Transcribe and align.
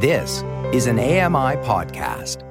This 0.00 0.44
is 0.72 0.86
an 0.86 1.00
AMI 1.00 1.56
podcast. 1.66 2.44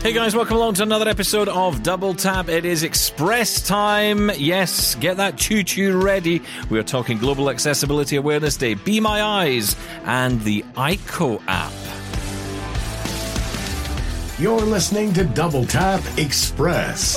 Hey 0.00 0.14
guys, 0.14 0.34
welcome 0.34 0.56
along 0.56 0.72
to 0.74 0.84
another 0.84 1.06
episode 1.06 1.50
of 1.50 1.82
Double 1.82 2.14
Tap. 2.14 2.48
It 2.48 2.64
is 2.64 2.82
express 2.82 3.60
time. 3.60 4.30
Yes, 4.38 4.94
get 4.94 5.18
that 5.18 5.36
choo 5.36 5.62
choo 5.62 6.00
ready. 6.00 6.40
We 6.70 6.78
are 6.78 6.82
talking 6.82 7.18
Global 7.18 7.50
Accessibility 7.50 8.16
Awareness 8.16 8.56
Day, 8.56 8.72
Be 8.72 9.00
My 9.00 9.22
Eyes, 9.22 9.76
and 10.04 10.40
the 10.40 10.62
Aiko 10.76 11.42
app. 11.46 11.72
You're 14.40 14.60
listening 14.60 15.12
to 15.14 15.24
Double 15.24 15.66
Tap 15.66 16.00
Express, 16.18 17.16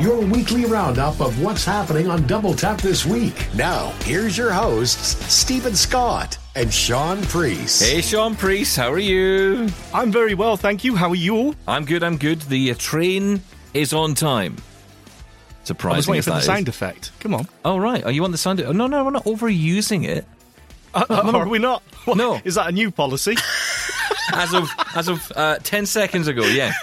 your 0.00 0.20
weekly 0.20 0.64
roundup 0.64 1.20
of 1.20 1.40
what's 1.40 1.64
happening 1.64 2.08
on 2.10 2.26
Double 2.26 2.54
Tap 2.54 2.80
this 2.80 3.04
week. 3.06 3.34
Now, 3.54 3.90
here's 4.04 4.36
your 4.36 4.50
hosts, 4.52 5.32
Steven 5.32 5.74
Scott 5.74 6.36
and 6.56 6.72
Shaun 6.72 7.22
Preece. 7.22 7.80
Hey 7.80 8.00
Shaun 8.00 8.34
Preece, 8.36 8.76
how 8.76 8.92
are 8.92 8.98
you? 8.98 9.68
I'm 9.92 10.10
very 10.12 10.34
well, 10.34 10.56
thank 10.56 10.84
you. 10.84 10.96
How 10.96 11.08
are 11.10 11.14
you? 11.14 11.54
I'm 11.66 11.84
good, 11.84 12.02
I'm 12.02 12.16
good. 12.16 12.40
The 12.42 12.70
uh, 12.72 12.74
train 12.78 13.42
is 13.72 13.92
on 13.92 14.14
time. 14.14 14.56
Surprising. 15.64 15.94
I 15.94 15.96
was 15.96 16.08
waiting 16.08 16.18
as 16.18 16.24
for 16.24 16.30
the 16.30 16.34
that 16.34 16.40
is. 16.40 16.46
sound 16.46 16.68
effect. 16.68 17.12
Come 17.20 17.34
on. 17.34 17.48
Oh, 17.64 17.78
right. 17.78 18.04
Are 18.04 18.10
you 18.12 18.24
on 18.24 18.32
the 18.32 18.38
sound? 18.38 18.60
Oh, 18.60 18.72
no, 18.72 18.86
no, 18.86 19.04
we're 19.04 19.10
not 19.10 19.24
overusing 19.24 20.06
it. 20.06 20.26
Uh, 20.92 21.04
are 21.10 21.48
we 21.48 21.58
not? 21.58 21.82
What, 22.04 22.18
No. 22.18 22.38
Is 22.44 22.56
that 22.56 22.68
a 22.68 22.72
new 22.72 22.90
policy? 22.90 23.34
as 24.32 24.54
of 24.54 24.68
as 24.94 25.08
of 25.08 25.32
uh, 25.36 25.58
10 25.62 25.86
seconds 25.86 26.28
ago 26.28 26.44
yeah. 26.44 26.72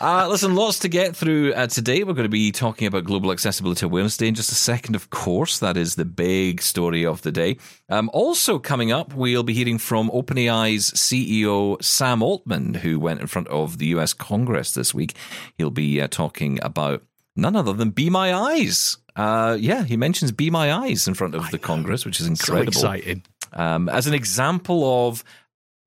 Uh, 0.00 0.26
listen 0.28 0.54
lots 0.56 0.80
to 0.80 0.88
get 0.88 1.14
through 1.14 1.52
uh, 1.54 1.66
today. 1.68 2.02
We're 2.02 2.14
going 2.14 2.24
to 2.24 2.28
be 2.28 2.50
talking 2.50 2.88
about 2.88 3.04
global 3.04 3.30
accessibility 3.30 3.86
awareness 3.86 4.16
day 4.16 4.26
in 4.26 4.34
just 4.34 4.50
a 4.50 4.56
second 4.56 4.96
of 4.96 5.10
course 5.10 5.60
that 5.60 5.76
is 5.76 5.94
the 5.94 6.04
big 6.04 6.60
story 6.60 7.06
of 7.06 7.22
the 7.22 7.30
day. 7.30 7.56
Um, 7.88 8.10
also 8.12 8.58
coming 8.58 8.90
up 8.90 9.14
we'll 9.14 9.42
be 9.44 9.54
hearing 9.54 9.78
from 9.78 10.10
openai's 10.10 10.90
ceo 10.92 11.82
sam 11.82 12.22
altman 12.22 12.74
who 12.74 12.98
went 12.98 13.20
in 13.20 13.26
front 13.28 13.48
of 13.48 13.78
the 13.78 13.88
us 13.88 14.12
congress 14.12 14.72
this 14.72 14.92
week. 14.92 15.14
He'll 15.56 15.70
be 15.70 16.00
uh, 16.00 16.08
talking 16.08 16.58
about 16.62 17.02
none 17.36 17.54
other 17.56 17.72
than 17.72 17.90
be 17.90 18.10
my 18.10 18.34
eyes. 18.34 18.96
Uh, 19.14 19.56
yeah 19.60 19.84
he 19.84 19.96
mentions 19.96 20.32
be 20.32 20.50
my 20.50 20.72
eyes 20.72 21.06
in 21.06 21.14
front 21.14 21.34
of 21.34 21.50
the 21.50 21.58
congress 21.58 22.04
which 22.04 22.18
is 22.18 22.26
so 22.26 22.30
incredible. 22.32 22.68
exciting. 22.68 23.22
um, 23.52 23.88
as 23.90 24.06
an 24.06 24.14
example 24.14 25.06
of 25.06 25.22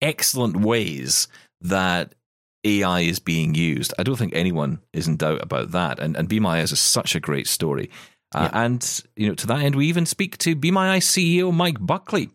excellent 0.05 0.57
ways 0.57 1.27
that 1.61 2.15
AI 2.63 3.01
is 3.01 3.19
being 3.19 3.55
used. 3.55 3.93
I 3.99 4.03
don't 4.03 4.15
think 4.15 4.33
anyone 4.33 4.79
is 4.93 5.07
in 5.07 5.17
doubt 5.17 5.41
about 5.41 5.71
that. 5.71 5.99
And, 5.99 6.15
and 6.15 6.27
Be 6.27 6.39
My 6.39 6.61
Eyes 6.61 6.71
is 6.71 6.79
such 6.79 7.15
a 7.15 7.19
great 7.19 7.47
story. 7.47 7.89
Uh, 8.33 8.49
And 8.53 9.03
you 9.15 9.27
know, 9.27 9.35
to 9.35 9.47
that 9.47 9.61
end, 9.61 9.75
we 9.75 9.87
even 9.87 10.05
speak 10.05 10.37
to 10.39 10.55
Be 10.55 10.71
My 10.71 10.93
Eyes 10.93 11.05
CEO 11.05 11.53
Mike 11.53 11.77
Buckley. 11.79 12.29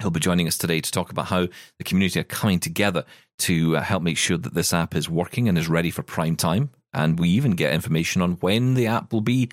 He'll 0.00 0.10
be 0.10 0.20
joining 0.20 0.46
us 0.46 0.58
today 0.58 0.80
to 0.80 0.90
talk 0.90 1.10
about 1.10 1.26
how 1.26 1.48
the 1.78 1.84
community 1.84 2.20
are 2.20 2.24
coming 2.24 2.60
together 2.60 3.04
to 3.40 3.76
uh, 3.76 3.80
help 3.80 4.02
make 4.02 4.18
sure 4.18 4.36
that 4.36 4.54
this 4.54 4.72
app 4.72 4.94
is 4.94 5.08
working 5.08 5.48
and 5.48 5.56
is 5.56 5.68
ready 5.68 5.90
for 5.90 6.02
prime 6.02 6.36
time. 6.36 6.70
And 6.92 7.18
we 7.18 7.28
even 7.30 7.52
get 7.52 7.72
information 7.72 8.22
on 8.22 8.32
when 8.34 8.74
the 8.74 8.86
app 8.86 9.12
will 9.12 9.20
be 9.22 9.50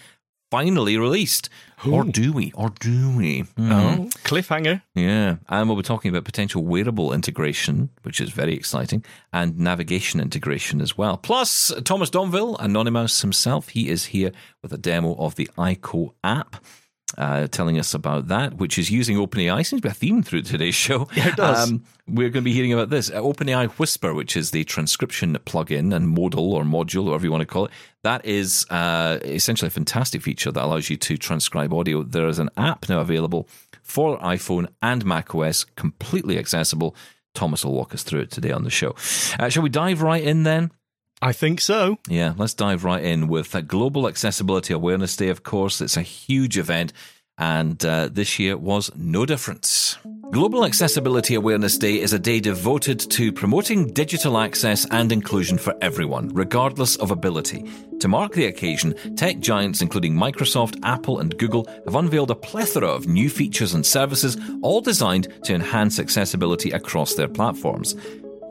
finally 0.53 0.99
released. 0.99 1.49
Or 1.83 2.03
do 2.03 2.31
we? 2.31 2.51
Or 2.53 2.69
do 2.79 3.17
we? 3.17 3.39
Hmm. 3.57 3.71
Oh, 3.71 4.09
cliffhanger. 4.23 4.83
Yeah, 4.93 5.37
and 5.49 5.67
we'll 5.67 5.77
be 5.77 5.81
talking 5.81 6.09
about 6.09 6.25
potential 6.25 6.63
wearable 6.63 7.11
integration, 7.11 7.89
which 8.03 8.21
is 8.21 8.29
very 8.29 8.53
exciting, 8.53 9.03
and 9.33 9.57
navigation 9.57 10.19
integration 10.19 10.79
as 10.79 10.95
well. 10.95 11.17
Plus, 11.17 11.73
Thomas 11.83 12.11
Domville, 12.11 12.55
AnonyMouse 12.59 13.21
himself, 13.21 13.69
he 13.69 13.89
is 13.89 14.05
here 14.05 14.31
with 14.61 14.71
a 14.71 14.77
demo 14.77 15.15
of 15.15 15.33
the 15.33 15.49
Aiko 15.57 16.13
app. 16.23 16.57
Uh, 17.16 17.45
telling 17.47 17.78
us 17.78 17.94
about 17.94 18.28
that, 18.28 18.56
which 18.56 18.80
is 18.80 18.89
using 18.89 19.17
OpenAI. 19.17 19.66
Seems 19.66 19.81
to 19.81 19.88
be 19.88 19.92
a 19.92 19.94
theme 19.94 20.23
through 20.23 20.42
today's 20.42 20.75
show. 20.75 21.08
Yeah, 21.16 21.28
it 21.28 21.36
does. 21.36 21.69
Um, 21.69 21.83
we're 22.08 22.30
going 22.30 22.42
to 22.44 22.50
be 22.50 22.53
hearing 22.53 22.73
about 22.73 22.89
this. 22.89 23.11
Uh, 23.11 23.22
OpenAI 23.22 23.69
Whisper, 23.74 24.13
which 24.16 24.35
is 24.35 24.50
the 24.50 24.63
transcription 24.63 25.38
plugin 25.46 25.94
and 25.94 26.09
modal 26.09 26.53
or 26.53 26.63
module, 26.63 27.06
whatever 27.06 27.25
you 27.25 27.31
want 27.31 27.41
to 27.41 27.46
call 27.46 27.66
it. 27.66 27.72
That 28.02 28.25
is 28.25 28.66
uh, 28.72 29.19
essentially 29.23 29.68
a 29.68 29.72
fantastic 29.72 30.23
feature 30.23 30.52
that 30.52 30.63
allows 30.63 30.90
you 30.90 30.97
to 30.97 31.18
transcribe 31.18 31.72
audio. 31.72 32.02
There 32.02 32.28
is 32.28 32.40
an 32.40 32.50
app 32.57 32.90
now 32.90 33.00
available 33.00 33.47
for 33.84 34.18
iPhone 34.19 34.68
and 34.81 35.06
macOS, 35.06 35.66
completely 35.75 36.40
accessible. 36.40 36.96
Thomas 37.35 37.63
will 37.63 37.73
walk 37.73 37.94
us 37.94 38.03
through 38.03 38.22
it 38.22 38.31
today 38.31 38.52
on 38.52 38.63
the 38.63 38.69
show. 38.69 38.96
Uh, 39.40 39.50
shall 39.50 39.63
we 39.63 39.69
dive 39.69 40.02
right 40.02 40.23
in 40.23 40.44
then? 40.44 40.72
I 41.23 41.31
think 41.31 41.61
so. 41.61 41.97
Yeah, 42.09 42.34
let's 42.38 42.53
dive 42.53 42.84
right 42.84 43.01
in 43.01 43.29
with 43.29 43.56
Global 43.66 44.09
Accessibility 44.09 44.73
Awareness 44.73 45.16
Day, 45.16 45.29
of 45.29 45.44
course. 45.44 45.79
It's 45.79 45.95
a 45.95 46.01
huge 46.01 46.57
event, 46.57 46.91
and 47.38 47.84
uh, 47.85 48.09
this 48.11 48.39
year 48.39 48.57
was 48.57 48.91
no 48.94 49.25
different. 49.25 49.97
Global 50.34 50.66
Accessibility 50.66 51.35
Awareness 51.35 51.78
Day 51.78 52.01
is 52.01 52.11
a 52.11 52.19
day 52.19 52.41
devoted 52.41 53.00
to 53.11 53.31
promoting 53.31 53.94
digital 53.94 54.38
access 54.38 54.85
and 54.91 55.13
inclusion 55.13 55.57
for 55.57 55.73
everyone, 55.81 56.28
regardless 56.34 56.97
of 56.97 57.09
ability. 57.09 57.72
To 58.01 58.09
mark 58.09 58.34
the 58.34 58.47
occasion, 58.47 58.94
tech 59.16 59.40
giants 59.40 59.81
including 59.81 60.16
Microsoft, 60.16 60.78
Apple, 60.84 61.19
and 61.19 61.38
Google 61.38 61.69
have 61.85 61.95
unveiled 61.95 62.31
a 62.31 62.35
plethora 62.35 62.90
of 62.90 63.07
new 63.07 63.29
features 63.29 63.73
and 63.73 63.85
services, 63.85 64.35
all 64.61 64.81
designed 64.81 65.29
to 65.45 65.53
enhance 65.53 66.00
accessibility 66.00 66.72
across 66.72 67.13
their 67.13 67.29
platforms. 67.29 67.95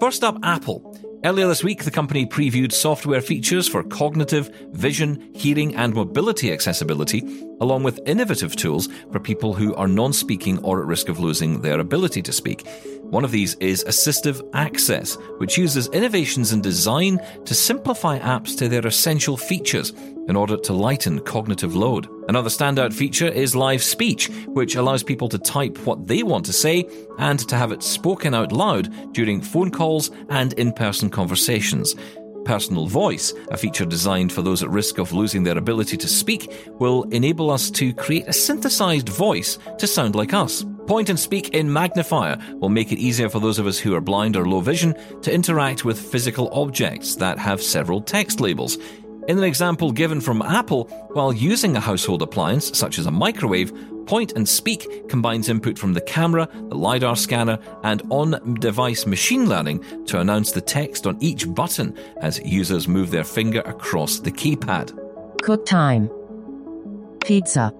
First 0.00 0.24
up, 0.24 0.38
Apple. 0.42 0.98
Earlier 1.24 1.46
this 1.46 1.62
week, 1.62 1.84
the 1.84 1.90
company 1.92 2.26
previewed 2.26 2.72
software 2.72 3.20
features 3.20 3.68
for 3.68 3.84
cognitive, 3.84 4.50
vision, 4.72 5.30
hearing, 5.36 5.72
and 5.76 5.94
mobility 5.94 6.52
accessibility, 6.52 7.20
along 7.60 7.84
with 7.84 8.00
innovative 8.06 8.56
tools 8.56 8.88
for 9.12 9.20
people 9.20 9.54
who 9.54 9.72
are 9.76 9.86
non 9.86 10.12
speaking 10.12 10.58
or 10.64 10.80
at 10.80 10.86
risk 10.86 11.08
of 11.08 11.20
losing 11.20 11.60
their 11.60 11.78
ability 11.78 12.22
to 12.22 12.32
speak. 12.32 12.66
One 13.02 13.24
of 13.24 13.30
these 13.30 13.54
is 13.56 13.84
Assistive 13.84 14.42
Access, 14.52 15.14
which 15.38 15.56
uses 15.56 15.86
innovations 15.88 16.52
in 16.52 16.60
design 16.60 17.20
to 17.44 17.54
simplify 17.54 18.18
apps 18.18 18.58
to 18.58 18.68
their 18.68 18.84
essential 18.84 19.36
features 19.36 19.92
in 20.28 20.36
order 20.36 20.56
to 20.56 20.72
lighten 20.72 21.20
cognitive 21.20 21.74
load. 21.74 22.08
Another 22.28 22.50
standout 22.50 22.92
feature 22.92 23.28
is 23.28 23.56
live 23.56 23.82
speech, 23.82 24.28
which 24.46 24.76
allows 24.76 25.02
people 25.02 25.28
to 25.28 25.38
type 25.38 25.78
what 25.86 26.06
they 26.06 26.22
want 26.22 26.46
to 26.46 26.52
say 26.52 26.88
and 27.18 27.40
to 27.48 27.56
have 27.56 27.72
it 27.72 27.82
spoken 27.82 28.34
out 28.34 28.52
loud 28.52 29.12
during 29.12 29.40
phone 29.40 29.70
calls 29.70 30.10
and 30.28 30.52
in 30.54 30.72
person 30.72 31.10
conversations. 31.10 31.94
Personal 32.44 32.86
Voice, 32.86 33.32
a 33.50 33.56
feature 33.56 33.84
designed 33.84 34.32
for 34.32 34.42
those 34.42 34.62
at 34.62 34.70
risk 34.70 34.98
of 34.98 35.12
losing 35.12 35.44
their 35.44 35.58
ability 35.58 35.96
to 35.96 36.08
speak, 36.08 36.52
will 36.80 37.04
enable 37.04 37.50
us 37.50 37.70
to 37.70 37.94
create 37.94 38.26
a 38.26 38.32
synthesized 38.32 39.08
voice 39.08 39.58
to 39.78 39.86
sound 39.86 40.14
like 40.14 40.34
us. 40.34 40.64
Point 40.86 41.08
and 41.10 41.18
Speak 41.18 41.50
in 41.50 41.72
Magnifier 41.72 42.36
will 42.54 42.68
make 42.68 42.90
it 42.90 42.98
easier 42.98 43.28
for 43.28 43.38
those 43.38 43.60
of 43.60 43.68
us 43.68 43.78
who 43.78 43.94
are 43.94 44.00
blind 44.00 44.36
or 44.36 44.46
low 44.46 44.60
vision 44.60 44.94
to 45.22 45.32
interact 45.32 45.84
with 45.84 45.98
physical 45.98 46.50
objects 46.52 47.14
that 47.16 47.38
have 47.38 47.62
several 47.62 48.00
text 48.00 48.40
labels. 48.40 48.78
In 49.28 49.38
an 49.38 49.44
example 49.44 49.92
given 49.92 50.20
from 50.20 50.42
Apple, 50.42 50.84
while 51.12 51.32
using 51.32 51.76
a 51.76 51.80
household 51.80 52.22
appliance 52.22 52.76
such 52.76 52.98
as 52.98 53.06
a 53.06 53.10
microwave, 53.10 53.72
Point 54.06 54.32
and 54.32 54.48
Speak 54.48 55.08
combines 55.08 55.48
input 55.48 55.78
from 55.78 55.92
the 55.92 56.00
camera, 56.00 56.48
the 56.68 56.74
LiDAR 56.74 57.14
scanner, 57.14 57.58
and 57.84 58.02
on 58.10 58.54
device 58.54 59.06
machine 59.06 59.48
learning 59.48 59.84
to 60.06 60.18
announce 60.18 60.50
the 60.50 60.60
text 60.60 61.06
on 61.06 61.16
each 61.20 61.48
button 61.54 61.96
as 62.16 62.40
users 62.44 62.88
move 62.88 63.12
their 63.12 63.22
finger 63.22 63.60
across 63.60 64.18
the 64.18 64.32
keypad. 64.32 64.98
Cook 65.42 65.64
time. 65.66 66.10
Pizza. 67.24 67.72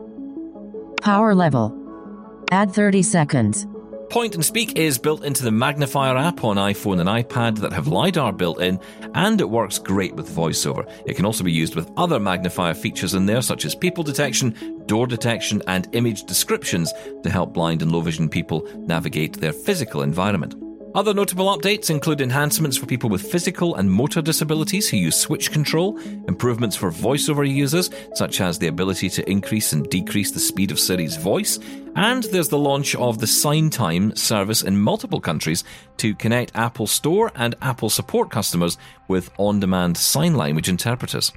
Power 1.03 1.35
level. 1.35 1.77
Add 2.53 2.73
30 2.73 3.03
seconds. 3.03 3.67
Point 4.13 4.35
and 4.35 4.45
Speak 4.45 4.77
is 4.77 4.99
built 4.99 5.25
into 5.25 5.43
the 5.43 5.51
Magnifier 5.51 6.19
app 6.19 6.45
on 6.45 6.59
iPhone 6.59 7.01
and 7.01 7.09
iPad 7.09 7.57
that 7.61 7.73
have 7.73 7.87
LiDAR 7.87 8.35
built 8.35 8.61
in, 8.61 8.79
and 9.15 9.41
it 9.41 9.49
works 9.49 9.79
great 9.79 10.15
with 10.15 10.29
voiceover. 10.29 10.87
It 11.07 11.15
can 11.15 11.25
also 11.25 11.43
be 11.43 11.51
used 11.51 11.75
with 11.75 11.91
other 11.97 12.21
magnifier 12.21 12.75
features 12.75 13.15
in 13.15 13.25
there, 13.25 13.41
such 13.41 13.65
as 13.65 13.75
people 13.75 14.05
detection, 14.05 14.83
door 14.85 15.07
detection, 15.07 15.63
and 15.67 15.89
image 15.93 16.25
descriptions 16.25 16.93
to 17.23 17.31
help 17.31 17.55
blind 17.55 17.81
and 17.81 17.91
low 17.91 18.03
vision 18.03 18.29
people 18.29 18.69
navigate 18.81 19.41
their 19.41 19.55
physical 19.55 20.03
environment. 20.03 20.57
Other 20.95 21.15
notable 21.15 21.47
updates 21.47 21.89
include 21.89 22.21
enhancements 22.21 22.77
for 22.77 22.85
people 22.85 23.09
with 23.09 23.33
physical 23.33 23.77
and 23.77 23.91
motor 23.91 24.21
disabilities 24.21 24.91
who 24.91 24.99
use 24.99 25.17
switch 25.17 25.51
control, 25.51 25.99
improvements 26.29 26.77
for 26.77 26.91
voiceover 26.91 27.51
users, 27.51 27.89
such 28.13 28.43
as 28.43 28.59
the 28.59 28.67
ability 28.67 29.09
to 29.09 29.31
increase 29.31 29.73
and 29.73 29.89
decrease 29.89 30.33
the 30.33 30.39
speed 30.39 30.71
of 30.71 30.79
Siri's 30.79 31.17
voice, 31.17 31.59
and 31.97 32.25
there's 32.25 32.51
the 32.51 32.59
launch 32.59 32.95
of 32.97 33.19
the 33.19 33.27
Sign 33.27 33.71
Time 33.71 34.15
service 34.15 34.63
in 34.63 34.79
multiple 34.79 35.21
countries 35.21 35.65
to 35.97 36.15
connect 36.15 36.55
Apple 36.55 36.87
Store 36.87 37.33
and 37.37 37.55
Apple 37.63 37.89
Support 37.89 38.31
customers 38.31 38.77
with 39.09 39.31
on 39.39 39.61
demand 39.61 39.97
sign 39.97 40.35
language 40.35 40.69
interpreters. 40.69 41.33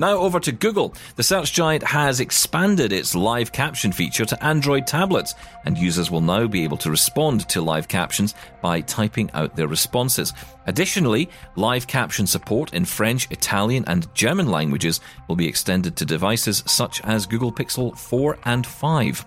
Now 0.00 0.16
over 0.16 0.40
to 0.40 0.50
Google. 0.50 0.94
The 1.16 1.22
search 1.22 1.52
giant 1.52 1.82
has 1.82 2.20
expanded 2.20 2.90
its 2.90 3.14
live 3.14 3.52
caption 3.52 3.92
feature 3.92 4.24
to 4.24 4.42
Android 4.42 4.86
tablets, 4.86 5.34
and 5.66 5.76
users 5.76 6.10
will 6.10 6.22
now 6.22 6.46
be 6.46 6.64
able 6.64 6.78
to 6.78 6.90
respond 6.90 7.46
to 7.50 7.60
live 7.60 7.86
captions 7.86 8.34
by 8.62 8.80
typing 8.80 9.30
out 9.32 9.54
their 9.54 9.68
responses. 9.68 10.32
Additionally, 10.66 11.28
live 11.54 11.86
caption 11.86 12.26
support 12.26 12.72
in 12.72 12.86
French, 12.86 13.30
Italian, 13.30 13.84
and 13.88 14.12
German 14.14 14.50
languages 14.50 15.02
will 15.28 15.36
be 15.36 15.46
extended 15.46 15.96
to 15.96 16.06
devices 16.06 16.64
such 16.66 17.02
as 17.04 17.26
Google 17.26 17.52
Pixel 17.52 17.94
4 17.94 18.38
and 18.46 18.66
5. 18.66 19.26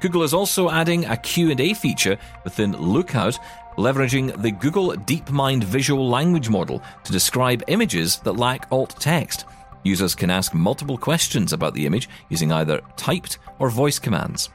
Google 0.00 0.22
is 0.22 0.32
also 0.32 0.70
adding 0.70 1.04
a 1.04 1.18
Q&A 1.18 1.74
feature 1.74 2.16
within 2.44 2.72
Lookout 2.72 3.38
leveraging 3.76 4.40
the 4.40 4.52
Google 4.52 4.92
DeepMind 4.92 5.64
visual 5.64 6.08
language 6.08 6.48
model 6.48 6.82
to 7.04 7.12
describe 7.12 7.62
images 7.68 8.16
that 8.20 8.38
lack 8.38 8.66
alt 8.70 8.96
text. 8.98 9.44
Users 9.82 10.14
can 10.14 10.30
ask 10.30 10.54
multiple 10.54 10.98
questions 10.98 11.52
about 11.52 11.74
the 11.74 11.86
image 11.86 12.08
using 12.28 12.52
either 12.52 12.80
typed 12.96 13.38
or 13.58 13.70
voice 13.70 13.98
commands. 13.98 14.50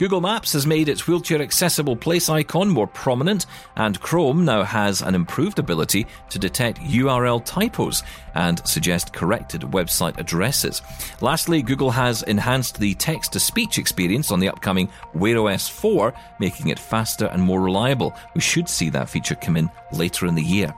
Google 0.00 0.22
Maps 0.22 0.54
has 0.54 0.66
made 0.66 0.88
its 0.88 1.06
wheelchair 1.06 1.42
accessible 1.42 1.94
place 1.94 2.30
icon 2.30 2.70
more 2.70 2.86
prominent, 2.86 3.44
and 3.76 4.00
Chrome 4.00 4.46
now 4.46 4.62
has 4.62 5.02
an 5.02 5.14
improved 5.14 5.58
ability 5.58 6.06
to 6.30 6.38
detect 6.38 6.80
URL 6.80 7.44
typos 7.44 8.02
and 8.34 8.66
suggest 8.66 9.12
corrected 9.12 9.60
website 9.60 10.18
addresses. 10.18 10.80
Lastly, 11.20 11.60
Google 11.60 11.90
has 11.90 12.22
enhanced 12.22 12.80
the 12.80 12.94
text 12.94 13.34
to 13.34 13.40
speech 13.40 13.76
experience 13.76 14.30
on 14.30 14.40
the 14.40 14.48
upcoming 14.48 14.88
Wear 15.12 15.36
OS 15.36 15.68
4, 15.68 16.14
making 16.38 16.68
it 16.68 16.78
faster 16.78 17.26
and 17.26 17.42
more 17.42 17.60
reliable. 17.60 18.14
We 18.34 18.40
should 18.40 18.70
see 18.70 18.88
that 18.88 19.10
feature 19.10 19.34
come 19.34 19.58
in 19.58 19.68
later 19.92 20.24
in 20.24 20.34
the 20.34 20.42
year. 20.42 20.74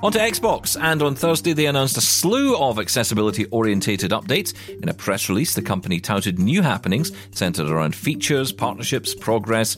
On 0.00 0.12
to 0.12 0.18
Xbox, 0.20 0.80
and 0.80 1.02
on 1.02 1.16
Thursday 1.16 1.52
they 1.52 1.66
announced 1.66 1.96
a 1.96 2.00
slew 2.00 2.56
of 2.56 2.78
accessibility 2.78 3.46
orientated 3.46 4.12
updates. 4.12 4.54
In 4.80 4.88
a 4.88 4.94
press 4.94 5.28
release, 5.28 5.54
the 5.54 5.62
company 5.62 5.98
touted 5.98 6.38
new 6.38 6.62
happenings 6.62 7.10
centered 7.32 7.68
around 7.68 7.96
features, 7.96 8.52
partnerships, 8.52 9.12
progress, 9.12 9.76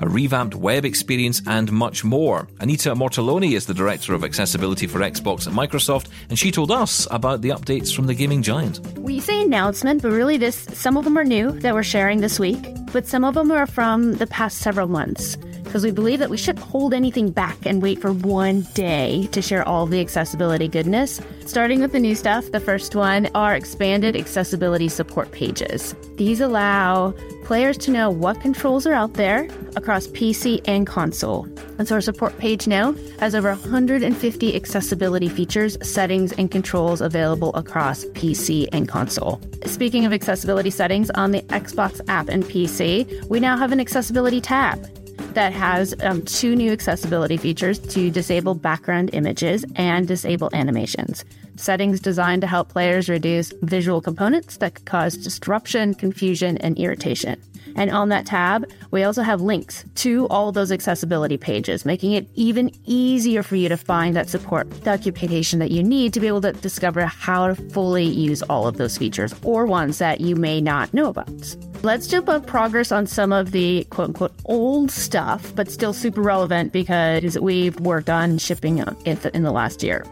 a 0.00 0.08
revamped 0.08 0.54
web 0.54 0.84
experience, 0.84 1.40
and 1.46 1.72
much 1.72 2.04
more. 2.04 2.48
Anita 2.60 2.94
Mortaloni 2.94 3.52
is 3.54 3.64
the 3.64 3.72
director 3.72 4.12
of 4.12 4.24
accessibility 4.24 4.86
for 4.86 4.98
Xbox 4.98 5.46
at 5.46 5.54
Microsoft, 5.54 6.08
and 6.28 6.38
she 6.38 6.50
told 6.50 6.70
us 6.70 7.08
about 7.10 7.40
the 7.40 7.48
updates 7.48 7.96
from 7.96 8.06
the 8.06 8.14
gaming 8.14 8.42
giant. 8.42 8.78
We 8.98 9.20
say 9.20 9.40
announcement, 9.40 10.02
but 10.02 10.12
really 10.12 10.36
this 10.36 10.56
some 10.74 10.98
of 10.98 11.04
them 11.04 11.16
are 11.16 11.24
new 11.24 11.50
that 11.50 11.72
we're 11.72 11.82
sharing 11.82 12.20
this 12.20 12.38
week, 12.38 12.62
but 12.92 13.06
some 13.06 13.24
of 13.24 13.32
them 13.32 13.50
are 13.50 13.66
from 13.66 14.16
the 14.16 14.26
past 14.26 14.58
several 14.58 14.88
months 14.88 15.38
because 15.72 15.84
we 15.84 15.90
believe 15.90 16.18
that 16.18 16.28
we 16.28 16.36
shouldn't 16.36 16.62
hold 16.66 16.92
anything 16.92 17.30
back 17.30 17.56
and 17.64 17.80
wait 17.80 17.98
for 17.98 18.12
one 18.12 18.60
day 18.74 19.26
to 19.32 19.40
share 19.40 19.66
all 19.66 19.86
the 19.86 20.02
accessibility 20.02 20.68
goodness. 20.68 21.18
Starting 21.46 21.80
with 21.80 21.92
the 21.92 21.98
new 21.98 22.14
stuff, 22.14 22.52
the 22.52 22.60
first 22.60 22.94
one 22.94 23.26
are 23.34 23.54
expanded 23.54 24.14
accessibility 24.14 24.86
support 24.86 25.32
pages. 25.32 25.94
These 26.16 26.42
allow 26.42 27.14
players 27.44 27.78
to 27.78 27.90
know 27.90 28.10
what 28.10 28.38
controls 28.42 28.86
are 28.86 28.92
out 28.92 29.14
there 29.14 29.48
across 29.74 30.08
PC 30.08 30.60
and 30.66 30.86
console. 30.86 31.44
And 31.78 31.88
so 31.88 31.94
our 31.94 32.02
support 32.02 32.36
page 32.36 32.66
now 32.66 32.92
has 33.18 33.34
over 33.34 33.48
150 33.48 34.54
accessibility 34.54 35.30
features, 35.30 35.78
settings, 35.80 36.32
and 36.32 36.50
controls 36.50 37.00
available 37.00 37.54
across 37.54 38.04
PC 38.04 38.68
and 38.72 38.86
console. 38.86 39.40
Speaking 39.64 40.04
of 40.04 40.12
accessibility 40.12 40.68
settings 40.68 41.08
on 41.12 41.30
the 41.30 41.40
Xbox 41.44 42.02
app 42.08 42.28
and 42.28 42.44
PC, 42.44 43.26
we 43.30 43.40
now 43.40 43.56
have 43.56 43.72
an 43.72 43.80
accessibility 43.80 44.42
tab 44.42 44.86
that 45.34 45.52
has 45.52 45.94
um, 46.02 46.22
two 46.22 46.56
new 46.56 46.72
accessibility 46.72 47.36
features 47.36 47.78
to 47.78 48.10
disable 48.10 48.54
background 48.54 49.10
images 49.12 49.64
and 49.76 50.06
disable 50.06 50.50
animations. 50.52 51.24
Settings 51.56 52.00
designed 52.00 52.42
to 52.42 52.46
help 52.46 52.68
players 52.70 53.08
reduce 53.08 53.52
visual 53.62 54.00
components 54.00 54.56
that 54.58 54.74
could 54.74 54.86
cause 54.86 55.16
disruption, 55.16 55.94
confusion, 55.94 56.56
and 56.58 56.78
irritation. 56.78 57.40
And 57.76 57.90
on 57.90 58.08
that 58.10 58.26
tab, 58.26 58.70
we 58.90 59.02
also 59.02 59.22
have 59.22 59.40
links 59.40 59.84
to 59.96 60.26
all 60.28 60.52
those 60.52 60.72
accessibility 60.72 61.36
pages, 61.36 61.84
making 61.84 62.12
it 62.12 62.28
even 62.34 62.70
easier 62.84 63.42
for 63.42 63.56
you 63.56 63.68
to 63.68 63.76
find 63.76 64.14
that 64.16 64.28
support 64.28 64.68
documentation 64.82 65.58
that 65.58 65.70
you 65.70 65.82
need 65.82 66.12
to 66.14 66.20
be 66.20 66.26
able 66.26 66.40
to 66.42 66.52
discover 66.52 67.06
how 67.06 67.48
to 67.48 67.54
fully 67.70 68.04
use 68.04 68.42
all 68.42 68.66
of 68.66 68.76
those 68.76 68.96
features 68.98 69.34
or 69.42 69.66
ones 69.66 69.98
that 69.98 70.20
you 70.20 70.36
may 70.36 70.60
not 70.60 70.92
know 70.92 71.08
about. 71.08 71.56
Let's 71.82 72.06
jump 72.06 72.28
up 72.28 72.46
progress 72.46 72.92
on 72.92 73.06
some 73.06 73.32
of 73.32 73.50
the 73.50 73.84
quote 73.90 74.08
unquote 74.08 74.32
old 74.44 74.90
stuff, 74.90 75.52
but 75.56 75.70
still 75.70 75.92
super 75.92 76.22
relevant 76.22 76.72
because 76.72 77.38
we've 77.38 77.78
worked 77.80 78.08
on 78.08 78.38
shipping 78.38 78.78
in 79.04 79.42
the 79.42 79.52
last 79.52 79.82
year. 79.82 80.04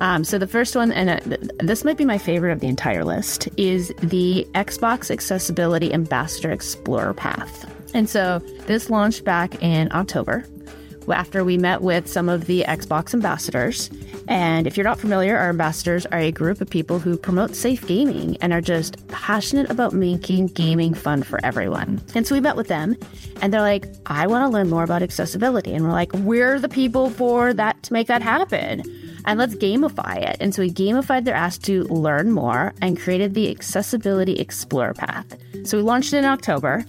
Um, 0.00 0.24
so 0.24 0.38
the 0.38 0.46
first 0.46 0.76
one, 0.76 0.92
and 0.92 1.10
uh, 1.10 1.36
this 1.58 1.84
might 1.84 1.96
be 1.96 2.04
my 2.04 2.18
favorite 2.18 2.52
of 2.52 2.60
the 2.60 2.66
entire 2.66 3.04
list, 3.04 3.48
is 3.56 3.92
the 4.02 4.46
Xbox 4.54 5.10
Accessibility 5.10 5.92
Ambassador 5.92 6.50
Explorer 6.50 7.14
Path. 7.14 7.70
And 7.94 8.08
so 8.08 8.40
this 8.66 8.90
launched 8.90 9.24
back 9.24 9.62
in 9.62 9.90
October 9.92 10.44
after 11.12 11.44
we 11.44 11.58
met 11.58 11.82
with 11.82 12.08
some 12.08 12.28
of 12.28 12.46
the 12.46 12.64
Xbox 12.66 13.12
ambassadors. 13.12 13.90
And 14.26 14.66
if 14.66 14.76
you're 14.76 14.84
not 14.84 14.98
familiar, 14.98 15.36
our 15.36 15.50
ambassadors 15.50 16.06
are 16.06 16.18
a 16.18 16.32
group 16.32 16.60
of 16.62 16.70
people 16.70 16.98
who 16.98 17.18
promote 17.18 17.54
safe 17.54 17.86
gaming 17.86 18.38
and 18.40 18.52
are 18.52 18.62
just 18.62 19.06
passionate 19.08 19.70
about 19.70 19.92
making 19.92 20.46
gaming 20.48 20.94
fun 20.94 21.22
for 21.22 21.44
everyone. 21.44 22.00
And 22.14 22.26
so 22.26 22.34
we 22.34 22.40
met 22.40 22.56
with 22.56 22.68
them 22.68 22.96
and 23.42 23.52
they're 23.52 23.60
like, 23.60 23.86
I 24.06 24.26
want 24.26 24.44
to 24.44 24.48
learn 24.48 24.70
more 24.70 24.82
about 24.82 25.02
accessibility. 25.02 25.74
And 25.74 25.84
we're 25.84 25.92
like, 25.92 26.12
we're 26.14 26.58
the 26.58 26.70
people 26.70 27.10
for 27.10 27.52
that 27.52 27.82
to 27.82 27.92
make 27.92 28.06
that 28.06 28.22
happen 28.22 28.82
and 29.24 29.38
let's 29.38 29.54
gamify 29.54 30.16
it. 30.16 30.36
And 30.40 30.54
so 30.54 30.62
we 30.62 30.70
gamified 30.70 31.24
their 31.24 31.34
ask 31.34 31.62
to 31.62 31.84
learn 31.84 32.32
more 32.32 32.74
and 32.80 32.98
created 32.98 33.34
the 33.34 33.50
Accessibility 33.50 34.34
Explorer 34.34 34.94
Path. 34.94 35.36
So 35.64 35.76
we 35.78 35.82
launched 35.82 36.12
it 36.12 36.18
in 36.18 36.24
October, 36.24 36.84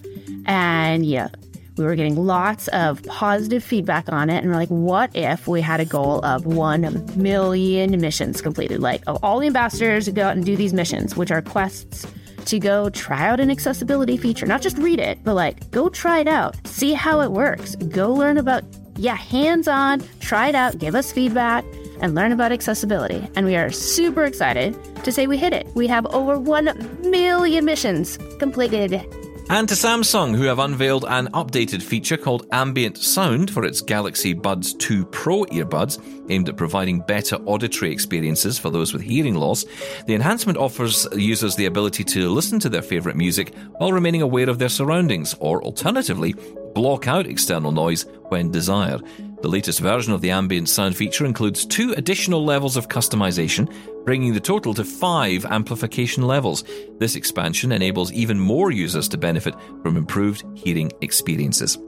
and 0.46 1.04
yeah, 1.04 1.28
we 1.76 1.84
were 1.84 1.94
getting 1.94 2.16
lots 2.16 2.68
of 2.68 3.02
positive 3.04 3.62
feedback 3.62 4.10
on 4.10 4.30
it. 4.30 4.38
And 4.38 4.48
we're 4.48 4.56
like, 4.56 4.68
what 4.68 5.14
if 5.14 5.46
we 5.46 5.60
had 5.60 5.80
a 5.80 5.84
goal 5.84 6.24
of 6.24 6.46
1 6.46 7.16
million 7.16 8.00
missions 8.00 8.40
completed? 8.40 8.80
Like, 8.80 9.02
oh, 9.06 9.18
all 9.22 9.40
the 9.40 9.46
ambassadors 9.46 10.08
go 10.08 10.26
out 10.26 10.36
and 10.36 10.44
do 10.44 10.56
these 10.56 10.72
missions, 10.72 11.16
which 11.16 11.30
are 11.30 11.42
quests 11.42 12.06
to 12.46 12.58
go 12.58 12.88
try 12.90 13.28
out 13.28 13.40
an 13.40 13.50
accessibility 13.50 14.16
feature. 14.16 14.46
Not 14.46 14.62
just 14.62 14.78
read 14.78 15.00
it, 15.00 15.18
but 15.24 15.34
like, 15.34 15.70
go 15.70 15.88
try 15.88 16.20
it 16.20 16.28
out, 16.28 16.54
see 16.66 16.92
how 16.92 17.20
it 17.20 17.32
works, 17.32 17.74
go 17.76 18.14
learn 18.14 18.38
about, 18.38 18.62
yeah, 18.96 19.16
hands 19.16 19.68
on, 19.68 20.02
try 20.20 20.48
it 20.48 20.54
out, 20.54 20.78
give 20.78 20.94
us 20.94 21.12
feedback 21.12 21.64
and 22.00 22.14
learn 22.14 22.32
about 22.32 22.52
accessibility. 22.52 23.28
And 23.36 23.46
we 23.46 23.56
are 23.56 23.70
super 23.70 24.24
excited 24.24 24.76
to 25.04 25.12
say 25.12 25.26
we 25.26 25.36
hit 25.36 25.52
it. 25.52 25.66
We 25.74 25.86
have 25.86 26.06
over 26.06 26.38
1 26.38 27.10
million 27.10 27.64
missions 27.64 28.18
completed. 28.38 29.06
And 29.48 29.68
to 29.68 29.76
Samsung, 29.76 30.34
who 30.34 30.42
have 30.42 30.58
unveiled 30.58 31.04
an 31.06 31.28
updated 31.28 31.80
feature 31.80 32.16
called 32.16 32.48
Ambient 32.50 32.98
Sound 32.98 33.48
for 33.48 33.64
its 33.64 33.80
Galaxy 33.80 34.34
Buds 34.34 34.74
2 34.74 35.04
Pro 35.06 35.44
earbuds, 35.44 36.02
aimed 36.28 36.48
at 36.48 36.56
providing 36.56 36.98
better 36.98 37.36
auditory 37.46 37.92
experiences 37.92 38.58
for 38.58 38.70
those 38.70 38.92
with 38.92 39.02
hearing 39.02 39.36
loss. 39.36 39.64
The 40.06 40.14
enhancement 40.14 40.58
offers 40.58 41.06
users 41.14 41.54
the 41.54 41.66
ability 41.66 42.02
to 42.04 42.28
listen 42.28 42.58
to 42.58 42.68
their 42.68 42.82
favourite 42.82 43.16
music 43.16 43.54
while 43.78 43.92
remaining 43.92 44.22
aware 44.22 44.50
of 44.50 44.58
their 44.58 44.68
surroundings, 44.68 45.36
or 45.38 45.62
alternatively, 45.62 46.34
block 46.74 47.06
out 47.06 47.28
external 47.28 47.70
noise 47.70 48.04
when 48.30 48.50
desired. 48.50 49.00
The 49.46 49.52
latest 49.52 49.78
version 49.78 50.12
of 50.12 50.22
the 50.22 50.32
ambient 50.32 50.68
sound 50.68 50.96
feature 50.96 51.24
includes 51.24 51.64
two 51.64 51.94
additional 51.96 52.44
levels 52.44 52.76
of 52.76 52.88
customization, 52.88 53.72
bringing 54.04 54.34
the 54.34 54.40
total 54.40 54.74
to 54.74 54.82
five 54.82 55.44
amplification 55.44 56.24
levels. 56.24 56.64
This 56.98 57.14
expansion 57.14 57.70
enables 57.70 58.10
even 58.10 58.40
more 58.40 58.72
users 58.72 59.06
to 59.10 59.16
benefit 59.16 59.54
from 59.84 59.96
improved 59.96 60.42
hearing 60.56 60.90
experiences. 61.00 61.78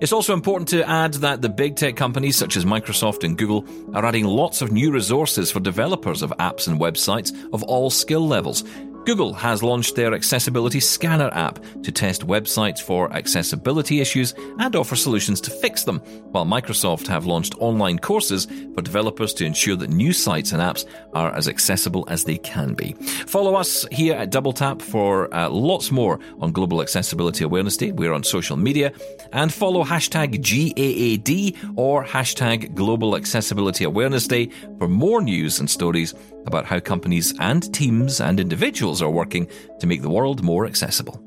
It's 0.00 0.12
also 0.12 0.34
important 0.34 0.68
to 0.70 0.82
add 0.88 1.14
that 1.14 1.42
the 1.42 1.48
big 1.48 1.76
tech 1.76 1.94
companies 1.94 2.34
such 2.34 2.56
as 2.56 2.64
Microsoft 2.64 3.22
and 3.22 3.38
Google 3.38 3.64
are 3.94 4.04
adding 4.04 4.24
lots 4.24 4.60
of 4.60 4.72
new 4.72 4.90
resources 4.90 5.48
for 5.52 5.60
developers 5.60 6.22
of 6.22 6.32
apps 6.40 6.66
and 6.66 6.80
websites 6.80 7.32
of 7.52 7.62
all 7.62 7.90
skill 7.90 8.26
levels. 8.26 8.64
Google 9.06 9.32
has 9.32 9.62
launched 9.62 9.96
their 9.96 10.14
Accessibility 10.14 10.78
Scanner 10.78 11.30
app 11.32 11.58
to 11.82 11.90
test 11.90 12.26
websites 12.26 12.80
for 12.82 13.10
accessibility 13.14 14.00
issues 14.00 14.34
and 14.58 14.76
offer 14.76 14.94
solutions 14.94 15.40
to 15.40 15.50
fix 15.50 15.84
them, 15.84 16.00
while 16.32 16.44
Microsoft 16.44 17.06
have 17.06 17.24
launched 17.24 17.54
online 17.58 17.98
courses 17.98 18.46
for 18.74 18.82
developers 18.82 19.32
to 19.34 19.46
ensure 19.46 19.74
that 19.76 19.88
new 19.88 20.12
sites 20.12 20.52
and 20.52 20.60
apps 20.60 20.84
are 21.14 21.34
as 21.34 21.48
accessible 21.48 22.04
as 22.08 22.24
they 22.24 22.36
can 22.36 22.74
be. 22.74 22.92
Follow 23.26 23.54
us 23.54 23.86
here 23.90 24.14
at 24.14 24.30
Double 24.30 24.52
Tap 24.52 24.82
for 24.82 25.34
uh, 25.34 25.48
lots 25.48 25.90
more 25.90 26.20
on 26.40 26.52
Global 26.52 26.82
Accessibility 26.82 27.42
Awareness 27.42 27.78
Day. 27.78 27.92
We're 27.92 28.12
on 28.12 28.22
social 28.22 28.58
media 28.58 28.92
and 29.32 29.52
follow 29.52 29.82
hashtag 29.82 30.42
GAAD 30.42 31.56
or 31.76 32.04
hashtag 32.04 32.74
Global 32.74 33.16
Accessibility 33.16 33.84
Awareness 33.84 34.26
Day 34.26 34.50
for 34.78 34.88
more 34.88 35.22
news 35.22 35.58
and 35.58 35.70
stories 35.70 36.14
about 36.46 36.64
how 36.64 36.80
companies 36.80 37.34
and 37.38 37.72
teams 37.74 38.20
and 38.20 38.40
individuals 38.40 38.89
are 39.02 39.10
working 39.10 39.48
to 39.78 39.86
make 39.86 40.02
the 40.02 40.10
world 40.10 40.42
more 40.42 40.66
accessible. 40.66 41.22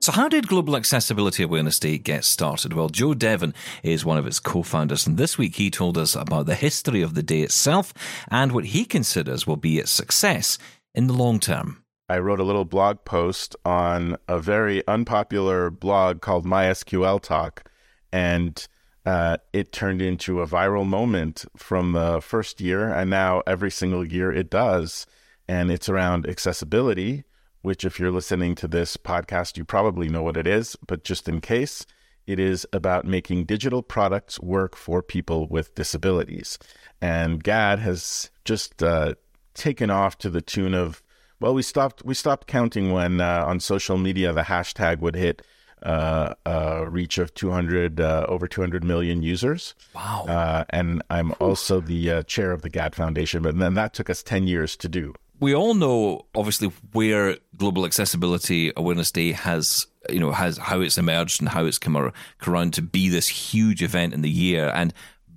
So, 0.00 0.12
how 0.12 0.28
did 0.28 0.48
Global 0.48 0.76
Accessibility 0.76 1.42
Awareness 1.42 1.78
Day 1.78 1.98
get 1.98 2.24
started? 2.24 2.72
Well, 2.72 2.88
Joe 2.88 3.14
Devon 3.14 3.52
is 3.82 4.04
one 4.04 4.16
of 4.16 4.26
its 4.26 4.40
co 4.40 4.62
founders, 4.62 5.06
and 5.06 5.18
this 5.18 5.36
week 5.36 5.56
he 5.56 5.70
told 5.70 5.98
us 5.98 6.14
about 6.14 6.46
the 6.46 6.54
history 6.54 7.02
of 7.02 7.14
the 7.14 7.22
day 7.22 7.40
itself 7.40 7.92
and 8.30 8.52
what 8.52 8.66
he 8.66 8.84
considers 8.84 9.46
will 9.46 9.56
be 9.56 9.78
its 9.78 9.90
success 9.90 10.56
in 10.94 11.08
the 11.08 11.12
long 11.12 11.40
term. 11.40 11.84
I 12.08 12.20
wrote 12.20 12.40
a 12.40 12.44
little 12.44 12.64
blog 12.64 13.04
post 13.04 13.54
on 13.66 14.16
a 14.28 14.38
very 14.38 14.86
unpopular 14.88 15.68
blog 15.68 16.22
called 16.22 16.46
MySQL 16.46 17.20
Talk, 17.20 17.70
and 18.10 18.66
uh, 19.04 19.38
it 19.52 19.72
turned 19.72 20.00
into 20.00 20.40
a 20.40 20.46
viral 20.46 20.86
moment 20.86 21.44
from 21.56 21.92
the 21.92 22.20
first 22.22 22.60
year, 22.60 22.88
and 22.88 23.10
now 23.10 23.42
every 23.46 23.70
single 23.70 24.06
year 24.06 24.32
it 24.32 24.48
does. 24.48 25.06
And 25.48 25.70
it's 25.70 25.88
around 25.88 26.28
accessibility, 26.28 27.24
which, 27.62 27.84
if 27.84 27.98
you're 27.98 28.10
listening 28.10 28.54
to 28.56 28.68
this 28.68 28.96
podcast, 28.96 29.56
you 29.56 29.64
probably 29.64 30.08
know 30.08 30.22
what 30.22 30.36
it 30.36 30.46
is, 30.46 30.76
but 30.86 31.04
just 31.04 31.28
in 31.28 31.40
case, 31.40 31.86
it 32.26 32.38
is 32.38 32.66
about 32.72 33.06
making 33.06 33.44
digital 33.44 33.82
products 33.82 34.38
work 34.40 34.76
for 34.76 35.02
people 35.02 35.48
with 35.48 35.74
disabilities. 35.74 36.58
And 37.00 37.42
GAAD 37.42 37.78
has 37.78 38.30
just 38.44 38.82
uh, 38.82 39.14
taken 39.54 39.88
off 39.90 40.18
to 40.18 40.30
the 40.30 40.42
tune 40.42 40.74
of 40.74 41.02
well, 41.40 41.54
we 41.54 41.62
stopped 41.62 42.04
we 42.04 42.14
stopped 42.14 42.46
counting 42.46 42.92
when 42.92 43.20
uh, 43.20 43.44
on 43.46 43.60
social 43.60 43.96
media 43.96 44.32
the 44.32 44.42
hashtag 44.42 44.98
would 45.00 45.14
hit 45.14 45.42
uh, 45.82 46.34
a 46.44 46.90
reach 46.90 47.18
of 47.18 47.32
200 47.34 48.00
uh, 48.00 48.26
over 48.28 48.48
200 48.48 48.82
million 48.82 49.22
users. 49.22 49.74
Wow! 49.94 50.24
Uh, 50.28 50.64
and 50.70 51.02
I'm 51.10 51.32
also 51.40 51.80
the 51.80 52.10
uh, 52.10 52.22
chair 52.24 52.50
of 52.50 52.62
the 52.62 52.70
GAAD 52.70 52.94
Foundation, 52.94 53.42
but 53.42 53.58
then 53.58 53.74
that 53.74 53.94
took 53.94 54.10
us 54.10 54.22
10 54.22 54.46
years 54.48 54.76
to 54.78 54.88
do. 54.88 55.14
We 55.40 55.54
all 55.54 55.74
know, 55.74 56.26
obviously, 56.34 56.72
where 56.92 57.36
Global 57.56 57.84
Accessibility 57.84 58.72
Awareness 58.76 59.12
Day 59.12 59.32
has, 59.32 59.86
you 60.10 60.18
know, 60.18 60.32
has 60.32 60.58
how 60.58 60.80
it's 60.80 60.98
emerged 60.98 61.40
and 61.40 61.48
how 61.48 61.64
it's 61.64 61.78
come 61.78 62.12
around 62.46 62.74
to 62.74 62.82
be 62.82 63.08
this 63.08 63.28
huge 63.28 63.82
event 63.82 64.14
in 64.14 64.22
the 64.22 64.30
year, 64.30 64.72
and 64.74 64.92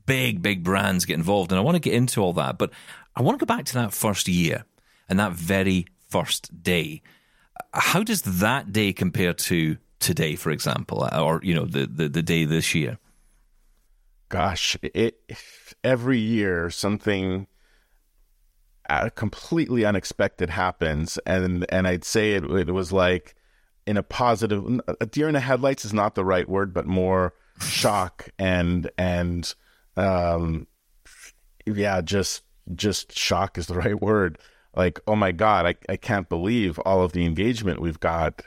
big, 0.06 0.42
big 0.42 0.64
brands 0.64 1.06
get 1.06 1.16
involved. 1.16 1.52
And 1.52 1.60
I 1.60 1.62
want 1.62 1.76
to 1.76 1.80
get 1.80 1.94
into 1.94 2.22
all 2.22 2.34
that, 2.34 2.58
but 2.58 2.72
I 3.16 3.22
want 3.22 3.40
to 3.40 3.46
go 3.46 3.56
back 3.56 3.66
to 3.66 3.74
that 3.76 3.94
first 3.94 4.28
year 4.28 4.66
and 5.08 5.20
that 5.20 5.34
very 5.34 5.86
first 6.10 6.64
day. 6.64 7.02
How 7.74 8.04
does 8.04 8.22
that 8.24 8.74
day 8.74 8.94
compare 8.94 9.34
to 9.34 9.78
today, 10.00 10.36
for 10.36 10.52
example, 10.52 11.08
or 11.14 11.40
you 11.44 11.54
know 11.54 11.66
the 11.66 11.86
the, 11.86 12.10
the 12.10 12.22
day 12.24 12.46
this 12.46 12.74
year? 12.74 12.98
Gosh, 14.30 14.78
it 14.82 15.20
every 15.84 16.20
year 16.20 16.70
something 16.70 17.48
completely 19.16 19.86
unexpected 19.86 20.50
happens, 20.50 21.18
and 21.26 21.66
and 21.70 21.88
I'd 21.88 22.04
say 22.04 22.34
it, 22.34 22.44
it 22.44 22.72
was 22.72 22.92
like 22.92 23.36
in 23.86 23.98
a 23.98 24.04
positive. 24.04 24.82
A 25.00 25.06
deer 25.06 25.28
in 25.28 25.34
the 25.34 25.40
headlights 25.40 25.86
is 25.86 25.94
not 25.94 26.16
the 26.16 26.26
right 26.26 26.48
word, 26.48 26.74
but 26.74 26.86
more 26.86 27.34
shock 27.60 28.30
and 28.40 28.90
and 28.98 29.54
um, 29.98 30.68
yeah, 31.66 32.02
just 32.02 32.44
just 32.76 33.18
shock 33.18 33.58
is 33.58 33.68
the 33.68 33.76
right 33.76 34.02
word 34.02 34.38
like, 34.76 35.00
oh 35.08 35.16
my 35.16 35.32
God, 35.32 35.66
I, 35.66 35.76
I 35.90 35.98
can't 35.98 36.30
believe 36.30 36.80
all 36.80 37.02
of 37.02 37.12
the 37.12 37.26
engagement 37.26 37.82
we've 37.82 38.00
got, 38.00 38.42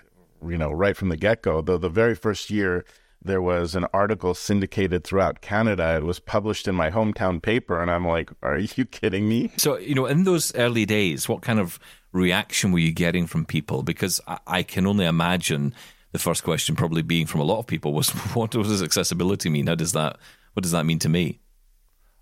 you 0.47 0.57
know, 0.57 0.73
right 0.73 0.97
from 0.97 1.09
the 1.09 1.17
get 1.17 1.43
go. 1.43 1.61
Though 1.61 1.79
the 1.79 1.89
very 1.89 2.15
first 2.15 2.51
year, 2.51 2.85
there 3.25 3.43
was 3.43 3.75
an 3.75 3.87
article 3.93 4.35
syndicated 4.35 5.05
throughout 5.05 5.41
Canada. 5.41 5.97
It 5.97 6.05
was 6.05 6.21
published 6.21 6.69
in 6.69 6.75
my 6.75 6.91
hometown 6.91 7.41
paper. 7.43 7.81
And 7.81 7.91
I'm 7.91 8.07
like, 8.07 8.31
are 8.43 8.59
you 8.59 8.85
kidding 8.91 9.29
me? 9.29 9.51
So, 9.57 9.79
you 9.79 9.95
know, 9.95 10.07
in 10.07 10.25
those 10.25 10.55
early 10.55 10.85
days, 10.85 11.29
what 11.29 11.43
kind 11.43 11.59
of 11.59 11.79
reaction 12.13 12.71
were 12.71 12.79
you 12.79 12.93
getting 12.93 13.27
from 13.27 13.47
people? 13.47 13.83
Because 13.83 14.21
I, 14.27 14.39
I 14.47 14.63
can 14.63 14.87
only 14.87 15.07
imagine 15.07 15.75
the 16.13 16.19
first 16.19 16.45
question 16.45 16.77
probably 16.77 17.03
being 17.03 17.27
from 17.27 17.41
a 17.41 17.45
lot 17.45 17.59
of 17.59 17.67
people 17.67 17.93
was, 17.93 18.11
what 18.35 18.51
does 18.51 18.83
accessibility 18.83 19.49
mean? 19.49 19.67
How 19.67 19.75
does 19.75 19.93
that, 19.93 20.19
what 20.53 20.63
does 20.63 20.73
that 20.73 20.85
mean 20.85 20.99
to 21.01 21.09
me? 21.09 21.41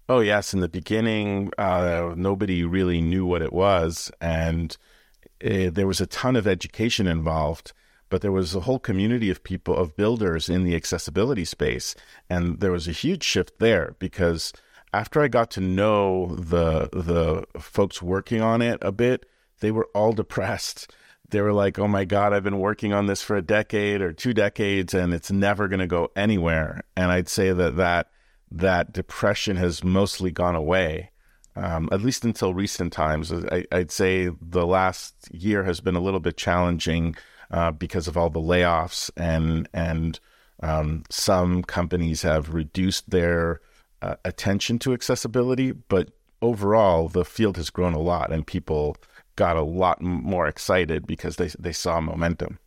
Oh 0.09 0.21
yes, 0.21 0.53
in 0.53 0.61
the 0.61 0.69
beginning, 0.69 1.53
uh, 1.59 2.13
nobody 2.17 2.65
really 2.65 3.01
knew 3.01 3.25
what 3.25 3.41
it 3.41 3.53
was, 3.53 4.11
and 4.21 4.77
uh, 5.43 5.71
there 5.71 5.87
was 5.87 6.01
a 6.01 6.07
ton 6.07 6.35
of 6.35 6.47
education 6.47 7.07
involved. 7.07 7.73
But 8.13 8.21
there 8.21 8.31
was 8.31 8.55
a 8.55 8.61
whole 8.61 8.79
community 8.79 9.31
of 9.31 9.43
people, 9.43 9.75
of 9.75 9.97
builders 9.97 10.51
in 10.51 10.65
the 10.65 10.77
accessibility 10.77 11.47
space, 11.47 11.95
and 12.29 12.61
there 12.61 12.71
was 12.71 12.87
a 12.87 12.93
huge 12.93 13.23
shift 13.23 13.59
there 13.59 13.97
because 13.99 14.53
after 14.93 15.23
I 15.23 15.29
got 15.29 15.51
to 15.53 15.63
know 15.63 16.37
the 16.37 16.91
the 16.93 17.47
folks 17.59 18.03
working 18.03 18.43
on 18.43 18.61
it 18.61 18.81
a 18.83 18.93
bit, 18.93 19.25
they 19.61 19.71
were 19.71 19.89
all 19.95 20.13
depressed. 20.23 20.95
They 21.31 21.41
were 21.41 21.55
like, 21.55 21.79
"Oh 21.79 21.89
my 21.89 22.05
god, 22.05 22.35
I've 22.35 22.45
been 22.45 22.59
working 22.59 22.93
on 22.93 23.07
this 23.07 23.23
for 23.23 23.35
a 23.35 23.41
decade 23.41 24.03
or 24.03 24.13
two 24.13 24.35
decades, 24.35 24.93
and 24.93 25.15
it's 25.15 25.33
never 25.33 25.67
going 25.67 25.81
to 25.81 25.87
go 25.87 26.11
anywhere." 26.15 26.83
And 26.95 27.11
I'd 27.11 27.31
say 27.31 27.51
that 27.55 27.79
that 27.79 28.11
that 28.51 28.93
depression 28.93 29.57
has 29.57 29.83
mostly 29.83 30.31
gone 30.31 30.55
away, 30.55 31.13
um, 31.57 31.89
at 31.91 32.03
least 32.03 32.27
until 32.27 32.53
recent 32.53 32.93
times. 32.93 33.33
I, 33.33 33.65
would 33.73 33.91
say 33.91 34.29
the 34.39 34.67
last 34.67 35.15
year 35.33 35.65
has 35.65 35.81
been 35.81 35.97
a 35.97 36.01
little 36.03 36.21
bit 36.21 36.37
challenging 36.37 37.17
uh, 37.53 37.71
because 37.71 38.09
of 38.09 38.17
all 38.17 38.31
the 38.31 38.41
layoffs 38.41 39.11
and 39.17 39.69
and 39.73 40.19
um, 40.63 41.05
some 41.11 41.63
companies 41.63 42.23
have 42.23 42.55
reduced 42.55 43.11
their 43.11 43.61
uh, 44.01 44.17
attention 44.25 44.79
to 44.81 44.93
accessibility, 44.93 45.73
but 45.73 46.11
overall 46.41 47.09
the 47.09 47.25
field 47.25 47.57
has 47.57 47.71
grown 47.71 47.95
a 47.95 48.01
lot 48.01 48.33
and 48.33 48.47
people 48.47 48.97
got 49.37 49.57
a 49.57 49.63
lot 49.63 50.01
more 50.03 50.47
excited 50.47 51.07
because 51.07 51.37
they 51.37 51.49
they 51.59 51.73
saw 51.73 52.01
momentum. 52.01 52.59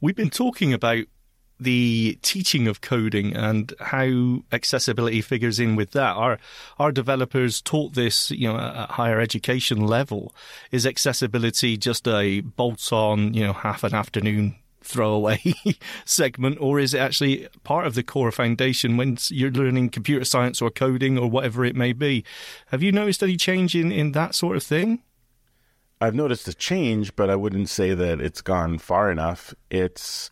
We've 0.00 0.16
been 0.16 0.30
talking 0.30 0.72
about 0.72 1.04
the 1.60 2.18
teaching 2.22 2.66
of 2.66 2.80
coding 2.80 3.36
and 3.36 3.72
how 3.80 4.42
accessibility 4.50 5.20
figures 5.20 5.60
in 5.60 5.76
with 5.76 5.92
that. 5.92 6.16
Are 6.16 6.38
our 6.78 6.90
developers 6.90 7.60
taught 7.60 7.94
this, 7.94 8.30
you 8.30 8.48
know, 8.48 8.58
at 8.58 8.90
higher 8.90 9.20
education 9.20 9.86
level? 9.86 10.34
Is 10.70 10.86
accessibility 10.86 11.76
just 11.76 12.08
a 12.08 12.40
bolt-on, 12.40 13.34
you 13.34 13.44
know, 13.44 13.52
half 13.52 13.84
an 13.84 13.94
afternoon 13.94 14.56
throwaway 14.82 15.40
segment, 16.04 16.58
or 16.60 16.80
is 16.80 16.94
it 16.94 16.98
actually 16.98 17.46
part 17.64 17.86
of 17.86 17.94
the 17.94 18.02
core 18.02 18.32
foundation 18.32 18.96
when 18.96 19.18
you're 19.28 19.50
learning 19.50 19.90
computer 19.90 20.24
science 20.24 20.60
or 20.60 20.70
coding 20.70 21.18
or 21.18 21.30
whatever 21.30 21.64
it 21.64 21.76
may 21.76 21.92
be? 21.92 22.24
Have 22.66 22.82
you 22.82 22.92
noticed 22.92 23.22
any 23.22 23.36
change 23.36 23.74
in, 23.74 23.92
in 23.92 24.12
that 24.12 24.34
sort 24.34 24.56
of 24.56 24.62
thing? 24.62 25.02
I've 26.00 26.14
noticed 26.14 26.48
a 26.48 26.54
change, 26.54 27.14
but 27.14 27.28
I 27.28 27.36
wouldn't 27.36 27.68
say 27.68 27.92
that 27.92 28.20
it's 28.20 28.40
gone 28.40 28.78
far 28.78 29.10
enough. 29.10 29.52
It's 29.70 30.30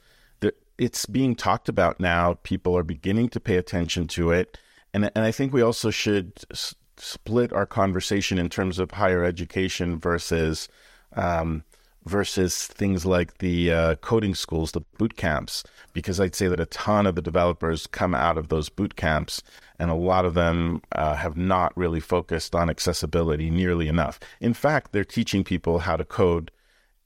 it's 0.78 1.06
being 1.06 1.34
talked 1.34 1.68
about 1.68 2.00
now. 2.00 2.34
People 2.42 2.76
are 2.76 2.82
beginning 2.84 3.28
to 3.30 3.40
pay 3.40 3.56
attention 3.56 4.06
to 4.08 4.30
it, 4.30 4.58
and 4.94 5.10
and 5.14 5.24
I 5.24 5.32
think 5.32 5.52
we 5.52 5.62
also 5.62 5.90
should 5.90 6.32
s- 6.50 6.74
split 6.96 7.52
our 7.52 7.66
conversation 7.66 8.38
in 8.38 8.48
terms 8.48 8.78
of 8.78 8.92
higher 8.92 9.24
education 9.24 9.98
versus 9.98 10.68
um, 11.14 11.64
versus 12.04 12.66
things 12.66 13.04
like 13.04 13.38
the 13.38 13.72
uh, 13.72 13.94
coding 13.96 14.34
schools, 14.34 14.72
the 14.72 14.80
boot 14.98 15.16
camps, 15.16 15.62
because 15.92 16.20
I'd 16.20 16.34
say 16.34 16.48
that 16.48 16.60
a 16.60 16.66
ton 16.66 17.06
of 17.06 17.14
the 17.14 17.22
developers 17.22 17.86
come 17.86 18.14
out 18.14 18.38
of 18.38 18.48
those 18.48 18.68
boot 18.68 18.96
camps, 18.96 19.42
and 19.78 19.90
a 19.90 19.94
lot 19.94 20.24
of 20.24 20.34
them 20.34 20.80
uh, 20.92 21.16
have 21.16 21.36
not 21.36 21.76
really 21.76 22.00
focused 22.00 22.54
on 22.54 22.70
accessibility 22.70 23.50
nearly 23.50 23.88
enough. 23.88 24.18
In 24.40 24.54
fact, 24.54 24.92
they're 24.92 25.04
teaching 25.04 25.44
people 25.44 25.80
how 25.80 25.96
to 25.96 26.04
code 26.04 26.50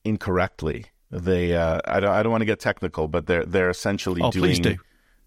incorrectly 0.04 0.86
they 1.12 1.54
uh, 1.54 1.80
I 1.84 2.00
don't 2.00 2.10
I 2.10 2.22
don't 2.22 2.32
want 2.32 2.40
to 2.40 2.46
get 2.46 2.58
technical, 2.58 3.06
but 3.06 3.26
they're 3.26 3.44
they're 3.44 3.70
essentially 3.70 4.22
oh, 4.22 4.30
doing. 4.30 4.54
Please 4.54 4.58
do. 4.58 4.76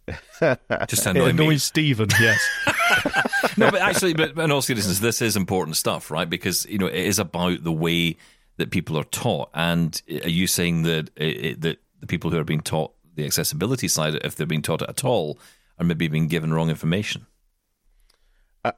Just 0.87 1.05
annoy 1.05 1.29
annoying 1.29 1.49
me. 1.49 1.57
Steven, 1.57 2.09
yes. 2.19 2.39
no, 3.57 3.71
but 3.71 3.81
actually, 3.81 4.13
but 4.13 4.37
in 4.37 4.51
all 4.51 4.61
seriousness, 4.61 4.99
this 4.99 5.21
is 5.21 5.35
important 5.35 5.77
stuff, 5.77 6.11
right? 6.11 6.29
Because 6.29 6.65
you 6.65 6.77
know 6.77 6.87
it 6.87 6.95
is 6.95 7.19
about 7.19 7.63
the 7.63 7.71
way 7.71 8.17
that 8.57 8.71
people 8.71 8.97
are 8.97 9.05
taught. 9.05 9.49
And 9.53 10.01
uh, 10.11 10.21
are 10.23 10.29
you 10.29 10.47
saying 10.47 10.83
that 10.83 11.11
it, 11.15 11.61
that 11.61 11.79
the 11.99 12.07
people 12.07 12.31
who 12.31 12.39
are 12.39 12.43
being 12.43 12.61
taught 12.61 12.93
the 13.15 13.25
accessibility 13.25 13.87
side, 13.87 14.15
if 14.23 14.35
they're 14.35 14.47
being 14.47 14.61
taught 14.61 14.81
it 14.81 14.89
at 14.89 15.05
all, 15.05 15.39
are 15.79 15.85
maybe 15.85 16.07
being 16.07 16.27
given 16.27 16.53
wrong 16.53 16.69
information? 16.69 17.27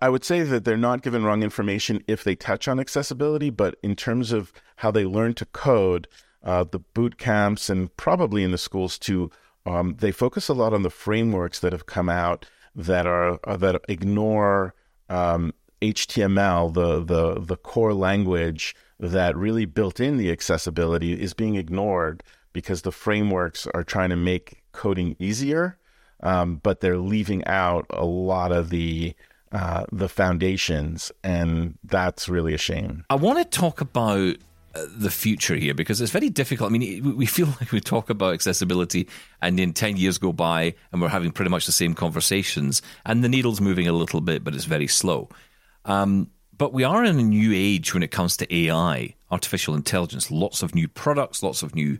I 0.02 0.10
would 0.10 0.26
say 0.26 0.44
that 0.44 0.66
they're 0.66 0.76
not 0.76 1.02
given 1.02 1.24
wrong 1.24 1.44
information 1.44 2.04
if 2.08 2.22
they 2.22 2.36
touch 2.36 2.68
on 2.68 2.78
accessibility, 2.78 3.50
but 3.50 3.78
in 3.82 3.96
terms 3.96 4.34
of 4.34 4.52
how 4.78 4.92
they 4.92 5.06
learn 5.06 5.34
to 5.36 5.46
code, 5.46 6.10
uh, 6.48 6.63
the 6.63 6.80
boot 6.80 7.18
camps, 7.18 7.70
and 7.70 7.96
probably 7.98 8.44
in 8.44 8.51
the 8.51 8.58
schools 8.58 8.98
too, 8.98 9.30
um, 9.66 9.98
they 10.00 10.12
focus 10.12 10.48
a 10.48 10.54
lot 10.54 10.74
on 10.74 10.82
the 10.82 10.89
frameworks 10.89 11.60
that 11.60 11.74
have 11.74 11.86
come 11.86 12.08
out 12.10 12.46
that 12.74 13.06
are 13.06 13.38
uh, 13.44 13.58
that 13.58 13.82
ignore 13.89 14.74
um, 15.10 15.54
HTML, 15.82 16.74
the 16.74 17.04
the 17.04 17.42
the 17.42 17.58
core 17.58 17.94
language 17.94 18.75
that 19.00 19.36
really 19.36 19.66
built 19.66 20.00
in 20.00 20.18
the 20.18 20.32
accessibility 20.32 21.22
is 21.22 21.34
being 21.34 21.56
ignored 21.56 22.24
because 22.54 22.82
the 22.82 22.92
frameworks 22.92 23.68
are 23.75 23.84
trying 23.84 24.10
to 24.10 24.16
make 24.16 24.63
coding 24.72 25.16
easier, 25.20 25.77
um, 26.24 26.56
but 26.63 26.80
they're 26.80 26.98
leaving 26.98 27.46
out 27.46 27.86
a 27.89 28.06
lot 28.06 28.54
of 28.54 28.70
the 28.70 29.13
uh, 29.51 29.86
the 29.92 30.10
foundations, 30.10 31.12
and 31.24 31.77
that's 31.84 32.30
really 32.30 32.54
a 32.54 32.58
shame. 32.58 33.04
I 33.10 33.16
want 33.16 33.38
to 33.39 33.46
talk 33.46 33.82
about 33.82 34.38
the 34.74 35.10
future 35.10 35.56
here 35.56 35.74
because 35.74 36.02
it's 36.02 36.12
very 36.12 36.30
difficult. 36.30 36.70
I 36.70 36.78
mean, 36.78 37.16
we 37.18 37.26
feel 37.26 37.48
like 37.60 37.72
we 37.72 37.80
talk 37.80 38.10
about 38.10 38.34
accessibility 38.34 39.08
and 39.42 39.58
then 39.58 39.74
10 39.74 39.98
years 39.98 40.18
go 40.18 40.32
by 40.32 40.76
and 40.92 41.02
we're 41.02 41.08
having 41.10 41.32
pretty 41.32 41.52
much 41.52 41.66
the 41.66 41.72
same 41.72 41.94
conversations 41.94 42.82
and 43.06 43.24
the 43.24 43.30
needle's 43.30 43.62
moving 43.62 43.88
a 43.88 43.94
little 43.94 44.22
bit, 44.22 44.44
but 44.44 44.56
it's 44.56 44.66
very 44.66 44.88
slow. 44.88 45.30
Um, 45.86 46.32
but 46.58 46.74
we 46.74 46.84
are 46.84 47.04
in 47.04 47.20
a 47.20 47.24
new 47.24 47.52
age 47.54 47.94
when 47.94 48.04
it 48.04 48.12
comes 48.12 48.38
to 48.38 48.56
AI, 48.56 49.16
artificial 49.30 49.76
intelligence, 49.76 50.32
lots 50.32 50.64
of 50.64 50.74
new 50.74 50.88
products, 50.88 51.44
lots 51.44 51.62
of 51.62 51.76
new 51.76 52.00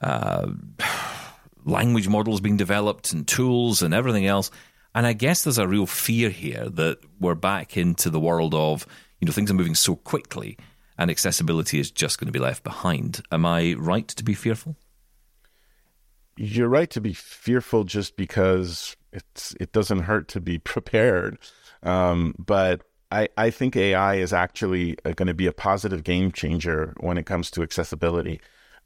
uh, 0.00 0.48
language 1.64 2.08
models 2.08 2.40
being 2.40 2.56
developed 2.56 3.12
and 3.12 3.26
tools 3.26 3.82
and 3.82 3.94
everything 3.94 4.26
else. 4.26 4.50
And 4.94 5.06
I 5.06 5.12
guess 5.12 5.44
there's 5.44 5.58
a 5.58 5.68
real 5.68 5.86
fear 5.86 6.30
here 6.30 6.68
that 6.70 6.98
we're 7.20 7.34
back 7.34 7.76
into 7.76 8.08
the 8.10 8.20
world 8.20 8.54
of, 8.54 8.86
you 9.20 9.26
know, 9.26 9.32
things 9.32 9.50
are 9.50 9.54
moving 9.54 9.74
so 9.74 9.96
quickly 9.96 10.56
and 10.98 11.10
accessibility 11.10 11.78
is 11.78 11.90
just 11.90 12.18
going 12.18 12.26
to 12.26 12.32
be 12.32 12.38
left 12.38 12.64
behind. 12.64 13.22
Am 13.30 13.44
I 13.44 13.74
right 13.78 14.08
to 14.08 14.24
be 14.24 14.34
fearful? 14.34 14.76
You're 16.36 16.68
right 16.68 16.90
to 16.90 17.00
be 17.00 17.12
fearful 17.12 17.84
just 17.84 18.16
because 18.16 18.96
it's 19.12 19.54
it 19.58 19.72
doesn't 19.72 20.00
hurt 20.00 20.28
to 20.28 20.40
be 20.40 20.58
prepared. 20.74 21.38
Um, 21.82 22.34
but 22.38 22.82
I, 23.10 23.28
I 23.36 23.50
think 23.50 23.76
AI 23.76 24.16
is 24.16 24.32
actually 24.32 24.96
uh, 25.04 25.12
going 25.12 25.28
to 25.28 25.34
be 25.34 25.46
a 25.46 25.52
positive 25.52 26.02
game 26.02 26.32
changer 26.32 26.94
when 26.98 27.18
it 27.18 27.26
comes 27.26 27.50
to 27.52 27.62
accessibility 27.62 28.40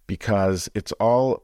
because 0.07 0.69
it's 0.75 0.93
all, 0.93 1.43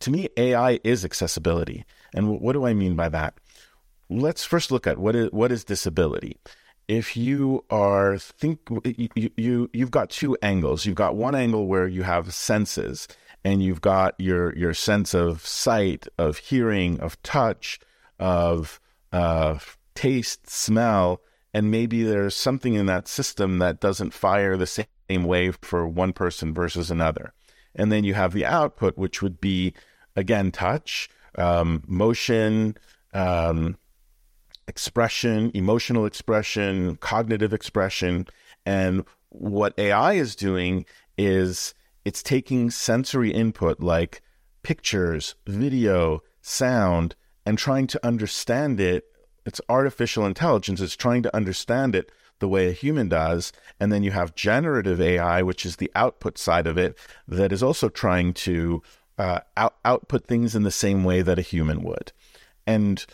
to 0.00 0.10
me, 0.10 0.28
AI 0.36 0.80
is 0.84 1.04
accessibility. 1.04 1.84
And 2.14 2.40
what 2.40 2.52
do 2.52 2.64
I 2.64 2.72
mean 2.72 2.94
by 2.96 3.08
that? 3.10 3.34
Let's 4.08 4.44
first 4.44 4.70
look 4.70 4.86
at 4.86 4.98
what 4.98 5.14
is, 5.14 5.30
what 5.32 5.52
is 5.52 5.64
disability 5.64 6.38
if 6.88 7.16
you 7.16 7.64
are 7.70 8.18
think 8.18 8.60
you, 8.84 9.30
you 9.36 9.70
you've 9.72 9.90
got 9.90 10.10
two 10.10 10.36
angles. 10.42 10.86
You've 10.86 10.94
got 10.94 11.16
one 11.16 11.34
angle 11.34 11.66
where 11.66 11.88
you 11.88 12.02
have 12.02 12.34
senses 12.34 13.08
and 13.44 13.62
you've 13.62 13.80
got 13.80 14.14
your 14.18 14.56
your 14.56 14.74
sense 14.74 15.14
of 15.14 15.46
sight 15.46 16.06
of 16.18 16.38
hearing 16.38 17.00
of 17.00 17.20
touch 17.22 17.78
of 18.18 18.80
uh, 19.12 19.58
taste 19.94 20.48
smell 20.48 21.20
and 21.52 21.70
maybe 21.70 22.02
there's 22.02 22.34
something 22.34 22.74
in 22.74 22.86
that 22.86 23.06
system 23.06 23.58
that 23.60 23.80
doesn't 23.80 24.12
fire 24.12 24.56
the 24.56 24.66
same 24.66 25.24
way 25.24 25.52
for 25.52 25.86
one 25.86 26.12
person 26.12 26.52
versus 26.52 26.90
another. 26.90 27.32
And 27.76 27.92
then 27.92 28.04
you 28.04 28.14
have 28.14 28.32
the 28.32 28.44
output 28.44 28.98
which 28.98 29.22
would 29.22 29.40
be 29.40 29.72
again 30.16 30.50
touch 30.50 31.08
um, 31.36 31.82
motion 31.86 32.76
um, 33.12 33.76
expression, 34.68 35.50
emotional 35.54 36.06
expression, 36.06 36.96
cognitive 36.96 37.52
expression. 37.52 38.26
And 38.64 39.04
what 39.30 39.78
AI 39.78 40.14
is 40.14 40.36
doing 40.36 40.86
is 41.16 41.74
it's 42.04 42.22
taking 42.22 42.70
sensory 42.70 43.30
input 43.30 43.80
like 43.80 44.22
pictures, 44.62 45.34
video, 45.46 46.22
sound, 46.40 47.14
and 47.46 47.58
trying 47.58 47.86
to 47.88 48.06
understand 48.06 48.80
it. 48.80 49.04
It's 49.46 49.60
artificial 49.68 50.26
intelligence. 50.26 50.80
It's 50.80 50.96
trying 50.96 51.22
to 51.22 51.36
understand 51.36 51.94
it 51.94 52.10
the 52.40 52.48
way 52.48 52.68
a 52.68 52.72
human 52.72 53.08
does. 53.08 53.52
And 53.78 53.92
then 53.92 54.02
you 54.02 54.10
have 54.10 54.34
generative 54.34 55.00
AI, 55.00 55.42
which 55.42 55.64
is 55.64 55.76
the 55.76 55.90
output 55.94 56.38
side 56.38 56.66
of 56.66 56.78
it, 56.78 56.96
that 57.28 57.52
is 57.52 57.62
also 57.62 57.88
trying 57.88 58.32
to 58.34 58.82
uh, 59.18 59.40
out- 59.56 59.76
output 59.84 60.26
things 60.26 60.54
in 60.54 60.62
the 60.62 60.70
same 60.70 61.04
way 61.04 61.22
that 61.22 61.38
a 61.38 61.42
human 61.42 61.82
would. 61.82 62.12
And 62.66 63.04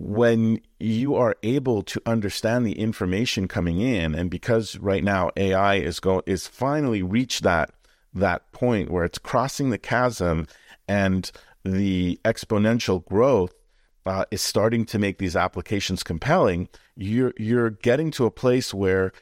when 0.00 0.58
you 0.78 1.14
are 1.14 1.36
able 1.42 1.82
to 1.82 2.00
understand 2.06 2.64
the 2.64 2.78
information 2.78 3.46
coming 3.46 3.80
in 3.80 4.14
and 4.14 4.30
because 4.30 4.78
right 4.78 5.04
now 5.04 5.30
AI 5.36 5.74
is 5.74 6.00
going 6.00 6.22
is 6.26 6.46
finally 6.46 7.02
reached 7.02 7.42
that 7.42 7.70
that 8.14 8.50
point 8.52 8.90
where 8.90 9.04
it's 9.04 9.18
crossing 9.18 9.68
the 9.68 9.78
chasm 9.78 10.46
and 10.88 11.30
the 11.64 12.18
exponential 12.24 13.04
growth 13.04 13.52
uh, 14.06 14.24
is 14.30 14.40
starting 14.40 14.86
to 14.86 14.98
make 14.98 15.18
these 15.18 15.36
applications 15.36 16.02
compelling 16.02 16.66
you're 16.96 17.34
you're 17.36 17.70
getting 17.70 18.10
to 18.10 18.24
a 18.24 18.30
place 18.30 18.72
where 18.72 19.12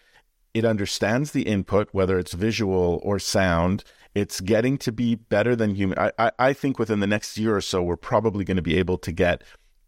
it 0.55 0.65
understands 0.65 1.33
the 1.33 1.43
input 1.43 1.89
whether 1.93 2.19
it's 2.19 2.33
visual 2.33 3.01
or 3.03 3.19
sound. 3.19 3.85
It's 4.15 4.41
getting 4.41 4.79
to 4.79 4.91
be 4.91 5.17
better 5.17 5.55
than 5.55 5.75
human 5.75 5.99
I, 5.99 6.13
I, 6.19 6.33
I 6.39 6.53
think 6.53 6.79
within 6.79 7.01
the 7.01 7.07
next 7.07 7.37
year 7.37 7.57
or 7.57 7.61
so 7.61 7.83
we're 7.83 7.97
probably 7.97 8.45
going 8.45 8.57
to 8.57 8.63
be 8.63 8.77
able 8.77 8.99
to 8.99 9.13
get 9.13 9.43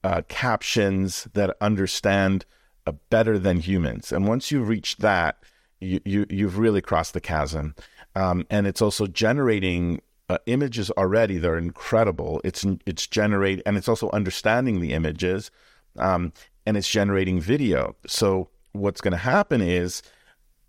uh, 0.04 0.22
captions 0.28 1.28
that 1.34 1.56
understand 1.60 2.44
uh, 2.86 2.92
better 3.10 3.38
than 3.38 3.60
humans. 3.60 4.12
And 4.12 4.26
once 4.26 4.50
you 4.50 4.62
reach 4.62 4.96
that, 4.98 5.38
you, 5.80 6.00
you 6.04 6.26
you've 6.28 6.58
really 6.58 6.80
crossed 6.80 7.14
the 7.14 7.20
chasm. 7.20 7.74
Um, 8.14 8.46
and 8.50 8.66
it's 8.66 8.82
also 8.82 9.06
generating 9.06 10.00
uh, 10.28 10.38
images 10.46 10.90
already. 10.92 11.38
They're 11.38 11.58
incredible. 11.58 12.40
It's 12.44 12.64
it's 12.86 13.06
generate 13.06 13.62
and 13.66 13.76
it's 13.76 13.88
also 13.88 14.10
understanding 14.10 14.80
the 14.80 14.92
images, 14.92 15.50
um, 15.96 16.32
and 16.66 16.76
it's 16.76 16.88
generating 16.88 17.40
video. 17.40 17.96
So 18.06 18.48
what's 18.72 19.00
going 19.00 19.12
to 19.12 19.18
happen 19.18 19.60
is 19.60 20.02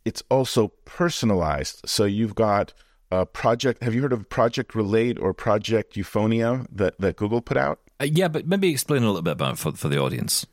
it's 0.05 0.23
also 0.29 0.69
personalized. 0.85 1.81
So 1.85 2.05
you've 2.05 2.35
got 2.35 2.73
a 3.11 3.25
project. 3.25 3.83
Have 3.83 3.93
you 3.93 4.01
heard 4.01 4.13
of 4.13 4.27
Project 4.29 4.73
Relate 4.73 5.19
or 5.19 5.33
Project 5.33 5.95
Euphonia 5.95 6.65
that 6.71 6.99
that 6.99 7.15
Google 7.17 7.41
put 7.41 7.57
out? 7.57 7.79
Uh, 8.01 8.05
yeah, 8.05 8.27
but 8.27 8.47
maybe 8.47 8.71
explain 8.71 9.03
a 9.03 9.05
little 9.05 9.21
bit 9.21 9.33
about 9.33 9.59
for, 9.59 9.73
for 9.73 9.87
the 9.87 9.99
audience. 9.99 10.45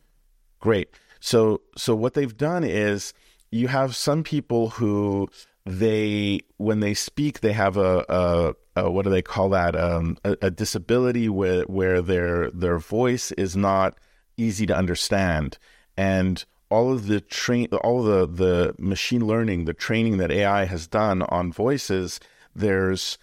Great. 0.60 0.90
So, 1.20 1.62
so 1.76 1.94
what 1.94 2.14
they've 2.14 2.36
done 2.36 2.62
is 2.62 3.14
you 3.50 3.68
have 3.68 3.96
some 3.96 4.22
people 4.22 4.70
who 4.70 5.28
they, 5.64 6.40
when 6.58 6.80
they 6.80 6.92
speak, 6.92 7.40
they 7.40 7.52
have 7.52 7.76
a, 7.76 8.04
a, 8.08 8.82
a 8.82 8.90
what 8.90 9.04
do 9.04 9.10
they 9.10 9.22
call 9.22 9.48
that? 9.50 9.74
Um, 9.74 10.18
a, 10.24 10.36
a 10.42 10.50
disability 10.50 11.28
where 11.28 11.62
where 11.62 12.02
their 12.02 12.50
their 12.50 12.78
voice 12.78 13.32
is 13.32 13.56
not 13.56 13.98
easy 14.36 14.66
to 14.66 14.76
understand, 14.76 15.58
and 15.96 16.44
all 16.70 16.92
of 16.92 17.06
the 17.06 17.20
train, 17.20 17.68
all 17.82 18.02
the 18.02 18.26
the 18.26 18.74
machine 18.78 19.26
learning, 19.26 19.64
the 19.64 19.74
training 19.74 20.18
that 20.18 20.30
AI 20.30 20.64
has 20.64 20.86
done 20.86 21.22
on 21.22 21.52
voices, 21.52 22.20
there's 22.54 23.18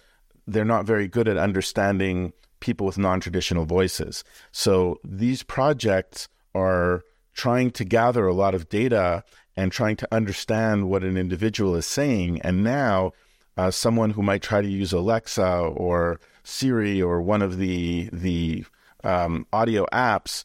they're 0.46 0.64
not 0.64 0.84
very 0.84 1.08
good 1.08 1.26
at 1.26 1.36
understanding 1.36 2.32
people 2.60 2.86
with 2.86 2.98
non 2.98 3.20
traditional 3.20 3.64
voices. 3.64 4.24
So 4.52 5.00
these 5.04 5.42
projects 5.42 6.28
are 6.54 7.02
trying 7.34 7.70
to 7.70 7.84
gather 7.84 8.26
a 8.26 8.34
lot 8.34 8.54
of 8.54 8.68
data 8.68 9.22
and 9.56 9.72
trying 9.72 9.96
to 9.96 10.08
understand 10.12 10.88
what 10.88 11.02
an 11.02 11.16
individual 11.16 11.74
is 11.76 11.86
saying. 11.86 12.40
And 12.42 12.64
now, 12.64 13.12
uh, 13.56 13.70
someone 13.70 14.10
who 14.10 14.22
might 14.22 14.42
try 14.42 14.60
to 14.60 14.68
use 14.68 14.92
Alexa 14.92 15.46
or 15.46 16.20
Siri 16.44 17.00
or 17.00 17.22
one 17.22 17.42
of 17.42 17.58
the 17.58 18.10
the 18.12 18.64
um, 19.02 19.46
audio 19.52 19.86
apps, 19.92 20.44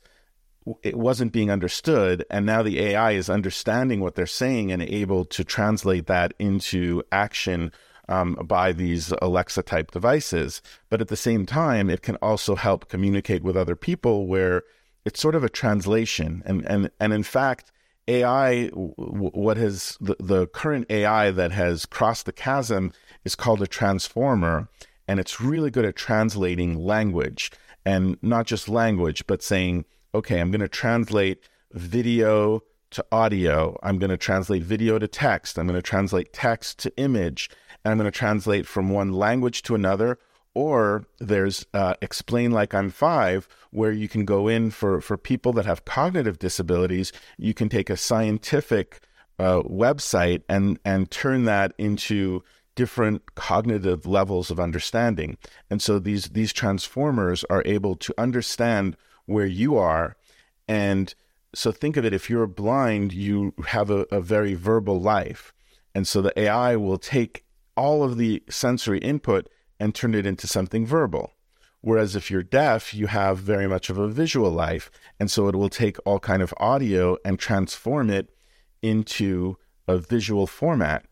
it 0.83 0.97
wasn't 0.97 1.33
being 1.33 1.49
understood, 1.49 2.25
and 2.29 2.45
now 2.45 2.61
the 2.61 2.79
AI 2.79 3.11
is 3.11 3.29
understanding 3.29 3.99
what 3.99 4.15
they're 4.15 4.27
saying 4.27 4.71
and 4.71 4.81
able 4.81 5.25
to 5.25 5.43
translate 5.43 6.07
that 6.07 6.33
into 6.39 7.03
action 7.11 7.71
um, 8.11 8.33
by 8.43 8.73
these 8.73 9.13
Alexa 9.21 9.63
type 9.63 9.91
devices. 9.91 10.61
But 10.89 11.01
at 11.01 11.07
the 11.07 11.15
same 11.15 11.45
time, 11.45 11.89
it 11.89 12.01
can 12.01 12.17
also 12.17 12.55
help 12.55 12.89
communicate 12.89 13.43
with 13.43 13.55
other 13.55 13.75
people 13.75 14.27
where 14.27 14.63
it's 15.05 15.21
sort 15.21 15.35
of 15.35 15.43
a 15.43 15.49
translation. 15.49 16.43
And, 16.45 16.65
and, 16.65 16.91
and 16.99 17.13
in 17.13 17.23
fact, 17.23 17.71
AI, 18.07 18.67
what 18.67 19.57
has 19.57 19.97
the, 20.01 20.15
the 20.19 20.47
current 20.47 20.87
AI 20.89 21.31
that 21.31 21.51
has 21.51 21.85
crossed 21.85 22.25
the 22.25 22.33
chasm 22.33 22.91
is 23.23 23.35
called 23.35 23.61
a 23.61 23.67
transformer. 23.67 24.67
And 25.07 25.19
it's 25.19 25.39
really 25.39 25.71
good 25.71 25.85
at 25.85 25.95
translating 25.95 26.77
language 26.77 27.51
and 27.85 28.17
not 28.21 28.45
just 28.45 28.67
language, 28.69 29.25
but 29.25 29.41
saying, 29.41 29.85
okay, 30.13 30.39
I'm 30.39 30.51
going 30.51 30.61
to 30.61 30.67
translate 30.67 31.47
video 31.71 32.61
to 32.91 33.05
audio. 33.11 33.79
I'm 33.81 33.97
going 33.97 34.09
to 34.09 34.17
translate 34.17 34.63
video 34.63 34.99
to 34.99 35.07
text. 35.07 35.57
I'm 35.57 35.65
going 35.65 35.77
to 35.77 35.81
translate 35.81 36.33
text 36.33 36.79
to 36.79 36.95
image 36.97 37.49
and 37.83 37.91
I'm 37.91 37.97
going 37.97 38.11
to 38.11 38.17
translate 38.17 38.65
from 38.65 38.89
one 38.89 39.11
language 39.11 39.61
to 39.63 39.75
another. 39.75 40.19
Or 40.53 41.05
there's 41.17 41.65
uh, 41.73 41.93
Explain 42.01 42.51
Like 42.51 42.73
I'm 42.73 42.89
Five, 42.89 43.47
where 43.71 43.93
you 43.93 44.09
can 44.09 44.25
go 44.25 44.49
in 44.49 44.69
for, 44.71 44.99
for 44.99 45.17
people 45.17 45.53
that 45.53 45.65
have 45.65 45.85
cognitive 45.85 46.39
disabilities. 46.39 47.13
You 47.37 47.53
can 47.53 47.69
take 47.69 47.89
a 47.89 47.95
scientific 47.95 48.99
uh, 49.39 49.61
website 49.61 50.43
and, 50.49 50.77
and 50.83 51.09
turn 51.09 51.45
that 51.45 51.73
into 51.77 52.43
different 52.75 53.35
cognitive 53.35 54.05
levels 54.05 54.51
of 54.51 54.59
understanding. 54.59 55.37
And 55.69 55.81
so 55.81 55.99
these, 55.99 56.29
these 56.29 56.51
transformers 56.53 57.45
are 57.49 57.63
able 57.65 57.95
to 57.95 58.13
understand 58.17 58.97
where 59.25 59.45
you 59.45 59.77
are. 59.77 60.15
And 60.67 61.13
so 61.53 61.71
think 61.71 61.97
of 61.97 62.05
it 62.05 62.13
if 62.13 62.29
you're 62.29 62.47
blind, 62.47 63.13
you 63.13 63.53
have 63.67 63.89
a, 63.89 64.05
a 64.11 64.21
very 64.21 64.53
verbal 64.53 64.99
life. 64.99 65.53
And 65.93 66.07
so 66.07 66.21
the 66.21 66.37
AI 66.39 66.75
will 66.75 66.97
take 66.97 67.43
all 67.75 68.03
of 68.03 68.17
the 68.17 68.43
sensory 68.49 68.99
input 68.99 69.47
and 69.79 69.95
turn 69.95 70.13
it 70.13 70.25
into 70.25 70.47
something 70.47 70.85
verbal. 70.85 71.31
Whereas 71.81 72.15
if 72.15 72.29
you're 72.29 72.43
deaf, 72.43 72.93
you 72.93 73.07
have 73.07 73.39
very 73.39 73.67
much 73.67 73.89
of 73.89 73.97
a 73.97 74.07
visual 74.07 74.51
life. 74.51 74.91
And 75.19 75.31
so 75.31 75.47
it 75.47 75.55
will 75.55 75.69
take 75.69 75.97
all 76.05 76.19
kind 76.19 76.43
of 76.43 76.53
audio 76.57 77.17
and 77.25 77.39
transform 77.39 78.09
it 78.09 78.29
into 78.81 79.57
a 79.87 79.97
visual 79.97 80.45
format. 80.45 81.05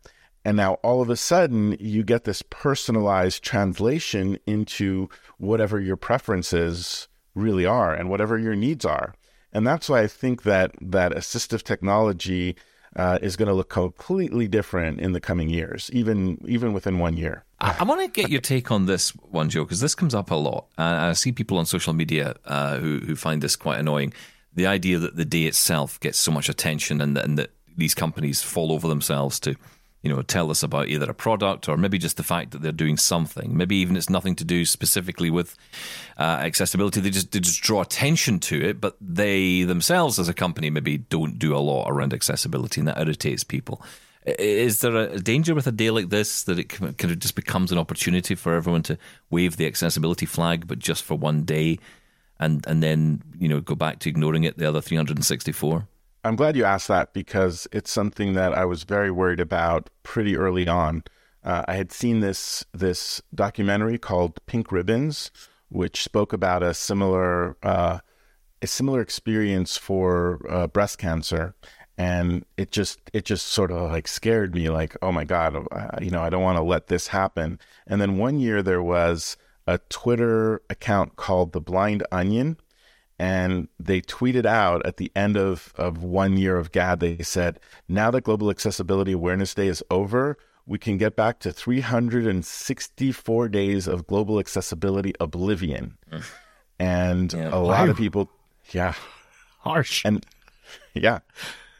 And 0.44 0.56
now 0.56 0.74
all 0.74 1.02
of 1.02 1.10
a 1.10 1.16
sudden, 1.16 1.76
you 1.80 2.02
get 2.02 2.24
this 2.24 2.42
personalized 2.48 3.42
translation 3.42 4.38
into 4.46 5.08
whatever 5.38 5.80
your 5.80 5.96
preferences 5.96 7.08
really 7.34 7.66
are 7.66 7.92
and 7.92 8.08
whatever 8.08 8.38
your 8.38 8.56
needs 8.56 8.84
are. 8.84 9.14
And 9.52 9.66
that's 9.66 9.88
why 9.88 10.02
I 10.02 10.06
think 10.06 10.44
that 10.44 10.72
that 10.80 11.12
assistive 11.12 11.62
technology 11.62 12.56
uh, 12.96 13.18
is 13.22 13.36
going 13.36 13.48
to 13.48 13.54
look 13.54 13.68
completely 13.68 14.48
different 14.48 15.00
in 15.00 15.12
the 15.12 15.20
coming 15.20 15.48
years, 15.48 15.90
even 15.92 16.38
even 16.46 16.72
within 16.72 16.98
one 16.98 17.16
year. 17.16 17.44
I, 17.60 17.76
I 17.80 17.84
want 17.84 18.00
to 18.00 18.08
get 18.08 18.30
your 18.30 18.40
take 18.40 18.70
on 18.70 18.86
this 18.86 19.10
one, 19.10 19.48
Joe, 19.48 19.64
because 19.64 19.80
this 19.80 19.94
comes 19.94 20.14
up 20.14 20.30
a 20.30 20.34
lot. 20.34 20.66
Uh, 20.78 21.10
I 21.10 21.12
see 21.12 21.32
people 21.32 21.58
on 21.58 21.66
social 21.66 21.92
media 21.92 22.34
uh, 22.44 22.78
who 22.78 22.98
who 23.00 23.16
find 23.16 23.42
this 23.42 23.56
quite 23.56 23.78
annoying. 23.78 24.12
The 24.54 24.66
idea 24.66 24.98
that 24.98 25.16
the 25.16 25.24
day 25.24 25.44
itself 25.44 26.00
gets 26.00 26.18
so 26.18 26.32
much 26.32 26.48
attention 26.48 27.00
and, 27.00 27.16
and 27.16 27.38
that 27.38 27.50
these 27.76 27.94
companies 27.94 28.42
fall 28.42 28.72
over 28.72 28.88
themselves 28.88 29.38
to 29.40 29.54
you 30.02 30.14
know, 30.14 30.22
tell 30.22 30.50
us 30.50 30.62
about 30.62 30.88
either 30.88 31.10
a 31.10 31.14
product 31.14 31.68
or 31.68 31.76
maybe 31.76 31.98
just 31.98 32.16
the 32.16 32.22
fact 32.22 32.52
that 32.52 32.62
they're 32.62 32.72
doing 32.72 32.96
something. 32.96 33.56
Maybe 33.56 33.76
even 33.76 33.96
it's 33.96 34.08
nothing 34.08 34.34
to 34.36 34.44
do 34.44 34.64
specifically 34.64 35.28
with 35.30 35.56
uh, 36.18 36.22
accessibility. 36.22 37.00
They 37.00 37.10
just 37.10 37.32
they 37.32 37.40
just 37.40 37.62
draw 37.62 37.82
attention 37.82 38.40
to 38.40 38.62
it, 38.62 38.80
but 38.80 38.96
they 39.00 39.64
themselves 39.64 40.18
as 40.18 40.28
a 40.28 40.34
company 40.34 40.70
maybe 40.70 40.98
don't 40.98 41.38
do 41.38 41.54
a 41.54 41.58
lot 41.58 41.90
around 41.90 42.14
accessibility, 42.14 42.80
and 42.80 42.88
that 42.88 42.98
irritates 42.98 43.44
people. 43.44 43.82
Is 44.24 44.80
there 44.80 44.96
a 44.96 45.18
danger 45.18 45.54
with 45.54 45.66
a 45.66 45.72
day 45.72 45.90
like 45.90 46.10
this 46.10 46.44
that 46.44 46.58
it 46.58 46.68
kind 46.68 47.04
of 47.04 47.18
just 47.18 47.34
becomes 47.34 47.72
an 47.72 47.78
opportunity 47.78 48.34
for 48.34 48.54
everyone 48.54 48.82
to 48.84 48.98
wave 49.30 49.56
the 49.56 49.66
accessibility 49.66 50.26
flag, 50.26 50.66
but 50.66 50.78
just 50.78 51.04
for 51.04 51.14
one 51.14 51.42
day, 51.44 51.78
and 52.38 52.64
and 52.66 52.82
then 52.82 53.22
you 53.38 53.48
know 53.48 53.60
go 53.60 53.74
back 53.74 53.98
to 54.00 54.08
ignoring 54.08 54.44
it 54.44 54.56
the 54.56 54.66
other 54.66 54.80
364? 54.80 55.86
I'm 56.22 56.36
glad 56.36 56.56
you 56.56 56.64
asked 56.64 56.88
that 56.88 57.14
because 57.14 57.66
it's 57.72 57.90
something 57.90 58.34
that 58.34 58.52
I 58.52 58.64
was 58.64 58.84
very 58.84 59.10
worried 59.10 59.40
about 59.40 59.88
pretty 60.02 60.36
early 60.36 60.68
on. 60.68 61.04
Uh, 61.42 61.64
I 61.66 61.74
had 61.74 61.92
seen 61.92 62.20
this 62.20 62.64
this 62.72 63.22
documentary 63.34 63.96
called 63.98 64.44
Pink 64.46 64.70
Ribbons, 64.70 65.30
which 65.70 66.02
spoke 66.02 66.32
about 66.32 66.62
a 66.62 66.74
similar 66.74 67.56
uh, 67.62 68.00
a 68.60 68.66
similar 68.66 69.00
experience 69.00 69.78
for 69.78 70.40
uh, 70.50 70.66
breast 70.66 70.98
cancer, 70.98 71.54
and 71.96 72.44
it 72.58 72.70
just 72.70 73.00
it 73.14 73.24
just 73.24 73.46
sort 73.46 73.70
of 73.72 73.90
like 73.90 74.06
scared 74.06 74.54
me, 74.54 74.68
like 74.68 74.96
oh 75.00 75.12
my 75.12 75.24
god, 75.24 75.56
uh, 75.72 75.88
you 76.02 76.10
know 76.10 76.22
I 76.22 76.28
don't 76.28 76.42
want 76.42 76.58
to 76.58 76.62
let 76.62 76.88
this 76.88 77.06
happen. 77.08 77.58
And 77.86 78.00
then 78.00 78.18
one 78.18 78.38
year 78.38 78.62
there 78.62 78.82
was 78.82 79.38
a 79.66 79.78
Twitter 79.88 80.60
account 80.68 81.16
called 81.16 81.52
the 81.52 81.60
Blind 81.62 82.06
Onion, 82.12 82.58
and 83.20 83.68
they 83.78 84.00
tweeted 84.00 84.46
out 84.46 84.84
at 84.86 84.96
the 84.96 85.12
end 85.14 85.36
of, 85.36 85.74
of 85.76 86.02
one 86.02 86.38
year 86.38 86.56
of 86.56 86.72
GAAD, 86.72 87.00
they 87.00 87.18
said, 87.18 87.60
now 87.86 88.10
that 88.10 88.22
Global 88.22 88.48
Accessibility 88.48 89.12
Awareness 89.12 89.52
Day 89.52 89.66
is 89.66 89.84
over, 89.90 90.38
we 90.64 90.78
can 90.78 90.96
get 90.96 91.16
back 91.16 91.38
to 91.40 91.52
364 91.52 93.48
days 93.50 93.86
of 93.86 94.06
global 94.06 94.40
accessibility 94.40 95.12
oblivion. 95.20 95.98
And 96.78 97.30
yeah. 97.34 97.50
a 97.54 97.60
lot 97.60 97.84
wow. 97.84 97.90
of 97.90 97.98
people, 97.98 98.30
yeah. 98.70 98.94
Harsh. 99.58 100.02
And 100.06 100.24
yeah. 100.94 101.18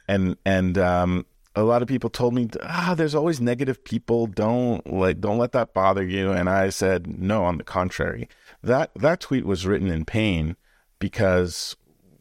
And, 0.06 0.36
and, 0.44 0.76
um, 0.76 1.24
a 1.56 1.62
lot 1.62 1.80
of 1.80 1.88
people 1.88 2.10
told 2.10 2.34
me, 2.34 2.50
ah, 2.62 2.92
there's 2.94 3.14
always 3.14 3.40
negative 3.40 3.82
people. 3.82 4.26
Don't 4.26 4.86
like, 4.86 5.22
don't 5.22 5.38
let 5.38 5.52
that 5.52 5.72
bother 5.72 6.04
you. 6.04 6.32
And 6.32 6.50
I 6.50 6.68
said, 6.68 7.06
no, 7.18 7.44
on 7.44 7.56
the 7.56 7.64
contrary, 7.64 8.28
that, 8.62 8.90
that 8.94 9.20
tweet 9.20 9.46
was 9.46 9.66
written 9.66 9.88
in 9.88 10.04
pain 10.04 10.56
because 11.00 11.76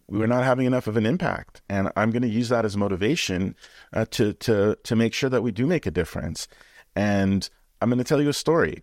we 0.09 0.17
were 0.17 0.27
not 0.27 0.43
having 0.43 0.65
enough 0.65 0.87
of 0.87 0.97
an 0.97 1.05
impact. 1.05 1.61
And 1.69 1.91
I'm 1.95 2.09
going 2.09 2.23
to 2.23 2.27
use 2.27 2.49
that 2.49 2.65
as 2.65 2.75
motivation 2.75 3.55
uh, 3.93 4.05
to 4.11 4.33
to 4.33 4.75
to 4.83 4.95
make 4.95 5.13
sure 5.13 5.29
that 5.29 5.43
we 5.43 5.51
do 5.51 5.67
make 5.67 5.85
a 5.85 5.91
difference. 5.91 6.47
And 6.95 7.47
I'm 7.81 7.89
going 7.89 7.99
to 7.99 8.03
tell 8.03 8.21
you 8.21 8.29
a 8.29 8.33
story. 8.33 8.81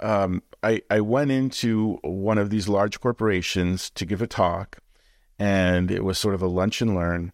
Um, 0.00 0.42
I 0.62 0.82
I 0.90 1.00
went 1.00 1.30
into 1.30 1.98
one 2.02 2.38
of 2.38 2.50
these 2.50 2.68
large 2.68 3.00
corporations 3.00 3.90
to 3.90 4.04
give 4.04 4.20
a 4.20 4.26
talk, 4.26 4.78
and 5.38 5.90
it 5.90 6.04
was 6.04 6.18
sort 6.18 6.34
of 6.34 6.42
a 6.42 6.48
lunch 6.48 6.82
and 6.82 6.94
learn. 6.94 7.32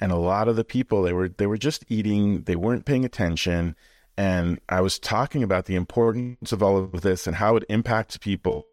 And 0.00 0.12
a 0.12 0.16
lot 0.16 0.48
of 0.48 0.56
the 0.56 0.64
people 0.64 1.02
they 1.02 1.12
were 1.12 1.30
they 1.30 1.46
were 1.46 1.58
just 1.58 1.84
eating, 1.88 2.42
they 2.42 2.56
weren't 2.56 2.84
paying 2.84 3.04
attention. 3.04 3.74
And 4.18 4.60
I 4.68 4.82
was 4.82 4.98
talking 4.98 5.42
about 5.42 5.64
the 5.64 5.74
importance 5.74 6.52
of 6.52 6.62
all 6.62 6.76
of 6.76 7.00
this 7.00 7.26
and 7.26 7.36
how 7.36 7.56
it 7.56 7.64
impacts 7.70 8.18
people 8.18 8.66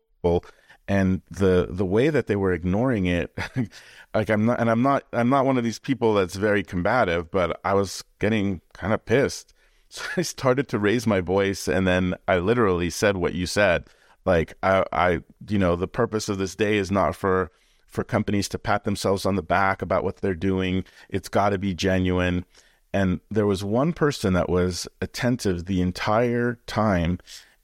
and 0.89 1.21
the 1.29 1.67
the 1.69 1.85
way 1.85 2.09
that 2.09 2.25
they 2.25 2.35
were 2.35 2.51
ignoring 2.51 3.05
it 3.05 3.37
like 4.13 4.29
i'm 4.29 4.45
not 4.45 4.59
and 4.59 4.69
i'm 4.69 4.81
not 4.81 5.05
i'm 5.13 5.29
not 5.29 5.45
one 5.45 5.57
of 5.57 5.63
these 5.63 5.79
people 5.79 6.15
that's 6.15 6.35
very 6.35 6.63
combative 6.63 7.31
but 7.31 7.57
i 7.63 7.73
was 7.73 8.03
getting 8.19 8.59
kind 8.73 8.91
of 8.91 9.05
pissed. 9.05 9.53
So 9.91 10.03
i 10.17 10.21
started 10.21 10.67
to 10.67 10.77
raise 10.77 11.07
my 11.07 11.19
voice 11.19 11.67
and 11.67 11.87
then 11.87 12.13
i 12.27 12.37
literally 12.37 12.91
said 12.91 13.17
what 13.17 13.33
you 13.33 13.47
said. 13.47 13.87
Like 14.23 14.53
i 14.61 14.85
i 14.91 15.21
you 15.47 15.57
know 15.57 15.75
the 15.75 15.87
purpose 15.87 16.29
of 16.29 16.37
this 16.37 16.55
day 16.55 16.77
is 16.77 16.91
not 16.91 17.15
for 17.15 17.51
for 17.87 18.03
companies 18.03 18.47
to 18.49 18.59
pat 18.59 18.83
themselves 18.83 19.25
on 19.25 19.35
the 19.35 19.41
back 19.41 19.81
about 19.81 20.03
what 20.03 20.17
they're 20.17 20.35
doing. 20.35 20.83
It's 21.09 21.27
got 21.27 21.49
to 21.49 21.57
be 21.57 21.73
genuine. 21.73 22.45
And 22.93 23.19
there 23.31 23.47
was 23.47 23.63
one 23.63 23.93
person 23.93 24.33
that 24.33 24.47
was 24.47 24.87
attentive 25.01 25.65
the 25.65 25.81
entire 25.81 26.59
time 26.67 27.17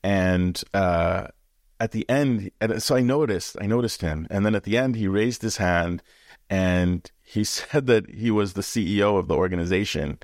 and 0.04 0.64
uh 0.74 1.28
at 1.80 1.92
the 1.92 2.10
end, 2.10 2.52
so 2.78 2.96
I 2.96 3.02
noticed, 3.02 3.58
I 3.60 3.68
noticed 3.68 4.02
him, 4.02 4.28
and 4.30 4.46
then 4.46 4.56
at 4.56 4.64
the 4.64 4.78
end, 4.78 4.96
he 4.96 5.08
raised 5.08 5.42
his 5.42 5.58
hand, 5.58 6.02
and 6.50 7.10
he 7.24 7.44
said 7.44 7.88
that 7.88 8.10
he 8.10 8.32
was 8.32 8.54
the 8.54 8.62
CEO 8.62 9.18
of 9.18 9.28
the 9.28 9.36
organization, 9.36 10.20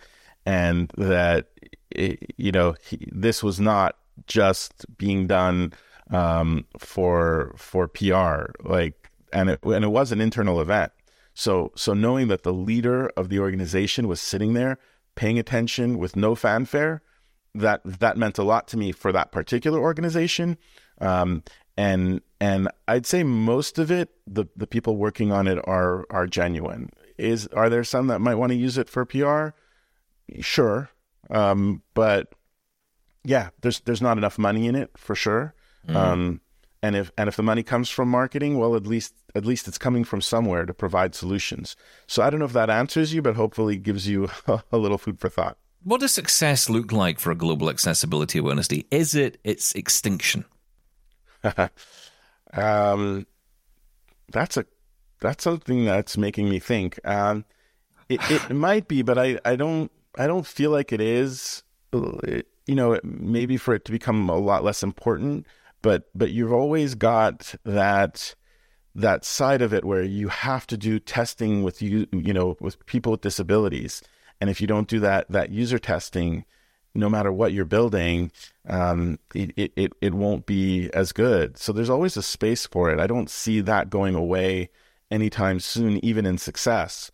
and 0.45 0.91
that 0.97 1.47
it, 1.89 2.33
you 2.37 2.51
know 2.51 2.75
he, 2.83 3.07
this 3.11 3.43
was 3.43 3.59
not 3.59 3.97
just 4.27 4.85
being 4.97 5.27
done 5.27 5.73
um, 6.09 6.65
for 6.77 7.53
for 7.57 7.87
PR, 7.87 8.51
like, 8.63 9.09
and 9.33 9.49
it 9.49 9.59
and 9.63 9.83
it 9.83 9.91
was 9.91 10.11
an 10.11 10.21
internal 10.21 10.61
event. 10.61 10.91
So 11.33 11.71
so 11.75 11.93
knowing 11.93 12.27
that 12.29 12.43
the 12.43 12.53
leader 12.53 13.07
of 13.17 13.29
the 13.29 13.39
organization 13.39 14.07
was 14.07 14.21
sitting 14.21 14.53
there 14.53 14.77
paying 15.15 15.37
attention 15.37 15.97
with 15.97 16.15
no 16.15 16.35
fanfare, 16.35 17.01
that 17.53 17.81
that 17.83 18.17
meant 18.17 18.37
a 18.37 18.43
lot 18.43 18.67
to 18.69 18.77
me 18.77 18.91
for 18.91 19.11
that 19.11 19.31
particular 19.31 19.79
organization. 19.79 20.57
Um, 21.01 21.43
and 21.77 22.21
and 22.39 22.69
I'd 22.87 23.05
say 23.05 23.23
most 23.23 23.79
of 23.79 23.91
it, 23.91 24.09
the 24.27 24.45
the 24.55 24.67
people 24.67 24.97
working 24.97 25.31
on 25.31 25.47
it 25.47 25.59
are 25.65 26.05
are 26.09 26.27
genuine. 26.27 26.89
Is 27.17 27.47
are 27.47 27.69
there 27.69 27.83
some 27.83 28.07
that 28.07 28.19
might 28.19 28.35
want 28.35 28.51
to 28.51 28.57
use 28.57 28.77
it 28.77 28.89
for 28.89 29.05
PR? 29.05 29.49
Sure, 30.39 30.89
um, 31.29 31.81
but 31.93 32.33
yeah, 33.23 33.49
there's 33.61 33.79
there's 33.81 34.01
not 34.01 34.17
enough 34.17 34.37
money 34.37 34.67
in 34.67 34.75
it 34.75 34.91
for 34.95 35.15
sure. 35.15 35.53
Mm. 35.87 35.95
Um, 35.95 36.41
and 36.83 36.95
if 36.95 37.11
and 37.17 37.27
if 37.27 37.35
the 37.35 37.43
money 37.43 37.63
comes 37.63 37.89
from 37.89 38.09
marketing, 38.09 38.57
well, 38.57 38.75
at 38.75 38.87
least 38.87 39.13
at 39.35 39.45
least 39.45 39.67
it's 39.67 39.77
coming 39.77 40.03
from 40.03 40.21
somewhere 40.21 40.65
to 40.65 40.73
provide 40.73 41.15
solutions. 41.15 41.75
So 42.07 42.23
I 42.23 42.29
don't 42.29 42.39
know 42.39 42.45
if 42.45 42.53
that 42.53 42.69
answers 42.69 43.13
you, 43.13 43.21
but 43.21 43.35
hopefully 43.35 43.77
gives 43.77 44.07
you 44.07 44.29
a 44.71 44.77
little 44.77 44.97
food 44.97 45.19
for 45.19 45.29
thought. 45.29 45.57
What 45.83 46.01
does 46.01 46.13
success 46.13 46.69
look 46.69 46.91
like 46.91 47.19
for 47.19 47.31
a 47.31 47.35
global 47.35 47.69
accessibility 47.69 48.39
awareness 48.39 48.67
day? 48.67 48.85
Is 48.91 49.15
it 49.15 49.39
its 49.43 49.73
extinction? 49.73 50.45
um, 52.53 53.25
that's 54.31 54.57
a 54.57 54.65
that's 55.19 55.43
something 55.43 55.85
that's 55.85 56.17
making 56.17 56.49
me 56.49 56.59
think. 56.59 56.99
Um, 57.05 57.45
it, 58.09 58.19
it 58.29 58.49
might 58.55 58.87
be, 58.87 59.01
but 59.01 59.17
I, 59.17 59.39
I 59.45 59.55
don't 59.55 59.91
I 60.17 60.27
don't 60.27 60.45
feel 60.45 60.71
like 60.71 60.91
it 60.91 61.01
is. 61.01 61.63
It, 61.93 62.47
you 62.65 62.75
know, 62.75 62.99
maybe 63.03 63.57
for 63.57 63.73
it 63.73 63.85
to 63.85 63.91
become 63.91 64.29
a 64.29 64.37
lot 64.37 64.63
less 64.63 64.83
important, 64.83 65.45
but 65.81 66.09
but 66.15 66.31
you've 66.31 66.53
always 66.53 66.95
got 66.95 67.55
that 67.65 68.35
that 68.93 69.23
side 69.23 69.61
of 69.61 69.73
it 69.73 69.85
where 69.85 70.03
you 70.03 70.27
have 70.27 70.67
to 70.67 70.77
do 70.77 70.99
testing 70.99 71.63
with 71.63 71.81
you 71.81 72.07
you 72.11 72.33
know 72.33 72.57
with 72.59 72.85
people 72.85 73.11
with 73.11 73.21
disabilities, 73.21 74.01
and 74.39 74.49
if 74.49 74.61
you 74.61 74.67
don't 74.67 74.87
do 74.87 74.99
that 74.99 75.29
that 75.29 75.49
user 75.49 75.79
testing, 75.79 76.45
no 76.93 77.09
matter 77.09 77.31
what 77.31 77.53
you're 77.53 77.65
building, 77.65 78.31
um, 78.67 79.19
it, 79.33 79.71
it, 79.75 79.93
it 80.01 80.13
won't 80.13 80.45
be 80.45 80.89
as 80.93 81.11
good. 81.11 81.57
So 81.57 81.71
there's 81.71 81.89
always 81.89 82.17
a 82.17 82.23
space 82.23 82.65
for 82.65 82.91
it. 82.91 82.99
I 82.99 83.07
don't 83.07 83.29
see 83.29 83.61
that 83.61 83.89
going 83.89 84.15
away 84.15 84.69
anytime 85.09 85.59
soon, 85.59 86.03
even 86.03 86.25
in 86.25 86.37
success. 86.37 87.11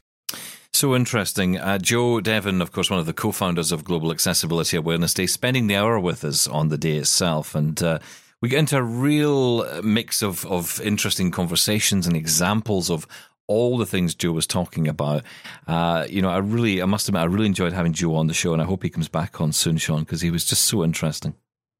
So 0.73 0.95
interesting. 0.95 1.57
Uh, 1.57 1.79
Joe 1.79 2.21
Devon, 2.21 2.61
of 2.61 2.71
course, 2.71 2.89
one 2.89 2.99
of 2.99 3.05
the 3.05 3.13
co 3.13 3.31
founders 3.31 3.71
of 3.71 3.83
Global 3.83 4.11
Accessibility 4.11 4.77
Awareness 4.77 5.13
Day, 5.13 5.25
spending 5.25 5.67
the 5.67 5.75
hour 5.75 5.99
with 5.99 6.23
us 6.23 6.47
on 6.47 6.69
the 6.69 6.77
day 6.77 6.97
itself. 6.97 7.55
And 7.55 7.81
uh, 7.81 7.99
we 8.41 8.49
get 8.49 8.59
into 8.59 8.77
a 8.77 8.83
real 8.83 9.81
mix 9.81 10.21
of, 10.21 10.45
of 10.45 10.79
interesting 10.81 11.31
conversations 11.31 12.05
and 12.05 12.15
examples 12.15 12.91
of 12.91 13.07
all 13.47 13.77
the 13.77 13.85
things 13.85 14.13
Joe 14.13 14.33
was 14.33 14.47
talking 14.47 14.87
about. 14.87 15.23
Uh, 15.67 16.05
you 16.09 16.21
know, 16.21 16.29
I 16.29 16.37
really, 16.37 16.81
I 16.81 16.85
must 16.85 17.07
admit, 17.07 17.21
I 17.21 17.25
really 17.25 17.45
enjoyed 17.45 17.73
having 17.73 17.93
Joe 17.93 18.15
on 18.15 18.27
the 18.27 18.33
show, 18.33 18.53
and 18.53 18.61
I 18.61 18.65
hope 18.65 18.83
he 18.83 18.89
comes 18.89 19.07
back 19.07 19.41
on 19.41 19.51
soon, 19.51 19.77
Shaun, 19.77 20.01
because 20.01 20.21
he 20.21 20.31
was 20.31 20.45
just 20.45 20.63
so 20.63 20.83
interesting. 20.83 21.35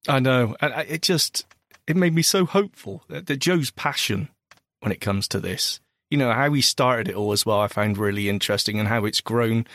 I 0.08 0.20
know, 0.20 0.56
and 0.62 0.74
it 0.90 1.02
just 1.02 1.46
it 1.86 1.96
made 1.96 2.14
me 2.14 2.22
so 2.22 2.46
hopeful 2.46 3.04
that, 3.10 3.28
that 3.28 3.38
Joe's 3.38 3.72
passion 3.72 4.30
when 4.80 4.92
it 4.92 5.02
comes 5.02 5.28
to 5.30 5.40
this. 5.40 5.80
You 6.10 6.18
know 6.18 6.32
how 6.32 6.54
he 6.54 6.62
started 6.62 7.10
it 7.10 7.16
all 7.16 7.34
as 7.34 7.46
well. 7.46 7.60
I 7.60 7.68
found 7.68 7.98
really 7.98 8.30
interesting, 8.30 8.80
and 8.80 8.88
how 8.88 9.04
it's 9.04 9.20
grown, 9.20 9.66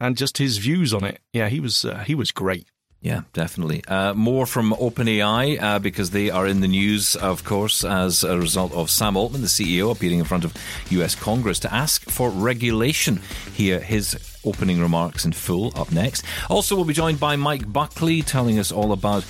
and 0.00 0.16
just 0.16 0.38
his 0.38 0.58
views 0.58 0.92
on 0.92 1.04
it. 1.04 1.20
Yeah, 1.32 1.48
he 1.48 1.60
was 1.60 1.84
uh, 1.84 1.98
he 1.98 2.14
was 2.14 2.32
great. 2.32 2.66
Yeah, 3.06 3.20
definitely. 3.34 3.84
Uh, 3.86 4.14
more 4.14 4.46
from 4.46 4.72
OpenAI 4.72 5.62
uh, 5.62 5.78
because 5.78 6.10
they 6.10 6.28
are 6.28 6.44
in 6.44 6.58
the 6.58 6.66
news, 6.66 7.14
of 7.14 7.44
course, 7.44 7.84
as 7.84 8.24
a 8.24 8.36
result 8.36 8.72
of 8.72 8.90
Sam 8.90 9.16
Altman, 9.16 9.42
the 9.42 9.46
CEO, 9.46 9.92
appearing 9.92 10.18
in 10.18 10.24
front 10.24 10.44
of 10.44 10.52
US 10.90 11.14
Congress 11.14 11.60
to 11.60 11.72
ask 11.72 12.10
for 12.10 12.30
regulation. 12.30 13.20
Here, 13.54 13.78
his 13.78 14.18
opening 14.44 14.80
remarks 14.80 15.24
in 15.24 15.30
full 15.30 15.70
up 15.78 15.92
next. 15.92 16.24
Also, 16.50 16.74
we'll 16.74 16.84
be 16.84 16.94
joined 16.94 17.20
by 17.20 17.36
Mike 17.36 17.72
Buckley 17.72 18.22
telling 18.22 18.58
us 18.58 18.72
all 18.72 18.90
about 18.90 19.24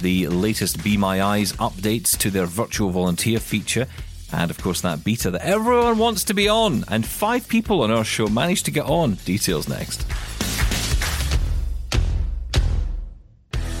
the 0.00 0.28
latest 0.28 0.84
Be 0.84 0.98
My 0.98 1.22
Eyes 1.22 1.54
updates 1.54 2.18
to 2.18 2.28
their 2.28 2.44
virtual 2.44 2.90
volunteer 2.90 3.40
feature. 3.40 3.86
And 4.30 4.50
of 4.50 4.58
course, 4.58 4.82
that 4.82 5.04
beta 5.04 5.30
that 5.30 5.40
everyone 5.40 5.96
wants 5.96 6.24
to 6.24 6.34
be 6.34 6.50
on. 6.50 6.84
And 6.88 7.06
five 7.06 7.48
people 7.48 7.80
on 7.80 7.90
our 7.90 8.04
show 8.04 8.26
managed 8.26 8.66
to 8.66 8.70
get 8.70 8.84
on. 8.84 9.14
Details 9.24 9.70
next. 9.70 10.04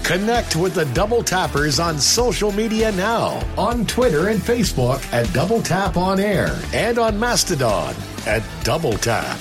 Connect 0.04 0.56
with 0.56 0.74
the 0.74 0.84
Double 0.86 1.22
Tappers 1.22 1.78
on 1.78 1.96
social 1.96 2.50
media 2.50 2.90
now 2.92 3.40
on 3.56 3.86
Twitter 3.86 4.28
and 4.28 4.40
Facebook 4.40 5.00
at 5.12 5.32
Double 5.32 5.62
Tap 5.62 5.96
On 5.96 6.18
Air 6.18 6.58
and 6.74 6.98
on 6.98 7.18
Mastodon 7.18 7.94
at 8.26 8.42
Double 8.64 8.94
Tap. 8.94 9.38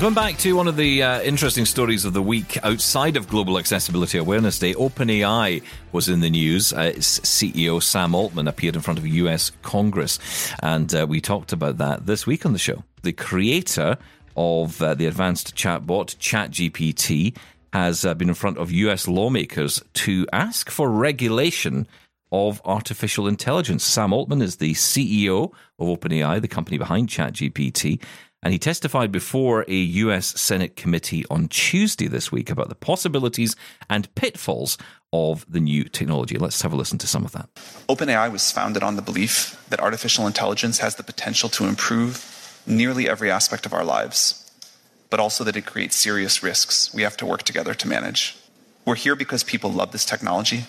Going 0.00 0.14
back 0.14 0.36
to 0.38 0.52
one 0.54 0.66
of 0.66 0.76
the 0.76 1.04
uh, 1.04 1.22
interesting 1.22 1.64
stories 1.64 2.04
of 2.04 2.12
the 2.12 2.22
week 2.22 2.58
outside 2.64 3.16
of 3.16 3.28
Global 3.28 3.56
Accessibility 3.56 4.18
Awareness 4.18 4.58
Day, 4.58 4.74
OpenAI 4.74 5.62
was 5.92 6.08
in 6.08 6.20
the 6.20 6.30
news. 6.30 6.72
Uh, 6.72 6.92
its 6.94 7.20
CEO 7.20 7.80
Sam 7.80 8.12
Altman 8.12 8.48
appeared 8.48 8.74
in 8.74 8.82
front 8.82 8.98
of 8.98 9.06
US 9.06 9.52
Congress, 9.62 10.18
and 10.60 10.92
uh, 10.92 11.06
we 11.08 11.20
talked 11.20 11.52
about 11.52 11.78
that 11.78 12.06
this 12.06 12.26
week 12.26 12.44
on 12.44 12.52
the 12.52 12.58
show. 12.58 12.82
The 13.02 13.12
creator 13.12 13.96
of 14.36 14.82
uh, 14.82 14.94
the 14.94 15.06
advanced 15.06 15.54
chatbot 15.54 16.16
ChatGPT 16.16 17.36
has 17.72 18.04
uh, 18.04 18.14
been 18.14 18.28
in 18.28 18.34
front 18.34 18.58
of 18.58 18.70
US 18.70 19.06
lawmakers 19.06 19.82
to 19.94 20.26
ask 20.32 20.70
for 20.70 20.90
regulation 20.90 21.86
of 22.32 22.60
artificial 22.64 23.26
intelligence. 23.26 23.84
Sam 23.84 24.12
Altman 24.12 24.42
is 24.42 24.56
the 24.56 24.74
CEO 24.74 25.52
of 25.78 25.88
OpenAI, 25.88 26.40
the 26.40 26.48
company 26.48 26.78
behind 26.78 27.08
ChatGPT, 27.08 28.02
and 28.42 28.52
he 28.52 28.58
testified 28.58 29.12
before 29.12 29.64
a 29.68 29.74
US 29.74 30.40
Senate 30.40 30.76
committee 30.76 31.24
on 31.30 31.48
Tuesday 31.48 32.06
this 32.06 32.32
week 32.32 32.50
about 32.50 32.68
the 32.68 32.74
possibilities 32.74 33.56
and 33.88 34.12
pitfalls 34.14 34.78
of 35.12 35.44
the 35.48 35.60
new 35.60 35.84
technology. 35.84 36.38
Let's 36.38 36.62
have 36.62 36.72
a 36.72 36.76
listen 36.76 36.98
to 36.98 37.06
some 37.06 37.24
of 37.24 37.32
that. 37.32 37.52
OpenAI 37.88 38.30
was 38.30 38.50
founded 38.50 38.82
on 38.82 38.96
the 38.96 39.02
belief 39.02 39.62
that 39.68 39.80
artificial 39.80 40.26
intelligence 40.26 40.78
has 40.78 40.94
the 40.94 41.02
potential 41.02 41.48
to 41.50 41.66
improve 41.66 42.62
nearly 42.66 43.08
every 43.08 43.30
aspect 43.30 43.66
of 43.66 43.72
our 43.72 43.84
lives 43.84 44.39
but 45.10 45.20
also 45.20 45.44
that 45.44 45.56
it 45.56 45.66
creates 45.66 45.96
serious 45.96 46.42
risks 46.42 46.94
we 46.94 47.02
have 47.02 47.16
to 47.18 47.26
work 47.26 47.42
together 47.42 47.74
to 47.74 47.88
manage. 47.88 48.36
We're 48.86 48.94
here 48.94 49.16
because 49.16 49.44
people 49.44 49.70
love 49.70 49.92
this 49.92 50.04
technology. 50.04 50.64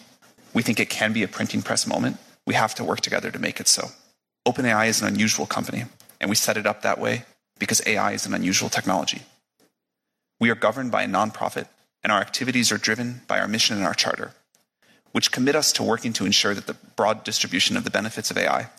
We 0.53 0.63
think 0.63 0.79
it 0.79 0.89
can 0.89 1.13
be 1.13 1.23
a 1.23 1.27
printing 1.27 1.61
press 1.61 1.87
moment. 1.87 2.17
We 2.45 2.55
have 2.55 2.75
to 2.75 2.83
work 2.83 3.01
together 3.01 3.31
to 3.31 3.39
make 3.39 3.59
it 3.59 3.67
so. 3.67 3.89
OpenAI 4.47 4.87
is 4.87 5.01
an 5.01 5.07
unusual 5.07 5.45
company, 5.45 5.85
and 6.19 6.29
we 6.29 6.35
set 6.35 6.57
it 6.57 6.65
up 6.65 6.81
that 6.81 6.99
way 6.99 7.25
because 7.59 7.81
AI 7.85 8.11
is 8.13 8.25
an 8.25 8.33
unusual 8.33 8.69
technology. 8.69 9.21
We 10.39 10.49
are 10.49 10.55
governed 10.55 10.91
by 10.91 11.03
a 11.03 11.07
nonprofit, 11.07 11.67
and 12.03 12.11
our 12.11 12.19
activities 12.19 12.71
are 12.71 12.77
driven 12.77 13.21
by 13.27 13.39
our 13.39 13.47
mission 13.47 13.77
and 13.77 13.85
our 13.85 13.93
charter, 13.93 14.33
which 15.11 15.31
commit 15.31 15.55
us 15.55 15.71
to 15.73 15.83
working 15.83 16.13
to 16.13 16.25
ensure 16.25 16.55
that 16.55 16.65
the 16.65 16.77
broad 16.95 17.23
distribution 17.23 17.77
of 17.77 17.83
the 17.83 17.91
benefits 17.91 18.31
of 18.31 18.37
AI 18.37 18.69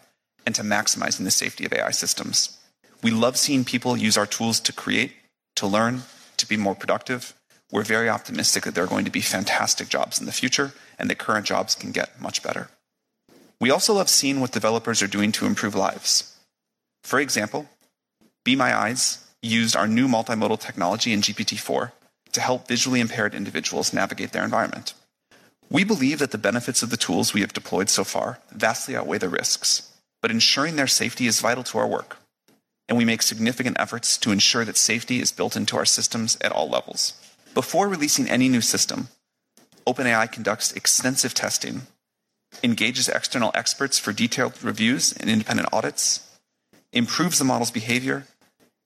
and 0.45 0.55
to 0.57 0.63
maximizing 0.63 1.25
the 1.25 1.31
safety 1.31 1.65
of 1.65 1.73
AI 1.73 1.93
systems. 1.93 2.59
We 3.03 3.13
love 3.13 3.37
seeing 3.37 3.65
people 3.65 3.97
use 3.97 4.17
our 4.17 4.27
tools 4.27 4.59
to 4.61 4.73
create 4.73 5.13
to 5.57 5.67
learn, 5.67 6.03
to 6.37 6.47
be 6.47 6.57
more 6.57 6.75
productive. 6.75 7.35
We're 7.71 7.83
very 7.83 8.09
optimistic 8.09 8.65
that 8.65 8.75
there 8.75 8.85
are 8.85 8.89
going 8.89 9.05
to 9.05 9.11
be 9.11 9.21
fantastic 9.21 9.89
jobs 9.89 10.21
in 10.21 10.27
the 10.27 10.33
future 10.33 10.73
and 10.99 11.09
that 11.09 11.19
current 11.19 11.47
jobs 11.47 11.75
can 11.75 11.93
get 11.93 12.21
much 12.21 12.43
better. 12.43 12.69
We 13.61 13.71
also 13.71 13.95
love 13.95 14.09
seeing 14.09 14.41
what 14.41 14.53
developers 14.53 15.03
are 15.03 15.07
doing 15.07 15.33
to 15.33 15.47
improve 15.47 15.75
lives. 15.75 16.37
For 17.05 17.21
example, 17.21 17.69
Be 18.45 18.57
My 18.57 18.77
Eyes 18.77 19.25
used 19.41 19.77
our 19.77 19.87
new 19.87 20.09
multimodal 20.09 20.61
technology 20.61 21.13
in 21.13 21.21
GPT 21.21 21.59
4 21.59 21.93
to 22.33 22.41
help 22.41 22.69
visually 22.69 23.01
impaired 23.01 23.35
individuals 23.35 23.93
navigate 23.93 24.33
their 24.33 24.45
environment. 24.45 24.95
We 25.71 25.85
believe 25.85 26.19
that 26.19 26.33
the 26.33 26.39
benefits 26.39 26.83
of 26.83 26.91
the 26.91 26.97
tools 26.97 27.33
we 27.33 27.41
have 27.41 27.53
deployed 27.53 27.89
so 27.89 28.05
far 28.05 28.41
vastly 28.51 28.95
outweigh 28.95 29.19
the 29.19 29.29
risks, 29.29 29.91
but 30.21 30.31
ensuring 30.31 30.77
their 30.77 30.87
safety 30.87 31.27
is 31.27 31.41
vital 31.41 31.65
to 31.65 31.79
our 31.79 31.87
work 31.87 32.19
and 32.89 32.99
we 32.99 33.05
make 33.05 33.23
significant 33.23 33.79
efforts 33.79 34.19
to 34.19 34.33
ensure 34.33 34.65
that 34.65 34.77
safety 34.77 35.21
is 35.21 35.33
built 35.33 35.57
into 35.57 35.77
our 35.77 35.85
systems 35.85 36.37
at 36.41 36.53
all 36.53 36.69
levels. 36.69 37.15
Before 37.55 37.89
releasing 37.89 38.29
any 38.29 38.49
new 38.49 38.61
system, 38.61 39.09
OpenAI 39.87 40.31
conducts 40.31 40.73
extensive 40.73 41.35
testing, 41.35 41.83
engages 42.63 43.09
external 43.09 43.51
experts 43.55 43.99
for 43.99 44.13
detailed 44.13 44.63
reviews 44.63 45.13
and 45.13 45.29
independent 45.29 45.69
audits, 45.73 46.29
improves 46.93 47.39
the 47.39 47.45
model's 47.45 47.71
behavior, 47.71 48.27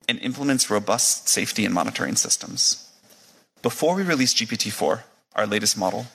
and 0.09 0.19
implements 0.21 0.71
robust 0.71 1.29
safety 1.29 1.65
and 1.65 1.75
monitoring 1.75 2.17
systems. 2.17 2.91
Before 3.63 3.97
we 3.97 4.03
released 4.03 4.37
GPT 4.37 4.71
4, 4.71 5.05
our 5.35 5.47
latest 5.47 5.77
model, 5.77 6.07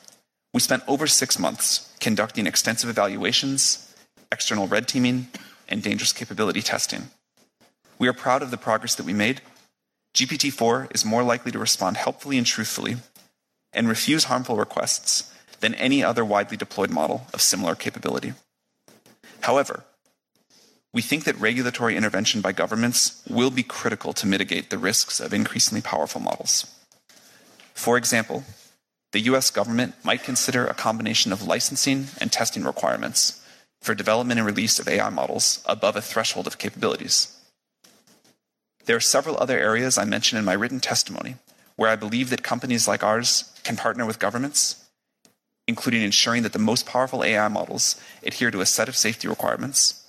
we 0.54 0.60
spent 0.60 0.84
over 0.88 1.08
six 1.08 1.38
months 1.38 1.94
conducting 2.00 2.48
extensive 2.48 2.90
evaluations, 2.90 3.94
external 4.32 4.68
red 4.68 4.88
teaming, 4.88 5.28
and 5.68 5.84
dangerous 5.84 6.14
capability 6.14 6.62
testing. 6.62 7.10
We 7.98 8.08
are 8.08 8.14
proud 8.14 8.42
of 8.42 8.52
the 8.52 8.58
progress 8.58 8.96
that 8.96 9.06
we 9.06 9.14
made. 9.14 9.42
GPT 10.14 10.52
4 10.52 10.90
is 10.94 11.06
more 11.06 11.24
likely 11.24 11.52
to 11.52 11.60
respond 11.60 11.98
helpfully 11.98 12.38
and 12.38 12.46
truthfully 12.46 12.98
and 13.74 13.88
refuse 13.88 14.26
harmful 14.26 14.58
requests 14.58 15.34
than 15.60 15.76
any 15.76 16.04
other 16.04 16.26
widely 16.26 16.58
deployed 16.58 16.90
model 16.90 17.28
of 17.34 17.42
similar 17.42 17.76
capability. 17.76 18.34
However, 19.42 19.84
we 20.94 21.02
think 21.02 21.24
that 21.24 21.40
regulatory 21.40 21.96
intervention 21.96 22.42
by 22.42 22.52
governments 22.52 23.24
will 23.30 23.50
be 23.50 23.64
critical 23.64 24.12
to 24.14 24.28
mitigate 24.28 24.70
the 24.70 24.78
risks 24.78 25.20
of 25.20 25.34
increasingly 25.34 25.82
powerful 25.82 26.20
models. 26.20 26.66
For 27.74 27.98
example, 27.98 28.44
the 29.14 29.22
US 29.22 29.50
government 29.50 29.96
might 30.04 30.24
consider 30.24 30.68
a 30.68 30.74
combination 30.74 31.32
of 31.32 31.48
licensing 31.48 32.08
and 32.20 32.32
testing 32.32 32.64
requirements 32.64 33.42
for 33.82 33.96
development 33.96 34.40
and 34.40 34.46
release 34.46 34.80
of 34.80 34.88
AI 34.88 35.10
models 35.10 35.64
above 35.66 35.96
a 35.96 36.02
threshold 36.02 36.48
of 36.48 36.58
capabilities. 36.58 37.38
There 38.86 38.96
are 38.96 39.02
several 39.02 39.38
other 39.38 39.58
areas 39.58 39.98
I 39.98 40.06
mentioned 40.06 40.40
in 40.40 40.46
my 40.46 40.54
written 40.54 40.80
testimony 40.80 41.36
where 41.76 41.90
I 41.90 41.96
believe 41.96 42.30
that 42.30 42.44
companies 42.44 42.88
like 42.88 43.04
ours 43.04 43.52
can 43.64 43.78
partner 43.78 44.06
with 44.06 44.20
governments, 44.20 44.90
including 45.68 46.02
ensuring 46.02 46.44
that 46.44 46.54
the 46.54 46.60
most 46.60 46.86
powerful 46.86 47.24
AI 47.24 47.48
models 47.48 48.00
adhere 48.24 48.52
to 48.52 48.62
a 48.62 48.66
set 48.66 48.90
of 48.90 48.96
safety 48.96 49.28
requirements, 49.28 50.06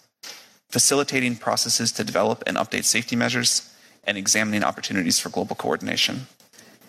facilitating 0.68 1.36
processes 1.36 1.92
to 1.92 2.04
develop 2.04 2.42
and 2.46 2.56
update 2.56 2.84
safety 2.84 3.16
measures, 3.16 3.68
and 4.04 4.18
examining 4.18 4.64
opportunities 4.64 5.20
for 5.20 5.28
global 5.28 5.54
coordination. 5.54 6.26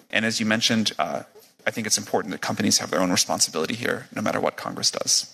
And 0.09 0.25
as 0.25 0.39
you 0.39 0.45
mentioned, 0.45 0.93
uh, 0.97 1.23
I 1.65 1.71
think 1.71 1.87
it's 1.87 1.97
important 1.97 2.31
that 2.31 2.41
companies 2.41 2.79
have 2.79 2.91
their 2.91 3.01
own 3.01 3.11
responsibility 3.11 3.75
here, 3.75 4.07
no 4.15 4.21
matter 4.21 4.39
what 4.39 4.57
Congress 4.57 4.91
does. 4.91 5.33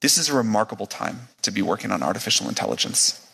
This 0.00 0.18
is 0.18 0.28
a 0.28 0.34
remarkable 0.34 0.86
time 0.86 1.28
to 1.42 1.50
be 1.50 1.62
working 1.62 1.90
on 1.90 2.02
artificial 2.02 2.48
intelligence. 2.48 3.26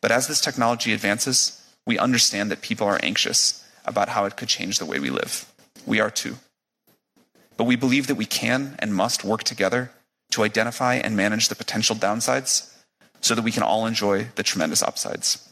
But 0.00 0.12
as 0.12 0.28
this 0.28 0.40
technology 0.40 0.92
advances, 0.92 1.60
we 1.86 1.98
understand 1.98 2.50
that 2.50 2.62
people 2.62 2.86
are 2.86 3.00
anxious 3.02 3.64
about 3.84 4.10
how 4.10 4.24
it 4.24 4.36
could 4.36 4.48
change 4.48 4.78
the 4.78 4.86
way 4.86 5.00
we 5.00 5.10
live. 5.10 5.50
We 5.86 6.00
are 6.00 6.10
too. 6.10 6.36
But 7.56 7.64
we 7.64 7.76
believe 7.76 8.06
that 8.06 8.14
we 8.14 8.26
can 8.26 8.76
and 8.78 8.94
must 8.94 9.24
work 9.24 9.42
together 9.42 9.90
to 10.32 10.44
identify 10.44 10.94
and 10.94 11.16
manage 11.16 11.48
the 11.48 11.56
potential 11.56 11.96
downsides 11.96 12.72
so 13.20 13.34
that 13.34 13.42
we 13.42 13.50
can 13.50 13.62
all 13.62 13.86
enjoy 13.86 14.28
the 14.36 14.42
tremendous 14.42 14.82
upsides. 14.82 15.44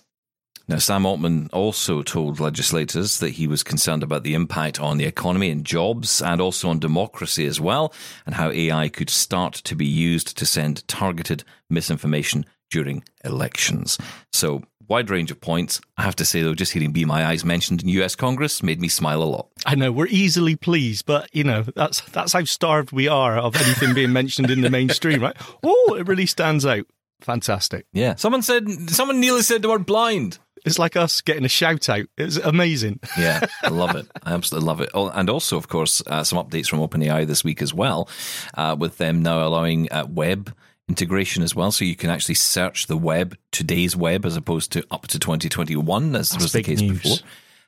Now, 0.69 0.79
Sam 0.79 1.07
Altman 1.07 1.49
also 1.53 2.03
told 2.03 2.41
legislators 2.41 3.21
that 3.21 3.31
he 3.31 3.47
was 3.47 3.63
concerned 3.63 4.03
about 4.03 4.25
the 4.25 4.35
impact 4.35 4.81
on 4.81 4.99
the 4.99 5.05
economy 5.05 5.49
and 5.51 5.65
jobs 5.65 6.21
and 6.21 6.41
also 6.41 6.69
on 6.69 6.81
democracy 6.81 7.47
as 7.47 7.61
well, 7.61 7.95
and 8.25 8.35
how 8.35 8.51
AI 8.51 8.89
could 8.89 9.09
start 9.09 9.55
to 9.55 9.77
be 9.77 9.87
used 9.87 10.37
to 10.37 10.45
send 10.45 10.87
targeted 10.89 11.45
misinformation 11.71 12.45
during 12.71 13.05
elections. 13.25 13.99
So, 14.33 14.63
wide 14.89 15.11
range 15.11 15.31
of 15.31 15.41
points. 15.41 15.81
I 15.97 16.03
have 16.03 16.17
to 16.17 16.25
say, 16.25 16.43
though, 16.43 16.55
just 16.55 16.73
hearing 16.73 16.93
Be 16.93 17.05
My 17.05 17.27
Eyes 17.27 17.45
mentioned 17.45 17.83
in 17.83 17.89
US 17.89 18.15
Congress 18.15 18.63
made 18.63 18.81
me 18.81 18.89
smile 18.89 19.23
a 19.23 19.25
lot. 19.25 19.49
I 19.65 19.75
know, 19.75 19.91
we're 19.91 20.07
easily 20.07 20.57
pleased, 20.57 21.07
but, 21.07 21.29
you 21.35 21.45
know, 21.45 21.63
that's, 21.75 22.01
that's 22.03 22.33
how 22.33 22.45
starved 22.45 22.93
we 22.93 23.09
are 23.09 23.37
of 23.37 23.57
anything 23.57 23.95
being 23.95 24.13
mentioned 24.13 24.51
in 24.51 24.61
the 24.61 24.71
mainstream, 24.71 25.23
right? 25.23 25.37
Oh, 25.63 25.97
it 25.99 26.07
really 26.07 26.27
stands 26.27 26.65
out. 26.65 26.87
Fantastic. 27.21 27.87
Yeah. 27.93 28.15
Someone 28.17 28.43
said, 28.43 28.91
someone 28.91 29.21
nearly 29.21 29.43
said 29.43 29.63
the 29.63 29.69
word 29.69 29.87
blind. 29.87 30.39
It's 30.65 30.81
like 30.81 30.97
us 30.97 31.21
getting 31.21 31.45
a 31.45 31.49
shout 31.49 31.89
out. 31.89 32.07
It's 32.19 32.37
amazing. 32.39 32.99
yeah, 33.19 33.47
I 33.63 33.69
love 33.69 33.95
it. 33.95 34.07
I 34.25 34.33
absolutely 34.33 34.67
love 34.67 34.81
it. 34.81 34.91
Oh, 34.95 35.09
and 35.09 35.31
also, 35.31 35.57
of 35.57 35.69
course, 35.69 36.03
uh, 36.09 36.25
some 36.25 36.45
updates 36.45 36.69
from 36.69 36.81
OpenAI 36.81 37.25
this 37.25 37.45
week 37.45 37.63
as 37.63 37.73
well, 37.73 38.09
uh, 38.55 38.75
with 38.77 38.99
them 38.99 39.23
now 39.23 39.47
allowing 39.47 39.91
uh, 39.93 40.07
web 40.09 40.53
integration 40.89 41.43
as 41.43 41.55
well, 41.55 41.71
so 41.73 41.85
you 41.85 41.97
can 41.97 42.11
actually 42.11 42.35
search 42.37 42.87
the 42.87 42.97
web, 42.97 43.37
today's 43.53 43.97
web, 43.97 44.25
as 44.25 44.37
opposed 44.37 44.73
to 44.73 44.85
up 44.91 45.07
to 45.09 45.19
2021, 45.19 46.15
as 46.15 46.31
That's 46.31 46.43
was 46.43 46.53
the 46.53 46.63
case 46.63 46.81
news. 46.81 47.03
before. 47.03 47.19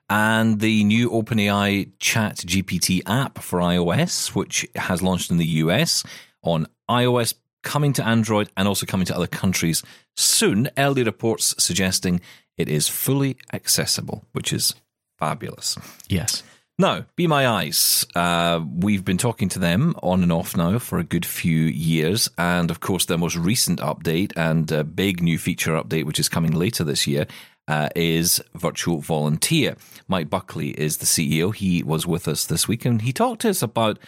and 0.09 0.61
the 0.61 0.85
new 0.85 1.11
OpenAI 1.11 1.91
Chat 1.99 2.37
GPT 2.37 3.03
app 3.07 3.39
for 3.39 3.61
iOS, 3.61 4.29
which 4.35 4.67
has 4.77 5.03
launched 5.03 5.31
in 5.31 5.37
the 5.39 5.47
US 5.47 6.05
on 6.43 6.67
iOS, 6.89 7.35
coming 7.63 7.93
to 7.95 8.07
Android, 8.07 8.49
and 8.57 8.69
also 8.69 8.87
coming 8.87 9.05
to 9.07 9.15
other 9.17 9.27
countries 9.27 9.83
soon. 10.17 10.71
Early 10.79 11.03
reports 11.03 11.55
suggesting 11.59 12.21
it 12.57 12.69
is 12.69 12.89
fully 12.89 13.37
accessible, 13.53 14.25
which 14.33 14.53
is 14.53 14.75
fabulous. 15.19 15.77
Yes. 16.09 16.43
Now, 16.81 17.07
Be 17.17 17.27
My 17.27 17.49
Eyes. 17.49 18.07
Uh, 18.15 18.61
we've 18.73 19.05
been 19.05 19.19
talking 19.19 19.49
to 19.49 19.59
them 19.59 19.97
on 20.01 20.23
and 20.23 20.31
off 20.31 20.57
now 20.57 20.79
for 20.79 21.01
a 21.01 21.05
good 21.05 21.27
few 21.27 21.65
years. 21.65 22.31
And 22.39 22.71
of 22.71 22.79
course, 22.79 23.05
their 23.05 23.19
most 23.19 23.35
recent 23.35 23.81
update 23.81 24.33
and 24.37 24.71
a 24.71 24.85
big 24.85 25.21
new 25.21 25.39
feature 25.39 25.73
update, 25.73 26.05
which 26.05 26.21
is 26.21 26.29
coming 26.29 26.53
later 26.53 26.85
this 26.85 27.05
year, 27.05 27.27
uh, 27.67 27.89
is 27.97 28.41
Virtual 28.55 29.01
Volunteer. 29.01 29.77
Mike 30.07 30.31
Buckley 30.31 30.69
is 30.71 30.99
the 30.99 31.07
CEO. 31.07 31.53
He 31.53 31.83
was 31.83 32.07
with 32.07 32.29
us 32.29 32.47
this 32.47 32.69
week 32.69 32.85
and 32.85 33.03
he 33.03 33.13
talked 33.13 33.41
to 33.41 33.51
us 33.51 33.61
about, 33.61 33.99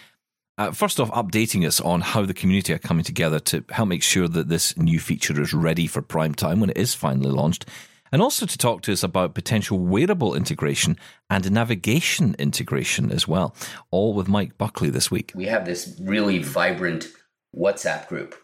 uh, 0.56 0.70
first 0.70 1.00
off, 1.00 1.10
updating 1.10 1.66
us 1.66 1.80
on 1.80 2.02
how 2.02 2.24
the 2.24 2.32
community 2.32 2.72
are 2.72 2.78
coming 2.78 3.02
together 3.02 3.40
to 3.40 3.64
help 3.70 3.88
make 3.88 4.04
sure 4.04 4.28
that 4.28 4.48
this 4.48 4.76
new 4.76 5.00
feature 5.00 5.40
is 5.40 5.52
ready 5.52 5.88
for 5.88 6.02
prime 6.02 6.36
time 6.36 6.60
when 6.60 6.70
it 6.70 6.78
is 6.78 6.94
finally 6.94 7.32
launched 7.32 7.66
and 8.12 8.20
also 8.22 8.46
to 8.46 8.58
talk 8.58 8.82
to 8.82 8.92
us 8.92 9.02
about 9.02 9.34
potential 9.34 9.78
wearable 9.78 10.34
integration 10.34 10.96
and 11.28 11.50
navigation 11.50 12.34
integration 12.38 13.10
as 13.10 13.28
well, 13.28 13.54
all 13.90 14.14
with 14.14 14.28
Mike 14.28 14.58
Buckley 14.58 14.90
this 14.90 15.10
week. 15.10 15.32
We 15.34 15.46
have 15.46 15.64
this 15.64 15.96
really 16.00 16.38
vibrant 16.38 17.08
WhatsApp 17.56 18.08
group 18.08 18.34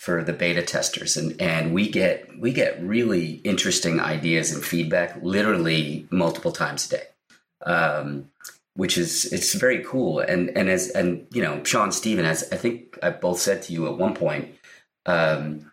for 0.00 0.24
the 0.24 0.32
beta 0.32 0.62
testers 0.62 1.18
and, 1.18 1.38
and 1.42 1.74
we 1.74 1.86
get 1.86 2.26
we 2.40 2.54
get 2.54 2.82
really 2.82 3.32
interesting 3.44 4.00
ideas 4.00 4.50
and 4.50 4.64
feedback 4.64 5.14
literally 5.22 6.08
multiple 6.10 6.52
times 6.52 6.86
a 6.86 6.96
day 6.96 7.02
um, 7.66 8.30
which 8.72 8.96
is 8.96 9.30
it's 9.30 9.52
very 9.52 9.84
cool 9.84 10.18
and 10.18 10.56
and 10.56 10.70
as 10.70 10.88
and 10.92 11.26
you 11.32 11.42
know 11.42 11.62
Shaun 11.64 11.92
Steven 11.92 12.24
as 12.24 12.50
i 12.50 12.56
think 12.56 12.98
i 13.02 13.10
both 13.10 13.40
said 13.40 13.60
to 13.64 13.74
you 13.74 13.88
at 13.88 13.98
one 13.98 14.14
point 14.14 14.54
um, 15.04 15.70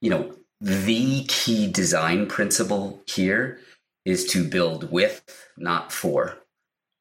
you 0.00 0.08
know 0.08 0.34
the 0.60 1.24
key 1.24 1.70
design 1.70 2.26
principle 2.26 3.02
here 3.06 3.58
is 4.04 4.26
to 4.26 4.48
build 4.48 4.90
with, 4.90 5.22
not 5.56 5.92
for, 5.92 6.38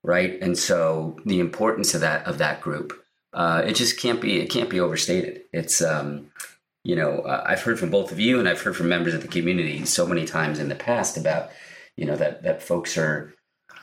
right? 0.03 0.37
And 0.41 0.57
so 0.57 1.17
the 1.25 1.39
importance 1.39 1.93
of 1.93 2.01
that 2.01 2.25
of 2.25 2.37
that 2.37 2.61
group, 2.61 2.93
uh, 3.33 3.63
it 3.65 3.75
just 3.75 3.99
can't 3.99 4.21
be 4.21 4.39
it 4.39 4.49
can't 4.49 4.69
be 4.69 4.79
overstated. 4.79 5.41
It's 5.53 5.81
um, 5.81 6.31
you 6.83 6.95
know 6.95 7.19
uh, 7.19 7.43
I've 7.47 7.61
heard 7.61 7.79
from 7.79 7.89
both 7.89 8.11
of 8.11 8.19
you 8.19 8.39
and 8.39 8.47
I've 8.47 8.61
heard 8.61 8.75
from 8.75 8.89
members 8.89 9.13
of 9.13 9.21
the 9.21 9.27
community 9.27 9.85
so 9.85 10.05
many 10.05 10.25
times 10.25 10.59
in 10.59 10.69
the 10.69 10.75
past 10.75 11.17
about 11.17 11.49
you 11.95 12.05
know 12.05 12.15
that 12.15 12.43
that 12.43 12.61
folks 12.61 12.97
are 12.97 13.33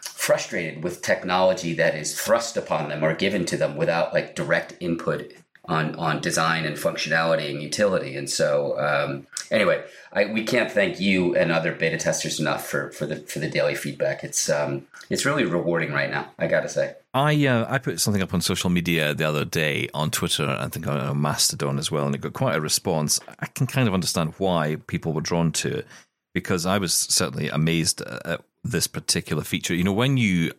frustrated 0.03 0.83
with 0.83 1.03
technology 1.03 1.75
that 1.75 1.95
is 1.95 2.19
thrust 2.19 2.57
upon 2.57 2.89
them 2.89 3.05
or 3.05 3.15
given 3.15 3.45
to 3.45 3.57
them 3.57 3.77
without 3.77 4.15
like 4.15 4.35
direct 4.35 4.75
input 4.81 5.33
on 5.67 5.95
on 5.97 6.21
design 6.21 6.65
and 6.65 6.77
functionality 6.77 7.51
and 7.51 7.63
utility. 7.63 8.17
And 8.17 8.29
so, 8.29 8.79
um, 8.79 9.27
anyway, 9.51 9.85
I, 10.13 10.27
we 10.27 10.45
can't 10.45 10.71
thank 10.71 11.01
you 11.01 11.35
and 11.35 11.51
other 11.51 11.73
beta 11.73 11.97
testers 11.97 12.39
enough 12.39 12.67
for 12.67 12.91
for 12.91 13.07
the 13.07 13.17
for 13.17 13.39
the 13.39 13.49
daily 13.49 13.75
feedback. 13.75 14.25
It's 14.25 14.51
um, 14.51 14.87
it's 15.11 15.25
really 15.25 15.45
rewarding 15.45 15.93
right 15.93 16.11
now. 16.11 16.31
I 16.39 16.47
got 16.47 16.61
to 16.61 16.69
say. 16.69 16.95
I 17.13 17.47
uh, 17.47 17.67
I 17.69 17.79
put 17.79 18.01
something 18.01 18.23
up 18.23 18.35
on 18.35 18.41
social 18.41 18.71
media 18.71 19.15
the 19.15 19.25
other 19.25 19.45
day 19.45 19.89
on 19.95 20.11
Twitter, 20.11 20.49
I 20.49 20.69
think 20.69 20.87
on 20.87 21.21
Mastodon 21.21 21.79
as 21.79 21.91
well, 21.91 22.07
and 22.07 22.15
it 22.15 22.21
got 22.21 22.33
quite 22.33 22.57
a 22.57 22.61
response. 22.61 23.21
I 23.41 23.47
can 23.47 23.67
kind 23.67 23.89
of 23.89 23.95
understand 23.95 24.35
why 24.39 24.77
people 24.87 25.13
were 25.13 25.21
drawn 25.21 25.53
to 25.53 25.79
it 25.79 25.87
because 26.35 26.67
I 26.67 26.79
was 26.79 26.93
certainly 26.93 27.49
amazed 27.49 28.03
at 28.03 28.43
this 28.65 28.87
particular 28.87 29.45
feature. 29.45 29.75
You 29.75 29.85
know, 29.85 29.93
when 29.93 30.17
you 30.17 30.53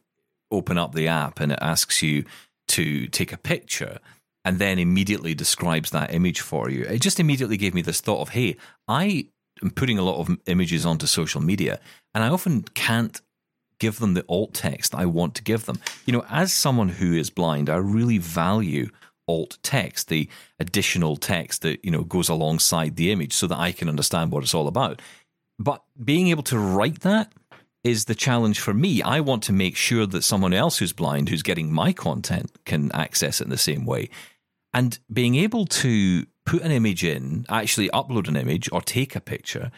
open 0.51 0.77
up 0.77 0.93
the 0.95 1.07
app 1.07 1.39
and 1.39 1.51
it 1.51 1.59
asks 1.61 2.01
you 2.01 2.23
to 2.69 3.07
take 3.07 3.33
a 3.33 3.37
picture, 3.37 3.99
and 4.45 4.59
then 4.59 4.79
immediately 4.79 5.33
describes 5.33 5.89
that 5.89 6.13
image 6.13 6.39
for 6.39 6.69
you. 6.69 6.83
It 6.83 7.01
just 7.01 7.19
immediately 7.19 7.57
gave 7.57 7.73
me 7.73 7.81
this 7.81 7.99
thought 7.99 8.21
of, 8.21 8.29
hey, 8.29 8.55
I 8.87 9.27
am 9.61 9.71
putting 9.71 9.97
a 9.97 10.03
lot 10.03 10.19
of 10.19 10.37
images 10.45 10.85
onto 10.85 11.07
social 11.07 11.41
media, 11.41 11.79
and 12.13 12.23
I 12.23 12.29
often 12.29 12.61
can't 12.61 13.19
give 13.79 13.99
them 13.99 14.13
the 14.13 14.23
alt 14.29 14.53
text 14.53 14.95
I 14.95 15.05
want 15.05 15.35
to 15.35 15.43
give 15.43 15.65
them. 15.65 15.79
You 16.05 16.13
know, 16.13 16.25
as 16.29 16.53
someone 16.53 16.89
who 16.89 17.13
is 17.13 17.29
blind, 17.29 17.69
I 17.69 17.75
really 17.75 18.19
value 18.19 18.89
alt 19.27 19.57
text, 19.63 20.07
the 20.07 20.29
additional 20.59 21.17
text 21.17 21.63
that, 21.63 21.83
you 21.83 21.91
know, 21.91 22.03
goes 22.03 22.29
alongside 22.29 22.95
the 22.95 23.11
image 23.11 23.33
so 23.33 23.47
that 23.47 23.59
I 23.59 23.71
can 23.71 23.89
understand 23.89 24.31
what 24.31 24.43
it's 24.43 24.53
all 24.53 24.67
about. 24.67 25.01
But 25.57 25.83
being 26.01 26.27
able 26.27 26.43
to 26.43 26.59
write 26.59 27.01
that 27.01 27.33
is 27.83 28.05
the 28.05 28.15
challenge 28.15 28.59
for 28.59 28.73
me. 28.73 29.01
I 29.01 29.19
want 29.19 29.43
to 29.43 29.53
make 29.53 29.75
sure 29.75 30.05
that 30.07 30.23
someone 30.23 30.53
else 30.53 30.77
who's 30.79 30.91
blind, 30.91 31.29
who's 31.29 31.43
getting 31.43 31.71
my 31.71 31.93
content, 31.93 32.51
can 32.65 32.91
access 32.93 33.39
it 33.39 33.45
in 33.45 33.51
the 33.51 33.57
same 33.57 33.85
way. 33.85 34.09
And 34.75 34.99
being 35.11 35.35
able 35.35 35.65
to 35.65 36.25
put 36.45 36.61
an 36.61 36.69
image 36.69 37.03
in, 37.03 37.45
actually 37.49 37.89
upload 37.89 38.27
an 38.27 38.35
image 38.35 38.69
or 38.73 38.81
take 38.81 39.15
a 39.15 39.21
picture 39.21 39.71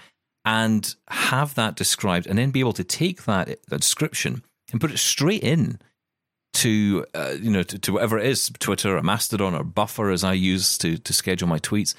and 0.44 0.96
have 1.10 1.54
that 1.56 1.76
described, 1.76 2.26
and 2.26 2.40
then 2.40 2.52
be 2.52 2.62
able 2.62 2.74
to 2.74 2.84
take 2.84 3.26
that, 3.26 3.48
that 3.68 3.82
description 3.82 4.44
and 4.72 4.82
put 4.82 4.92
it 4.92 4.98
straight 4.98 5.44
in 5.44 5.80
to 6.54 7.06
uh, 7.14 7.36
you 7.40 7.52
know 7.52 7.62
to, 7.62 7.78
to, 7.78 7.94
whatever 7.94 8.18
it 8.18 8.26
is 8.26 8.50
twitter 8.58 8.98
or 8.98 9.04
mastodon 9.04 9.54
or 9.54 9.64
buffer 9.64 10.10
as 10.10 10.24
i 10.24 10.34
use 10.34 10.78
to 10.80 10.98
to 10.98 11.14
schedule 11.14 11.48
my 11.48 11.60
tweets. 11.60 11.94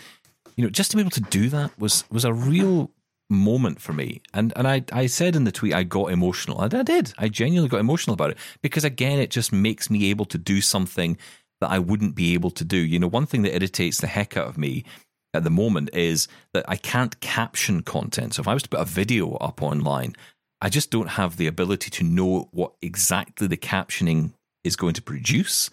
You 0.57 0.65
know 0.65 0.71
just 0.71 0.91
to 0.91 0.97
be 0.97 1.01
able 1.01 1.13
to 1.13 1.21
do 1.21 1.49
that 1.51 1.79
was 1.79 2.05
was 2.11 2.25
a 2.25 2.33
real 2.33 2.91
moment 3.31 3.81
for 3.81 3.93
me. 3.93 4.23
And 4.35 4.53
and 4.57 4.67
i 4.67 4.83
i 4.93 5.07
said 5.07 5.37
in 5.37 5.45
the 5.45 5.53
tweet 5.53 5.75
i 5.75 5.85
got 5.85 6.11
emotional. 6.11 6.61
I, 6.61 6.65
I 6.65 6.83
did. 6.83 7.13
I 7.19 7.29
genuinely 7.29 7.69
got 7.69 7.81
emotional 7.81 8.15
about 8.15 8.31
it 8.31 8.39
because 8.63 8.85
again 8.85 9.21
it 9.21 9.31
just 9.31 9.53
makes 9.53 9.91
me 9.91 10.11
able 10.11 10.25
to 10.27 10.39
do 10.39 10.61
something 10.61 11.17
that 11.61 11.71
I 11.71 11.79
wouldn't 11.79 12.15
be 12.15 12.35
able 12.35 12.51
to 12.53 12.65
do. 12.65 12.77
You 12.77 12.99
know, 12.99 13.09
one 13.09 13.27
thing 13.27 13.43
that 13.43 13.55
irritates 13.55 14.01
the 14.01 14.07
heck 14.07 14.37
out 14.37 14.47
of 14.47 14.59
me 14.59 14.85
at 15.35 15.45
the 15.45 15.51
moment 15.51 15.91
is 15.93 16.29
that 16.55 16.65
I 16.69 16.77
can't 16.77 17.19
caption 17.21 17.83
content. 17.83 18.35
So 18.35 18.41
if 18.41 18.49
I 18.49 18.55
was 18.55 18.63
to 18.65 18.69
put 18.69 18.81
a 18.81 18.85
video 18.85 19.35
up 19.37 19.63
online, 19.63 20.15
I 20.61 20.69
just 20.69 20.91
don't 20.91 21.11
have 21.11 21.37
the 21.37 21.47
ability 21.47 21.91
to 21.91 22.05
know 22.05 22.49
what 22.53 22.73
exactly 22.83 23.47
the 23.47 23.57
captioning 23.57 24.33
is 24.65 24.77
going 24.77 24.95
to 24.95 25.03
produce. 25.03 25.71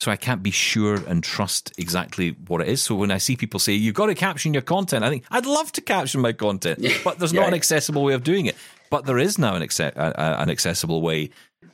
So 0.00 0.10
I 0.10 0.16
can't 0.16 0.42
be 0.42 0.50
sure 0.50 0.96
and 1.06 1.22
trust 1.22 1.72
exactly 1.78 2.30
what 2.48 2.60
it 2.60 2.68
is. 2.68 2.82
So 2.82 2.96
when 2.96 3.12
I 3.12 3.18
see 3.18 3.36
people 3.36 3.60
say 3.60 3.72
you've 3.72 3.94
got 3.94 4.06
to 4.06 4.16
caption 4.16 4.52
your 4.52 4.62
content, 4.62 5.04
I 5.04 5.10
think 5.10 5.24
I'd 5.30 5.46
love 5.46 5.70
to 5.72 5.80
caption 5.80 6.20
my 6.20 6.32
content, 6.32 6.84
but 7.04 7.18
there's 7.18 7.32
not 7.32 7.48
an 7.48 7.54
accessible 7.54 8.02
way 8.02 8.14
of 8.14 8.24
doing 8.24 8.46
it. 8.46 8.56
But 8.90 9.06
there 9.06 9.18
is 9.18 9.38
now 9.38 9.54
an, 9.54 9.62
an 9.62 10.50
accessible 10.50 11.02
way 11.02 11.30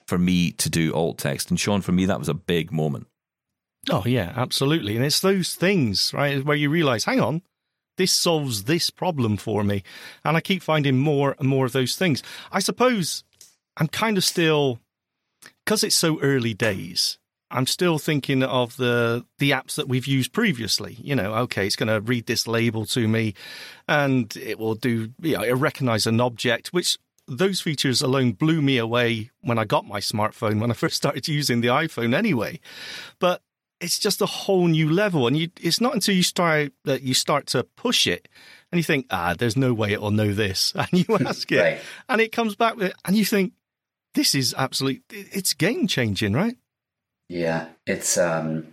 for 0.07 0.19
me 0.19 0.53
to 0.53 0.71
do 0.71 0.93
alt 0.95 1.19
text. 1.19 1.51
And 1.51 1.59
Shaun, 1.59 1.81
for 1.81 1.93
me, 1.93 2.07
that 2.07 2.19
was 2.19 2.29
a 2.29 2.35
big 2.35 2.71
moment. 2.71 3.08
Oh, 3.91 4.03
yeah, 4.07 4.33
absolutely. 4.37 4.97
And 4.97 5.05
it's 5.05 5.21
those 5.21 5.55
things, 5.55 6.13
right, 6.13 6.45
where 6.45 6.57
you 6.57 6.71
realize, 6.71 7.05
hang 7.05 7.21
on, 7.21 7.43
this 7.97 8.13
solves 8.13 8.65
this 8.65 8.91
problem 8.91 9.37
for 9.37 9.65
me. 9.65 9.83
And 10.25 10.37
I 10.37 10.41
keep 10.41 10.63
finding 10.63 10.99
more 10.99 11.35
and 11.39 11.49
more 11.49 11.67
of 11.67 11.73
those 11.73 11.97
things. 11.97 12.23
I 12.53 12.61
suppose 12.61 13.25
I'm 13.77 13.89
kind 13.89 14.17
of 14.17 14.25
still, 14.25 14.81
because 15.65 15.85
it's 15.85 15.97
so 15.97 16.21
early 16.21 16.55
days, 16.55 17.19
I'm 17.51 17.67
still 17.67 17.99
thinking 17.99 18.43
of 18.43 18.77
the 18.77 19.25
the 19.39 19.53
apps 19.53 19.77
that 19.77 19.89
we've 19.89 20.07
used 20.07 20.33
previously. 20.33 20.99
You 21.01 21.17
know, 21.17 21.35
okay, 21.35 21.67
it's 21.67 21.77
going 21.77 21.89
to 21.89 22.01
read 22.01 22.27
this 22.27 22.47
label 22.47 22.85
to 22.87 23.09
me, 23.09 23.35
and 23.89 24.37
it 24.37 24.59
will 24.59 24.75
do. 24.75 25.13
You 25.23 25.39
know, 25.39 25.45
it 25.45 25.53
recognize 25.53 26.07
an 26.07 26.21
object, 26.21 26.69
which 26.69 26.99
those 27.27 27.61
features 27.61 28.03
alone 28.03 28.33
blew 28.33 28.61
me 28.61 28.77
away 28.77 29.31
when 29.41 29.59
I 29.59 29.65
got 29.65 29.87
my 29.87 30.01
smartphone 30.01 30.61
when 30.61 30.71
I 30.71 30.75
first 30.75 30.97
started 30.97 31.27
using 31.27 31.61
the 31.63 31.69
iPhone. 31.69 32.15
Anyway, 32.15 32.61
but 33.19 33.43
it's 33.81 33.99
just 33.99 34.21
a 34.21 34.27
whole 34.27 34.67
new 34.67 34.91
level. 34.91 35.27
And 35.27 35.37
you, 35.37 35.51
it's 35.61 35.81
not 35.81 35.95
until 35.95 36.15
you 36.15 36.23
start 36.23 36.73
that 36.85 37.03
you 37.03 37.15
start 37.15 37.47
to 37.49 37.65
push 37.65 38.07
it 38.07 38.29
and 38.71 38.79
you 38.79 38.83
think, 38.83 39.07
ah, 39.11 39.35
there's 39.39 39.57
no 39.57 39.73
way 39.73 39.93
it'll 39.93 40.11
know 40.11 40.33
this. 40.33 40.73
And 40.77 40.89
you 40.93 41.17
ask 41.27 41.51
it 41.53 41.61
right. 41.61 41.81
and 42.09 42.21
it 42.21 42.33
comes 42.33 42.57
back 42.57 42.77
with, 42.77 42.93
and 43.05 43.17
you 43.17 43.25
think, 43.25 43.53
this 44.15 44.35
is 44.35 44.55
absolutely, 44.57 45.03
it's 45.11 45.53
game 45.53 45.87
changing, 45.87 46.33
right? 46.33 46.57
Yeah. 47.29 47.69
It's, 47.87 48.19
um, 48.19 48.67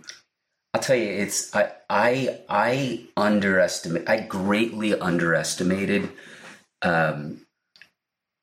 I'll 0.74 0.80
tell 0.80 0.96
you, 0.96 1.08
it's, 1.08 1.54
I, 1.54 1.70
I, 1.88 2.40
I 2.48 3.06
underestimate, 3.16 4.08
I 4.08 4.20
greatly 4.20 4.98
underestimated, 4.98 6.10
um, 6.82 7.42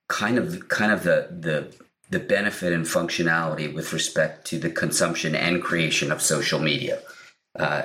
kind 0.07 0.37
of, 0.37 0.67
kind 0.69 0.91
of 0.91 1.03
the, 1.03 1.27
the, 1.31 1.82
the 2.13 2.19
benefit 2.19 2.71
and 2.71 2.85
functionality 2.85 3.73
with 3.73 3.91
respect 3.91 4.45
to 4.45 4.59
the 4.59 4.69
consumption 4.69 5.35
and 5.35 5.63
creation 5.63 6.11
of 6.11 6.21
social 6.21 6.59
media, 6.59 6.99
uh, 7.59 7.81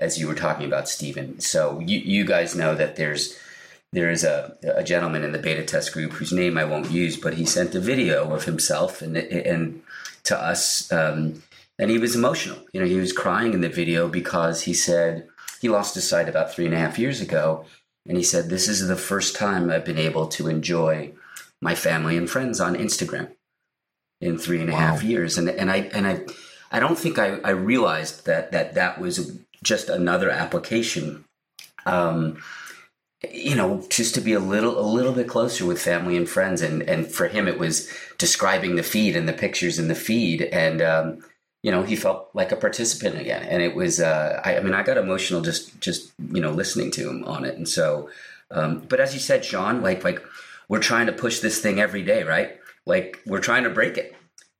as 0.00 0.18
you 0.18 0.28
were 0.28 0.36
talking 0.36 0.66
about, 0.66 0.88
Steven. 0.88 1.40
So 1.40 1.80
you, 1.80 1.98
you 1.98 2.24
guys 2.24 2.54
know 2.54 2.74
that 2.76 2.96
there's 2.96 3.36
there 3.92 4.10
is 4.10 4.24
a, 4.24 4.56
a 4.74 4.82
gentleman 4.82 5.22
in 5.22 5.32
the 5.32 5.38
beta 5.38 5.64
test 5.64 5.92
group 5.92 6.12
whose 6.12 6.32
name 6.32 6.56
I 6.56 6.64
won't 6.64 6.90
use, 6.90 7.18
but 7.18 7.34
he 7.34 7.44
sent 7.44 7.74
a 7.74 7.80
video 7.80 8.32
of 8.32 8.44
himself 8.44 9.02
and 9.02 9.16
and 9.16 9.82
to 10.24 10.40
us, 10.40 10.90
um, 10.92 11.42
and 11.78 11.90
he 11.90 11.98
was 11.98 12.14
emotional. 12.14 12.58
You 12.72 12.80
know, 12.80 12.86
he 12.86 13.00
was 13.00 13.12
crying 13.12 13.52
in 13.52 13.62
the 13.62 13.68
video 13.68 14.08
because 14.08 14.62
he 14.62 14.74
said 14.74 15.28
he 15.60 15.68
lost 15.68 15.96
his 15.96 16.08
sight 16.08 16.28
about 16.28 16.52
three 16.52 16.66
and 16.66 16.74
a 16.74 16.78
half 16.78 17.00
years 17.00 17.20
ago, 17.20 17.66
and 18.06 18.16
he 18.16 18.22
said 18.22 18.48
this 18.48 18.68
is 18.68 18.86
the 18.86 18.96
first 18.96 19.34
time 19.34 19.68
I've 19.68 19.84
been 19.84 19.98
able 19.98 20.28
to 20.28 20.48
enjoy 20.48 21.12
my 21.60 21.74
family 21.74 22.16
and 22.16 22.30
friends 22.30 22.60
on 22.60 22.76
Instagram 22.76 23.32
in 24.22 24.38
three 24.38 24.60
and 24.60 24.70
a 24.70 24.72
wow. 24.72 24.78
half 24.78 25.02
years. 25.02 25.36
And 25.36 25.50
and 25.50 25.70
I 25.70 25.90
and 25.92 26.06
I 26.06 26.22
I 26.70 26.80
don't 26.80 26.98
think 26.98 27.18
I, 27.18 27.38
I 27.44 27.50
realized 27.50 28.24
that 28.26 28.52
that 28.52 28.74
that 28.74 29.00
was 29.00 29.38
just 29.62 29.88
another 29.88 30.30
application. 30.30 31.24
Um, 31.84 32.42
you 33.30 33.54
know, 33.54 33.84
just 33.88 34.14
to 34.16 34.20
be 34.20 34.32
a 34.32 34.40
little 34.40 34.78
a 34.80 34.86
little 34.86 35.12
bit 35.12 35.28
closer 35.28 35.66
with 35.66 35.80
family 35.80 36.16
and 36.16 36.28
friends, 36.28 36.62
and 36.62 36.82
and 36.82 37.06
for 37.06 37.28
him 37.28 37.46
it 37.46 37.58
was 37.58 37.88
describing 38.18 38.76
the 38.76 38.82
feed 38.82 39.16
and 39.16 39.28
the 39.28 39.32
pictures 39.32 39.78
in 39.78 39.88
the 39.88 39.94
feed, 39.94 40.42
and 40.42 40.80
um, 40.80 41.24
you 41.62 41.70
know 41.70 41.82
he 41.82 41.94
felt 41.94 42.30
like 42.34 42.50
a 42.50 42.56
participant 42.56 43.20
again, 43.20 43.42
and 43.44 43.62
it 43.62 43.76
was 43.76 44.00
uh, 44.00 44.40
I, 44.44 44.56
I, 44.56 44.60
mean 44.60 44.74
I 44.74 44.82
got 44.82 44.96
emotional 44.96 45.40
just 45.40 45.80
just 45.80 46.12
you 46.32 46.40
know 46.40 46.50
listening 46.50 46.90
to 46.92 47.08
him 47.08 47.24
on 47.24 47.44
it, 47.44 47.56
and 47.56 47.68
so, 47.68 48.10
um, 48.50 48.80
but 48.88 48.98
as 48.98 49.14
you 49.14 49.20
said, 49.20 49.44
Shaun, 49.44 49.82
like 49.82 50.02
like 50.02 50.20
we're 50.68 50.80
trying 50.80 51.06
to 51.06 51.12
push 51.12 51.40
this 51.40 51.60
thing 51.60 51.78
every 51.78 52.02
day, 52.02 52.24
right? 52.24 52.58
Like 52.86 53.20
we're 53.26 53.40
trying 53.40 53.64
to 53.64 53.70
break 53.70 53.96
it, 53.96 54.14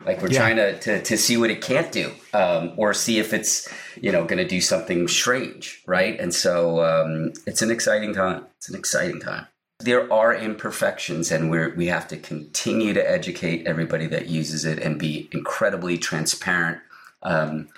like 0.06 0.20
we're 0.20 0.30
yeah. 0.30 0.38
trying 0.38 0.56
to, 0.56 0.78
to, 0.80 1.02
to 1.02 1.16
see 1.16 1.36
what 1.36 1.50
it 1.50 1.60
can't 1.60 1.92
do, 1.92 2.12
um, 2.32 2.72
or 2.76 2.94
see 2.94 3.18
if 3.18 3.32
it's 3.32 3.72
you 4.00 4.12
know 4.12 4.24
going 4.24 4.38
to 4.38 4.46
do 4.46 4.60
something 4.60 5.08
strange, 5.08 5.82
right? 5.86 6.18
And 6.18 6.34
so 6.34 6.84
um, 6.84 7.32
it's 7.46 7.62
an 7.62 7.70
exciting 7.70 8.14
time. 8.14 8.46
It's 8.58 8.68
an 8.68 8.76
exciting 8.76 9.20
time. 9.20 9.46
There 9.80 10.12
are 10.12 10.34
imperfections, 10.34 11.30
and 11.30 11.50
we 11.50 11.68
we 11.68 11.86
have 11.86 12.08
to 12.08 12.16
continue 12.16 12.92
to 12.94 13.10
educate 13.10 13.66
everybody 13.66 14.06
that 14.08 14.26
uses 14.26 14.64
it 14.64 14.78
and 14.78 14.98
be 14.98 15.28
incredibly 15.32 15.98
transparent 15.98 16.78
um, 17.22 17.68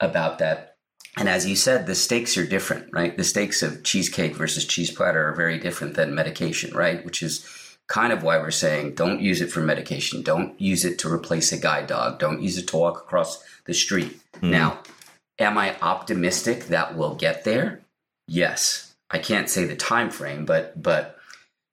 about 0.00 0.38
that. 0.38 0.76
And 1.16 1.28
as 1.28 1.46
you 1.46 1.54
said, 1.54 1.86
the 1.86 1.94
stakes 1.94 2.36
are 2.36 2.46
different, 2.46 2.88
right? 2.92 3.16
The 3.16 3.22
stakes 3.22 3.62
of 3.62 3.84
cheesecake 3.84 4.34
versus 4.34 4.64
cheese 4.64 4.90
platter 4.90 5.28
are 5.28 5.34
very 5.34 5.58
different 5.58 5.94
than 5.94 6.14
medication, 6.14 6.74
right? 6.74 7.04
Which 7.04 7.22
is 7.22 7.46
kind 7.88 8.12
of 8.12 8.22
why 8.22 8.38
we're 8.38 8.50
saying 8.50 8.94
don't 8.94 9.20
use 9.20 9.40
it 9.40 9.52
for 9.52 9.60
medication. 9.60 10.22
Don't 10.22 10.58
use 10.60 10.84
it 10.84 10.98
to 11.00 11.12
replace 11.12 11.52
a 11.52 11.58
guide 11.58 11.86
dog. 11.86 12.18
Don't 12.18 12.42
use 12.42 12.58
it 12.58 12.68
to 12.68 12.76
walk 12.76 12.98
across 12.98 13.42
the 13.66 13.74
street. 13.74 14.20
Mm. 14.36 14.50
Now, 14.50 14.80
am 15.38 15.58
I 15.58 15.76
optimistic 15.80 16.66
that 16.66 16.96
we'll 16.96 17.14
get 17.14 17.44
there? 17.44 17.82
Yes. 18.26 18.94
I 19.10 19.18
can't 19.18 19.50
say 19.50 19.64
the 19.64 19.76
time 19.76 20.10
frame, 20.10 20.44
but 20.44 20.82
but 20.82 21.18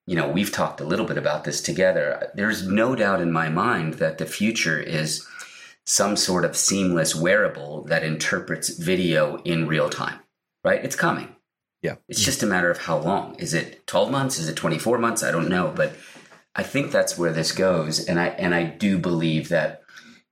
you 0.07 0.15
know, 0.15 0.27
we've 0.27 0.51
talked 0.51 0.81
a 0.81 0.85
little 0.85 1.05
bit 1.05 1.17
about 1.17 1.43
this 1.43 1.61
together. 1.61 2.31
There's 2.35 2.67
no 2.67 2.95
doubt 2.95 3.21
in 3.21 3.31
my 3.31 3.49
mind 3.49 3.95
that 3.95 4.17
the 4.17 4.25
future 4.25 4.79
is 4.79 5.25
some 5.85 6.15
sort 6.15 6.43
of 6.43 6.57
seamless 6.57 7.15
wearable 7.15 7.83
that 7.83 8.03
interprets 8.03 8.69
video 8.69 9.37
in 9.43 9.67
real 9.67 9.89
time. 9.89 10.19
Right? 10.63 10.83
It's 10.83 10.95
coming. 10.95 11.35
Yeah. 11.81 11.95
It's 12.07 12.23
just 12.23 12.43
a 12.43 12.45
matter 12.45 12.69
of 12.69 12.77
how 12.77 12.99
long. 12.99 13.35
Is 13.35 13.53
it 13.53 13.85
12 13.87 14.11
months? 14.11 14.37
Is 14.37 14.47
it 14.47 14.55
24 14.55 14.97
months? 14.99 15.23
I 15.23 15.31
don't 15.31 15.49
know, 15.49 15.73
but 15.75 15.95
I 16.55 16.63
think 16.63 16.91
that's 16.91 17.17
where 17.17 17.31
this 17.31 17.51
goes 17.51 18.05
and 18.05 18.19
I 18.19 18.27
and 18.27 18.53
I 18.53 18.63
do 18.63 18.97
believe 18.97 19.49
that 19.49 19.81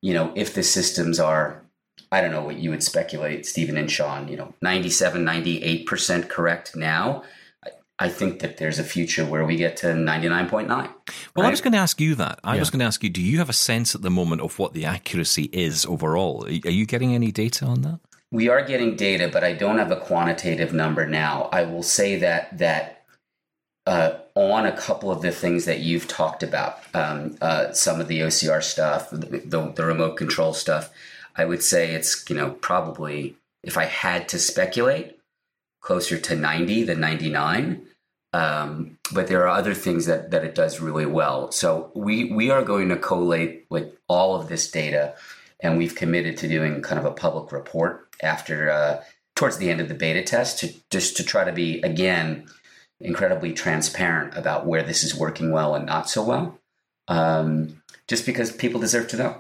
you 0.02 0.14
know, 0.14 0.32
if 0.36 0.54
the 0.54 0.64
systems 0.64 1.20
are 1.20 1.64
I 2.12 2.22
don't 2.22 2.32
know 2.32 2.44
what 2.44 2.58
you 2.58 2.72
would 2.72 2.84
speculate 2.84 3.46
Steven 3.46 3.78
and 3.78 3.92
Shaun, 3.92 4.28
you 4.28 4.38
know, 4.38 4.54
97 4.62 5.24
98% 5.24 6.30
correct 6.30 6.76
now, 6.76 7.24
I 8.00 8.08
think 8.08 8.40
that 8.40 8.58
there's 8.58 8.80
a 8.80 8.84
future 8.84 9.26
where 9.26 9.46
we 9.46 9.58
get 9.58 9.78
to 9.78 9.88
99.9. 9.88 10.68
Well, 10.68 10.88
right? 11.36 11.46
I 11.46 11.50
was 11.50 11.60
going 11.60 11.74
to 11.74 11.80
ask 11.80 12.00
you 12.00 12.16
that. 12.16 12.40
I 12.46 12.54
yeah. 12.54 12.62
was 12.62 12.70
going 12.70 12.80
to 12.80 12.86
ask 12.86 13.04
you, 13.04 13.10
do 13.10 13.22
you 13.22 13.40
have 13.40 13.50
a 13.50 13.54
sense 13.54 13.94
at 13.94 14.02
the 14.02 14.10
moment 14.10 14.42
of 14.42 14.58
what 14.58 14.74
the 14.74 14.86
accuracy 14.86 15.50
is 15.52 15.86
overall? 15.86 16.46
Are 16.46 16.50
you 16.50 16.86
getting 16.86 17.14
any 17.14 17.32
data 17.34 17.66
on 17.66 17.82
that? 17.82 18.00
We 18.32 18.48
are 18.48 18.64
getting 18.64 18.96
data, 18.96 19.28
but 19.32 19.44
I 19.44 19.54
don't 19.54 19.80
have 19.80 19.92
a 19.92 20.00
quantitative 20.00 20.72
number 20.72 21.08
now. 21.08 21.50
I 21.52 21.64
will 21.64 21.84
say 21.84 22.18
that 22.18 22.58
that 22.60 23.04
uh, 23.88 24.20
on 24.36 24.68
a 24.68 24.78
couple 24.78 25.10
of 25.10 25.24
the 25.24 25.32
things 25.32 25.66
that 25.66 25.80
you've 25.80 26.08
talked 26.08 26.44
about, 26.44 26.80
um, 26.94 27.38
uh, 27.42 27.72
some 27.72 28.00
of 28.00 28.08
the 28.08 28.20
OCR 28.20 28.62
stuff, 28.62 29.10
the, 29.10 29.74
the, 29.76 29.84
remote 29.84 30.16
control 30.16 30.54
stuff, 30.54 30.92
I 31.36 31.46
would 31.46 31.64
say 31.64 31.92
it's 31.92 32.30
you 32.30 32.36
know 32.36 32.52
probably 32.52 33.36
if 33.64 33.78
I 33.78 33.86
had 33.86 34.30
to 34.30 34.40
speculate, 34.40 35.18
closer 35.82 36.20
to 36.20 36.36
ninety 36.36 36.84
than 36.84 37.00
ninety 37.00 37.30
nine. 37.30 37.88
Um, 38.32 39.00
but 39.12 39.28
there 39.28 39.42
are 39.42 39.58
other 39.58 39.74
things 39.74 40.06
that 40.06 40.30
that 40.30 40.44
it 40.44 40.54
does 40.54 40.80
really 40.80 41.08
well. 41.08 41.52
So 41.52 41.92
we 41.96 42.32
we 42.32 42.52
are 42.52 42.64
going 42.64 42.90
to 42.90 42.98
collate 42.98 43.66
with 43.72 43.98
all 44.08 44.36
of 44.36 44.50
this 44.50 44.70
data 44.70 45.16
and 45.62 45.78
we've 45.78 45.96
committed 45.96 46.38
to 46.38 46.48
doing 46.48 46.82
kind 46.82 47.00
of 47.00 47.06
a 47.06 47.12
public 47.12 47.52
report 47.52 48.09
after 48.22 48.70
uh, 48.70 49.04
towards 49.36 49.58
the 49.58 49.70
end 49.70 49.82
of 49.82 49.88
the 49.88 49.94
beta 49.94 50.24
test 50.24 50.60
to 50.60 50.74
just 50.90 51.18
to 51.18 51.24
try 51.24 51.44
to 51.44 51.52
be 51.52 51.82
again 51.82 52.48
incredibly 53.00 53.54
transparent 53.54 54.36
about 54.36 54.66
where 54.66 54.84
this 54.84 55.04
is 55.04 55.16
working 55.16 55.52
well 55.52 55.76
and 55.76 55.86
not 55.86 56.10
so 56.10 56.24
well. 56.24 56.60
Um, 57.08 57.82
just 58.08 58.26
because 58.26 58.52
people 58.52 58.80
deserve 58.80 59.08
to 59.10 59.18
know, 59.18 59.40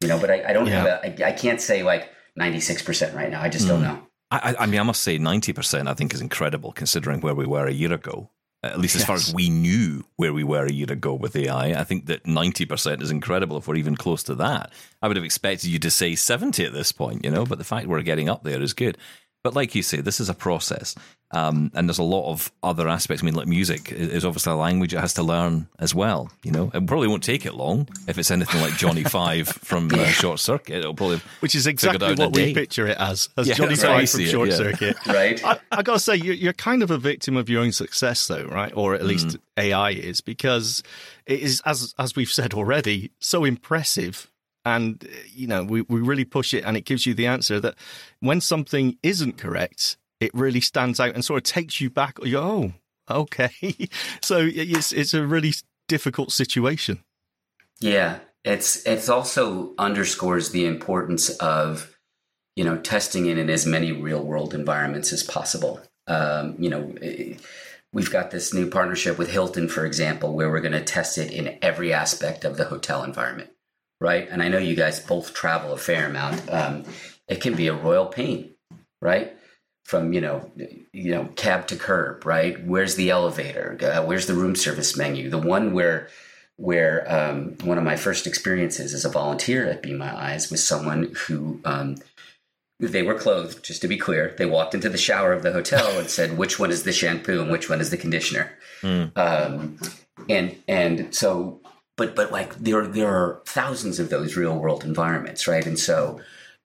you 0.00 0.08
know. 0.08 0.18
But 0.18 0.30
I, 0.30 0.50
I 0.50 0.52
don't 0.52 0.66
yeah. 0.66 0.72
have 0.72 0.86
a, 0.86 1.24
I, 1.24 1.28
I 1.28 1.32
can't 1.32 1.60
say 1.60 1.82
like 1.82 2.10
ninety 2.36 2.60
six 2.60 2.82
percent 2.82 3.14
right 3.14 3.30
now. 3.30 3.40
I 3.40 3.48
just 3.48 3.66
mm. 3.66 3.70
don't 3.70 3.78
hmm. 3.78 3.84
know. 3.84 4.06
I, 4.32 4.54
I, 4.60 4.66
mean, 4.66 4.78
I 4.78 4.84
must 4.84 5.02
say, 5.02 5.18
ninety 5.18 5.52
percent. 5.52 5.88
I 5.88 5.94
think 5.94 6.14
is 6.14 6.20
incredible 6.20 6.72
considering 6.72 7.20
where 7.20 7.34
we 7.34 7.46
were 7.46 7.66
a 7.66 7.72
year 7.72 7.92
ago 7.92 8.30
at 8.62 8.78
least 8.78 8.94
as 8.94 9.02
yes. 9.02 9.06
far 9.06 9.16
as 9.16 9.32
we 9.32 9.48
knew 9.48 10.04
where 10.16 10.32
we 10.32 10.44
were 10.44 10.66
a 10.66 10.72
year 10.72 10.90
ago 10.90 11.14
with 11.14 11.34
AI. 11.34 11.80
I 11.80 11.84
think 11.84 12.06
that 12.06 12.24
90% 12.24 13.00
is 13.00 13.10
incredible 13.10 13.56
if 13.56 13.66
we're 13.66 13.76
even 13.76 13.96
close 13.96 14.22
to 14.24 14.34
that. 14.36 14.70
I 15.00 15.08
would 15.08 15.16
have 15.16 15.24
expected 15.24 15.70
you 15.70 15.78
to 15.78 15.90
say 15.90 16.14
70 16.14 16.64
at 16.64 16.72
this 16.72 16.92
point, 16.92 17.24
you 17.24 17.30
know, 17.30 17.46
but 17.46 17.58
the 17.58 17.64
fact 17.64 17.86
we're 17.86 18.02
getting 18.02 18.28
up 18.28 18.44
there 18.44 18.60
is 18.60 18.74
good. 18.74 18.98
But 19.42 19.54
like 19.54 19.74
you 19.74 19.82
say, 19.82 20.00
this 20.00 20.20
is 20.20 20.28
a 20.28 20.34
process. 20.34 20.94
Um, 21.32 21.70
and 21.74 21.88
there's 21.88 21.98
a 21.98 22.02
lot 22.02 22.28
of 22.28 22.50
other 22.62 22.88
aspects. 22.88 23.22
I 23.22 23.24
mean, 23.24 23.34
like 23.34 23.46
music 23.46 23.92
is 23.92 24.24
obviously 24.24 24.52
a 24.52 24.56
language 24.56 24.92
it 24.92 24.98
has 24.98 25.14
to 25.14 25.22
learn 25.22 25.68
as 25.78 25.94
well. 25.94 26.28
You 26.42 26.50
know, 26.50 26.72
it 26.74 26.84
probably 26.86 27.06
won't 27.06 27.22
take 27.22 27.46
it 27.46 27.54
long 27.54 27.88
if 28.08 28.18
it's 28.18 28.32
anything 28.32 28.60
like 28.60 28.76
Johnny 28.76 29.04
Five 29.10 29.46
from 29.48 29.90
uh, 29.92 30.06
Short 30.06 30.40
Circuit. 30.40 30.78
It'll 30.78 30.94
probably 30.94 31.20
which 31.38 31.54
is 31.54 31.68
exactly 31.68 32.14
what 32.14 32.34
we 32.34 32.52
picture 32.52 32.88
it 32.88 32.98
as, 32.98 33.28
as 33.36 33.46
yeah, 33.46 33.54
Johnny 33.54 33.76
Five 33.76 34.10
from 34.10 34.24
Short 34.24 34.48
it, 34.48 34.52
yeah. 34.52 34.56
Circuit. 34.56 34.96
right. 35.06 35.44
I, 35.44 35.60
I, 35.70 35.82
gotta 35.82 36.00
say, 36.00 36.16
you're, 36.16 36.34
you're, 36.34 36.52
kind 36.52 36.82
of 36.82 36.90
a 36.90 36.98
victim 36.98 37.36
of 37.36 37.48
your 37.48 37.62
own 37.62 37.70
success, 37.70 38.26
though, 38.26 38.46
right? 38.46 38.72
Or 38.74 38.94
at 38.94 39.04
least 39.04 39.28
mm. 39.28 39.38
AI 39.56 39.90
is 39.90 40.20
because 40.20 40.82
it 41.26 41.40
is, 41.40 41.62
as 41.64 41.94
as 41.96 42.16
we've 42.16 42.28
said 42.28 42.54
already, 42.54 43.12
so 43.20 43.44
impressive 43.44 44.29
and 44.64 45.08
you 45.32 45.46
know 45.46 45.64
we, 45.64 45.82
we 45.82 46.00
really 46.00 46.24
push 46.24 46.52
it 46.52 46.64
and 46.64 46.76
it 46.76 46.84
gives 46.84 47.06
you 47.06 47.14
the 47.14 47.26
answer 47.26 47.60
that 47.60 47.74
when 48.20 48.40
something 48.40 48.98
isn't 49.02 49.38
correct 49.38 49.96
it 50.20 50.30
really 50.34 50.60
stands 50.60 51.00
out 51.00 51.14
and 51.14 51.24
sort 51.24 51.38
of 51.38 51.44
takes 51.44 51.80
you 51.80 51.90
back. 51.90 52.18
You 52.22 52.32
go, 52.32 52.72
oh, 53.08 53.22
okay. 53.22 53.50
so 54.22 54.48
it's 54.52 54.92
it's 54.92 55.14
a 55.14 55.26
really 55.26 55.52
difficult 55.88 56.30
situation. 56.30 57.02
Yeah, 57.80 58.18
it's 58.44 58.86
it's 58.86 59.08
also 59.08 59.74
underscores 59.78 60.50
the 60.50 60.66
importance 60.66 61.30
of 61.38 61.96
you 62.54 62.64
know 62.64 62.76
testing 62.76 63.26
it 63.26 63.38
in 63.38 63.48
as 63.50 63.66
many 63.66 63.92
real 63.92 64.22
world 64.22 64.54
environments 64.54 65.12
as 65.12 65.22
possible. 65.22 65.80
Um, 66.06 66.54
you 66.58 66.70
know. 66.70 66.94
We've 67.92 68.08
got 68.08 68.30
this 68.30 68.54
new 68.54 68.70
partnership 68.70 69.18
with 69.18 69.32
Hilton, 69.32 69.66
for 69.66 69.84
example, 69.84 70.32
where 70.32 70.48
we're 70.48 70.60
going 70.60 70.70
to 70.74 70.84
test 70.84 71.18
it 71.18 71.32
in 71.32 71.58
every 71.60 71.92
aspect 71.92 72.44
of 72.44 72.56
the 72.56 72.66
hotel 72.66 73.02
environment, 73.02 73.50
right? 74.00 74.28
And 74.28 74.42
I 74.42 74.48
know 74.48 74.58
you 74.58 74.74
guys 74.74 75.00
both 75.00 75.34
travel 75.34 75.72
a 75.72 75.78
fair 75.78 76.06
amount. 76.06 76.50
Um, 76.50 76.84
it 77.28 77.40
can 77.40 77.54
be 77.54 77.68
a 77.68 77.74
royal 77.74 78.06
pain, 78.06 78.54
right? 79.00 79.36
from 79.90 80.12
you 80.12 80.20
know 80.20 80.48
you 80.92 81.10
know 81.10 81.24
cab 81.34 81.66
to 81.66 81.74
curb 81.74 82.24
right 82.24 82.64
where's 82.64 82.94
the 82.94 83.10
elevator 83.10 83.76
uh, 83.82 84.04
where's 84.04 84.26
the 84.26 84.34
room 84.34 84.54
service 84.54 84.96
menu 84.96 85.28
the 85.28 85.36
one 85.36 85.72
where 85.72 86.08
where 86.54 87.04
um, 87.12 87.56
one 87.64 87.76
of 87.76 87.82
my 87.82 87.96
first 87.96 88.24
experiences 88.24 88.94
as 88.94 89.04
a 89.04 89.08
volunteer 89.08 89.66
at 89.66 89.82
be 89.82 89.92
my 89.92 90.16
eyes 90.16 90.48
was 90.48 90.64
someone 90.64 91.12
who 91.26 91.60
um, 91.64 91.96
they 92.78 93.02
were 93.02 93.18
clothed 93.18 93.64
just 93.64 93.82
to 93.82 93.88
be 93.88 93.96
clear 93.96 94.32
they 94.38 94.46
walked 94.46 94.76
into 94.76 94.88
the 94.88 94.96
shower 94.96 95.32
of 95.32 95.42
the 95.42 95.52
hotel 95.52 95.98
and 95.98 96.08
said 96.18 96.38
which 96.38 96.56
one 96.56 96.70
is 96.70 96.84
the 96.84 96.92
shampoo 96.92 97.40
and 97.40 97.50
which 97.50 97.68
one 97.68 97.80
is 97.80 97.90
the 97.90 97.96
conditioner 97.96 98.52
mm. 98.82 99.10
um, 99.18 99.76
and 100.28 100.56
and 100.68 101.12
so 101.12 101.60
but 102.00 102.16
but 102.16 102.32
like 102.32 102.54
there 102.56 102.86
there 102.86 103.08
are 103.08 103.42
thousands 103.46 104.00
of 104.00 104.10
those 104.10 104.36
real 104.36 104.56
world 104.56 104.84
environments 104.84 105.46
right 105.46 105.66
and 105.66 105.78
so 105.78 106.20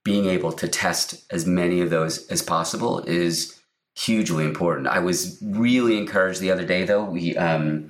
being 0.06 0.26
able 0.26 0.52
to 0.52 0.68
test 0.68 1.24
as 1.32 1.46
many 1.46 1.80
of 1.80 1.90
those 1.90 2.28
as 2.28 2.40
possible 2.40 3.00
is 3.00 3.60
hugely 3.96 4.44
important. 4.44 4.86
I 4.86 5.00
was 5.00 5.36
really 5.42 5.98
encouraged 5.98 6.40
the 6.40 6.52
other 6.52 6.64
day, 6.64 6.84
though. 6.84 7.04
We 7.04 7.36
um, 7.36 7.88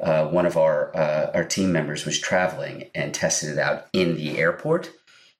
uh, 0.00 0.26
one 0.26 0.46
of 0.46 0.56
our 0.56 0.94
uh, 0.96 1.30
our 1.32 1.44
team 1.44 1.70
members 1.70 2.04
was 2.04 2.18
traveling 2.18 2.90
and 2.92 3.14
tested 3.14 3.50
it 3.50 3.58
out 3.58 3.86
in 3.92 4.16
the 4.16 4.38
airport, 4.38 4.90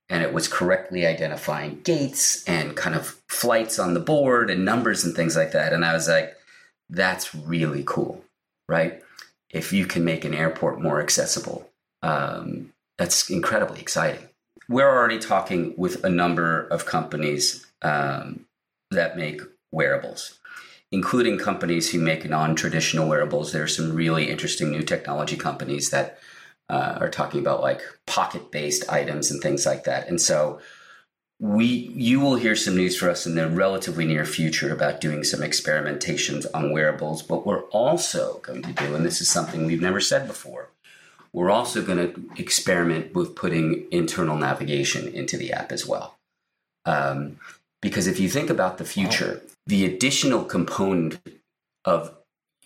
and 0.09 0.23
it 0.23 0.33
was 0.33 0.47
correctly 0.47 1.05
identifying 1.05 1.81
gates 1.83 2.45
and 2.45 2.77
kind 2.77 2.95
of 2.95 3.21
flights 3.29 3.81
on 3.81 3.95
the 3.95 4.01
board 4.01 4.51
and 4.51 4.65
numbers 4.65 5.05
and 5.05 5.17
things 5.17 5.37
like 5.37 5.51
that. 5.51 5.73
And 5.73 5.85
I 5.85 5.95
was 5.95 6.07
like, 6.07 6.37
"That's 6.89 7.35
really 7.35 7.83
cool, 7.85 8.23
right? 8.69 9.03
If 9.55 9.73
you 9.73 9.87
can 9.87 10.05
make 10.05 10.25
an 10.25 10.35
airport 10.35 10.83
more 10.83 11.01
accessible, 11.01 11.71
um, 12.03 12.73
that's 12.99 13.31
incredibly 13.31 13.81
exciting." 13.81 14.29
we're 14.69 14.89
already 14.89 15.19
talking 15.19 15.75
with 15.77 16.05
a 16.05 16.09
number 16.09 16.67
of 16.69 16.87
companies 16.87 17.67
um, 17.83 18.47
that 18.91 19.17
make 19.17 19.43
wearables, 19.71 20.39
including 20.91 21.39
companies 21.39 21.91
who 21.91 21.99
make 21.99 22.29
non 22.29 22.55
traditional 22.55 23.09
wearables. 23.09 23.53
There 23.53 23.63
are 23.63 23.69
some 23.69 23.95
really 23.95 24.31
interesting 24.31 24.71
new 24.71 24.83
technology 24.83 25.37
companies 25.37 25.91
that 25.91 26.19
uh, 26.71 26.97
are 27.01 27.11
talking 27.11 27.41
about 27.41 27.61
like 27.61 27.83
pocket 28.07 28.51
based 28.51 28.91
items 28.91 29.31
and 29.31 29.43
things 29.43 29.67
like 29.67 29.85
that. 29.85 30.09
And 30.09 30.21
so 30.21 30.61
we 31.41 31.67
you 31.67 32.21
will 32.21 32.37
hear 32.37 32.57
some 32.57 32.77
news 32.77 32.97
for 32.97 33.11
us 33.11 33.27
in 33.27 33.35
the 33.35 33.49
relatively 33.49 34.07
near 34.07 34.25
future 34.25 34.73
about 34.73 35.01
doing 35.01 35.25
some 35.25 35.41
experimentations 35.41 36.47
on 36.55 36.73
wearables 36.73 37.23
but 37.23 37.45
we're 37.45 37.65
also 37.65 38.39
going 38.39 38.63
to 38.63 38.73
do 38.73 38.95
and 38.95 39.05
this 39.05 39.21
is 39.21 39.29
something 39.29 39.67
we've 39.67 39.81
never 39.81 40.01
said 40.01 40.27
before 40.27 40.69
we're 41.35 41.51
also 41.51 41.83
going 41.83 41.99
to 41.99 42.31
experiment 42.41 43.13
with 43.13 43.35
putting 43.35 43.87
internal 43.91 44.37
navigation 44.37 45.09
into 45.09 45.37
the 45.37 45.53
app 45.53 45.73
as 45.73 45.85
well. 45.85 46.17
Um, 46.87 47.39
because 47.83 48.07
if 48.07 48.21
you 48.21 48.29
think 48.29 48.49
about 48.49 48.79
the 48.79 48.85
future 48.85 49.43
the 49.67 49.85
additional 49.85 50.45
component 50.45 51.19
of 51.85 52.15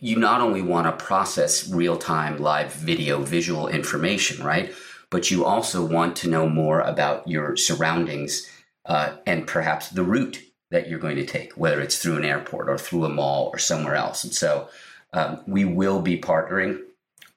you 0.01 0.17
not 0.17 0.41
only 0.41 0.61
want 0.63 0.87
to 0.87 1.05
process 1.05 1.69
real-time 1.69 2.39
live 2.39 2.73
video 2.73 3.23
visual 3.23 3.69
information 3.69 4.45
right? 4.45 4.73
But 5.11 5.31
you 5.31 5.45
also 5.47 5.85
want 5.85 6.17
to 6.17 6.29
know 6.29 6.49
more 6.49 6.81
about 6.81 7.27
your 7.27 7.57
surroundings 7.57 8.47
uh, 8.89 9.17
and 9.27 9.47
perhaps 9.47 9.91
the 9.91 10.03
route 10.03 10.43
that 10.71 10.89
you're 10.89 10.99
going 10.99 11.17
to 11.17 11.27
take, 11.27 11.53
whether 11.53 11.81
it's 11.81 11.99
through 11.99 12.17
an 12.17 12.25
airport 12.25 12.69
or 12.69 12.77
through 12.77 13.05
a 13.05 13.09
mall 13.09 13.51
or 13.53 13.59
somewhere 13.59 13.95
else. 13.95 14.25
And 14.25 14.35
so 14.35 14.69
um, 15.13 15.41
we 15.47 15.65
will 15.65 16.01
be 16.01 16.19
partnering 16.19 16.81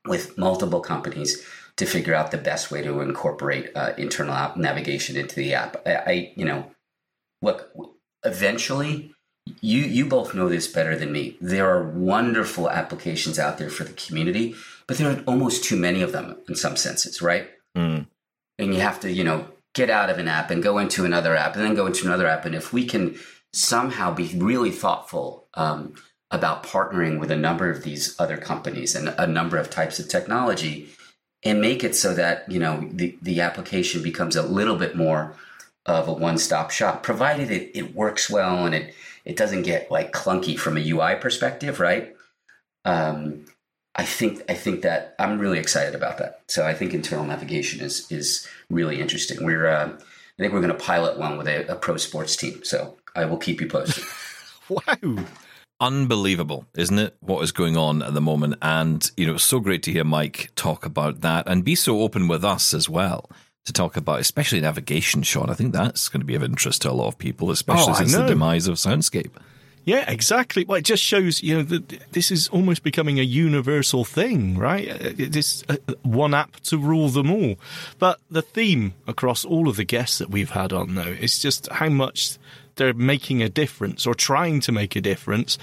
with 0.06 0.38
multiple 0.38 0.82
companies 0.82 1.45
to 1.78 1.86
figure 1.86 2.16
out 2.16 2.32
the 2.32 2.38
best 2.38 2.72
way 2.72 2.82
to 2.82 3.02
incorporate 3.02 3.70
uh, 3.76 3.93
internal 3.97 4.52
navigation 4.58 5.16
into 5.16 5.36
the 5.36 5.54
app. 5.54 5.82
I, 5.86 5.95
I, 5.95 6.34
you 6.36 6.45
know, 6.45 6.72
look, 7.41 7.72
eventually, 8.24 9.14
you 9.62 9.82
you 9.82 10.06
both 10.06 10.36
know 10.36 10.49
this 10.49 10.68
better 10.68 10.95
than 10.95 11.12
me. 11.12 11.38
There 11.41 11.68
are 11.68 11.89
wonderful 11.89 12.70
applications 12.70 13.39
out 13.39 13.58
there 13.58 13.70
for 13.70 13.84
the 13.84 13.93
community, 13.93 14.56
but 14.86 14.97
there 14.97 15.12
are 15.12 15.24
almost 15.26 15.64
too 15.64 15.78
many 15.78 16.02
of 16.02 16.12
them 16.12 16.38
in 16.47 16.56
some 16.56 16.76
senses, 16.76 17.22
right? 17.22 17.49
Mm. 17.76 18.08
And 18.60 18.74
you 18.74 18.82
have 18.82 18.99
to, 18.99 19.12
you 19.12 19.24
know, 19.24 19.47
get 19.74 19.90
out 19.90 20.10
of 20.10 20.18
an 20.18 20.28
app 20.28 20.52
and 20.52 20.64
go 20.64 20.78
into 20.78 21.06
another 21.06 21.36
app 21.36 21.56
and 21.56 21.64
then 21.64 21.76
go 21.76 21.86
into 21.86 22.06
another 22.06 22.28
app. 22.28 22.46
And 22.46 22.56
if 22.56 22.74
we 22.74 22.86
can 22.86 23.18
somehow 23.54 24.14
be 24.14 24.32
really 24.36 24.72
thoughtful 24.72 25.48
um, 25.54 25.94
about 26.30 26.64
partnering 26.64 27.20
with 27.20 27.32
a 27.32 27.36
number 27.36 27.70
of 27.70 27.84
these 27.84 28.16
other 28.20 28.38
companies 28.38 28.96
and 28.96 29.14
a 29.18 29.28
number 29.28 29.58
of 29.58 29.70
types 29.70 30.00
of 30.00 30.08
technology 30.08 30.90
and 31.44 31.62
make 31.62 31.84
it 31.84 31.96
so 31.96 32.14
that 32.14 32.50
you 32.50 32.60
know 32.60 32.88
the, 32.92 33.18
the 33.22 33.42
application 33.42 34.02
becomes 34.02 34.36
a 34.36 34.44
little 34.44 34.78
bit 34.78 34.96
more 34.96 35.36
of 35.86 36.08
a 36.08 36.14
one-stop 36.14 36.72
shop 36.72 37.04
provided 37.04 37.50
it, 37.50 37.72
it 37.76 37.96
works 37.96 38.30
well 38.30 38.66
and 38.66 38.76
it 38.76 38.94
it 39.26 39.36
doesn't 39.36 39.64
get 39.64 39.90
like 39.92 40.14
clunky 40.14 40.58
from 40.58 40.78
a 40.78 40.90
ui 40.92 41.16
perspective 41.16 41.80
right 41.80 42.16
um, 42.86 43.46
I 43.96 44.06
think 44.06 44.42
I 44.50 44.54
think 44.54 44.82
that 44.84 45.16
I'm 45.20 45.39
really 45.39 45.60
excited 45.60 45.96
about 45.96 46.18
that. 46.20 46.42
So 46.48 46.66
I 46.66 46.74
think 46.74 46.94
internal 46.94 47.26
navigation 47.26 47.82
is 47.82 48.10
is 48.12 48.48
really 48.70 49.02
interesting. 49.02 49.44
We're 49.44 49.68
uh, 49.68 49.89
I 50.42 50.42
think 50.42 50.54
we're 50.54 50.62
going 50.62 50.74
to 50.78 50.84
pilot 50.84 51.20
one 51.20 51.38
with 51.38 51.48
a, 51.48 51.72
a, 51.72 51.76
pro 51.76 51.98
sports 51.98 52.36
team. 52.36 52.64
So 52.64 52.98
I 53.16 53.26
will 53.26 53.38
keep 53.38 53.62
you 53.62 53.68
posted. 53.68 54.04
wow. 54.70 55.26
Unbelievable, 55.80 56.66
isn't 56.76 56.98
it? 56.98 57.16
What 57.20 57.44
is 57.44 57.52
going 57.52 57.76
on 57.76 58.02
at 58.02 58.14
the 58.14 58.22
moment? 58.22 58.56
And, 58.62 59.10
you 59.18 59.28
know, 59.28 59.36
it's 59.36 59.44
so 59.44 59.60
great 59.60 59.84
to 59.84 59.92
hear 59.92 60.04
Mike 60.04 60.52
talk 60.56 60.86
about 60.86 61.22
that 61.22 61.48
and 61.48 61.66
be 61.66 61.76
so 61.76 62.02
open 62.02 62.28
with 62.28 62.46
us 62.46 62.74
as 62.74 62.88
well 62.88 63.30
to 63.66 63.74
talk 63.74 63.98
about, 63.98 64.20
especially 64.20 64.62
navigation, 64.62 65.24
Shaun. 65.24 65.50
I 65.50 65.54
think 65.54 65.74
that's 65.74 66.10
going 66.10 66.22
to 66.22 66.26
be 66.26 66.36
of 66.36 66.44
interest 66.44 66.84
to 66.84 66.92
a 66.92 66.94
lot 66.94 67.08
of 67.08 67.18
people, 67.18 67.52
especially 67.52 67.94
oh, 67.94 67.96
since 67.96 68.16
the 68.16 68.26
demise 68.26 68.68
of 68.68 68.76
Soundscape. 68.76 69.32
Yeah, 69.84 70.10
exactly. 70.10 70.64
Well, 70.64 70.78
it 70.78 70.86
just 70.86 71.02
shows, 71.02 71.42
you 71.42 71.58
know, 71.58 71.64
that 71.64 72.12
this 72.12 72.30
is 72.30 72.48
almost 72.50 72.84
becoming 72.84 73.20
a 73.20 73.24
universal 73.24 74.06
thing, 74.06 74.58
right? 74.58 74.88
Uh, 74.90 75.14
it 75.18 75.36
is 75.36 75.64
uh, 75.70 75.78
uh, 75.88 75.94
one 76.04 76.36
app 76.36 76.60
to 76.62 76.78
rule 76.78 77.10
them 77.10 77.32
all. 77.32 77.56
But 77.98 78.20
the 78.30 78.44
theme 78.44 78.94
across 79.08 79.44
all 79.44 79.68
of 79.68 79.78
the 79.78 79.84
guests 79.84 80.20
that 80.20 80.30
we've 80.30 80.52
had 80.52 80.72
on, 80.72 80.94
though, 80.94 81.02
is 81.02 81.40
just 81.40 81.68
how 81.72 81.90
much 81.90 82.38
they're 82.76 82.94
making 82.94 83.42
a 83.42 83.50
difference 83.50 84.06
or 84.06 84.14
trying 84.14 84.60
to 84.62 84.72
make 84.72 84.96
a 84.96 85.02
difference. 85.02 85.58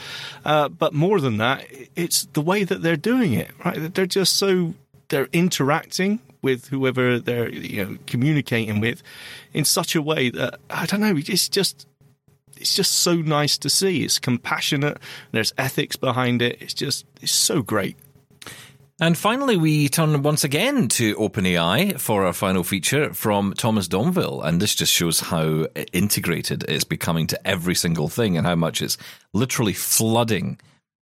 Uh, 0.45 0.69
but 0.69 0.93
more 0.93 1.21
than 1.21 1.37
that, 1.37 1.65
it's 1.95 2.27
the 2.33 2.43
way 2.43 2.65
that 2.65 2.83
they're 2.83 2.97
doing 2.97 3.35
it, 3.35 3.51
right? 3.65 3.95
They're 3.95 4.07
just 4.07 4.37
so, 4.37 4.75
they're 5.09 5.29
interacting 5.33 6.19
with 6.43 6.69
whoever 6.69 7.21
they're, 7.21 7.49
you 7.51 7.85
know, 7.85 7.99
communicating 8.07 8.81
with 8.81 9.03
in 9.53 9.65
such 9.65 9.95
a 9.95 10.03
way 10.03 10.31
that, 10.31 10.59
I 10.71 10.87
don't 10.87 11.01
know, 11.01 11.17
it's 11.17 11.49
just, 11.49 11.87
it's 12.61 12.75
just 12.75 12.93
so 12.93 13.15
nice 13.15 13.59
to 13.59 13.71
see. 13.71 14.05
It's 14.05 14.19
compassionate. 14.19 14.99
There's 15.33 15.53
ethics 15.57 15.97
behind 15.97 16.43
it. 16.43 16.61
It's 16.61 16.75
just 16.75 17.07
it's 17.21 17.33
so 17.33 17.63
great. 17.63 17.97
And 19.01 19.17
finally, 19.17 19.57
we 19.57 19.89
turn 19.89 20.23
once 20.25 20.43
again 20.43 20.89
to 20.89 21.15
OpenAI 21.15 22.01
for 22.01 22.27
our 22.27 22.33
final 22.33 22.65
feature 22.65 23.15
from 23.15 23.55
Thomas 23.57 23.87
Domville. 23.87 24.45
And 24.45 24.61
this 24.61 24.75
just 24.75 24.93
shows 24.93 25.21
how 25.21 25.67
integrated 25.93 26.65
it's 26.65 26.83
becoming 26.83 27.29
to 27.29 27.47
every 27.47 27.77
single 27.77 28.09
thing 28.09 28.37
and 28.37 28.45
how 28.45 28.57
much 28.57 28.83
it's 28.83 28.99
literally 29.33 29.73
flooding 29.73 30.59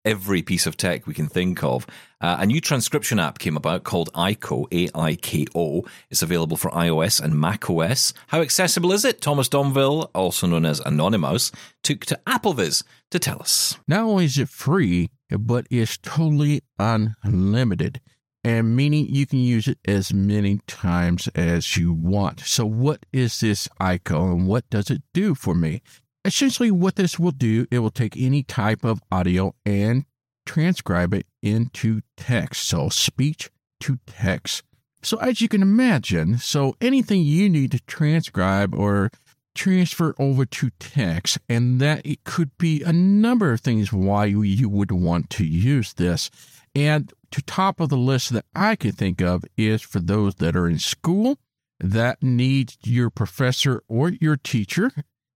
every 0.05 0.41
piece 0.41 0.65
of 0.65 0.77
tech 0.77 1.07
we 1.07 1.13
can 1.13 1.27
think 1.27 1.63
of. 1.63 1.85
Uh, 2.21 2.37
a 2.39 2.45
new 2.45 2.61
transcription 2.61 3.19
app 3.19 3.39
came 3.39 3.57
about 3.57 3.83
called 3.83 4.13
Aiko, 4.13 4.65
A 4.71 4.89
I 4.97 5.15
K 5.15 5.45
O. 5.53 5.83
It's 6.09 6.21
available 6.21 6.57
for 6.57 6.71
iOS 6.71 7.21
and 7.21 7.39
macOS. 7.39 8.13
How 8.27 8.41
accessible 8.41 8.91
is 8.91 9.03
it? 9.03 9.21
Thomas 9.21 9.49
Domville, 9.49 10.09
also 10.15 10.47
known 10.47 10.65
as 10.65 10.79
AnonyMouse, 10.81 11.53
took 11.83 12.05
to 12.05 12.19
AppleVis 12.25 12.83
to 13.11 13.19
tell 13.19 13.39
us. 13.39 13.77
Not 13.87 14.01
only 14.01 14.25
is 14.25 14.37
it 14.37 14.49
free, 14.49 15.09
but 15.29 15.67
it's 15.69 15.97
totally 15.97 16.61
unlimited. 16.79 17.99
And 18.43 18.75
meaning 18.75 19.07
you 19.09 19.25
can 19.25 19.39
use 19.39 19.67
it 19.67 19.79
as 19.85 20.13
many 20.13 20.59
times 20.67 21.27
as 21.33 21.77
you 21.77 21.91
want. 21.91 22.41
So, 22.41 22.63
what 22.63 23.03
is 23.11 23.39
this 23.39 23.67
Aiko 23.81 24.31
and 24.31 24.47
what 24.47 24.69
does 24.69 24.91
it 24.91 25.01
do 25.15 25.33
for 25.33 25.55
me? 25.55 25.81
Essentially, 26.25 26.71
what 26.71 26.95
this 26.95 27.19
will 27.19 27.31
do, 27.31 27.67
it 27.69 27.79
will 27.79 27.91
take 27.91 28.17
any 28.17 28.41
type 28.41 28.83
of 28.83 28.99
audio 29.11 29.53
and 29.63 30.05
transcribe 30.45 31.13
it 31.13 31.27
into 31.43 32.01
text. 32.17 32.67
So, 32.67 32.89
speech 32.89 33.51
to 33.81 33.99
text. 34.07 34.63
So, 35.03 35.17
as 35.17 35.39
you 35.39 35.47
can 35.47 35.61
imagine, 35.61 36.39
so 36.39 36.75
anything 36.81 37.21
you 37.21 37.47
need 37.47 37.71
to 37.73 37.79
transcribe 37.81 38.73
or 38.73 39.11
transfer 39.53 40.15
over 40.17 40.45
to 40.45 40.71
text, 40.79 41.37
and 41.47 41.79
that 41.79 42.03
it 42.03 42.23
could 42.23 42.57
be 42.57 42.81
a 42.81 42.91
number 42.91 43.53
of 43.53 43.61
things 43.61 43.93
why 43.93 44.25
you 44.25 44.67
would 44.67 44.91
want 44.91 45.29
to 45.29 45.45
use 45.45 45.93
this. 45.93 46.31
And 46.73 47.13
to 47.31 47.41
top 47.43 47.79
of 47.79 47.89
the 47.89 47.97
list 47.97 48.31
that 48.31 48.45
I 48.55 48.75
could 48.75 48.97
think 48.97 49.21
of 49.21 49.45
is 49.57 49.83
for 49.83 49.99
those 49.99 50.35
that 50.35 50.55
are 50.55 50.67
in 50.67 50.79
school 50.79 51.37
that 51.79 52.23
need 52.23 52.73
your 52.83 53.11
professor 53.11 53.83
or 53.87 54.09
your 54.09 54.37
teacher 54.37 54.91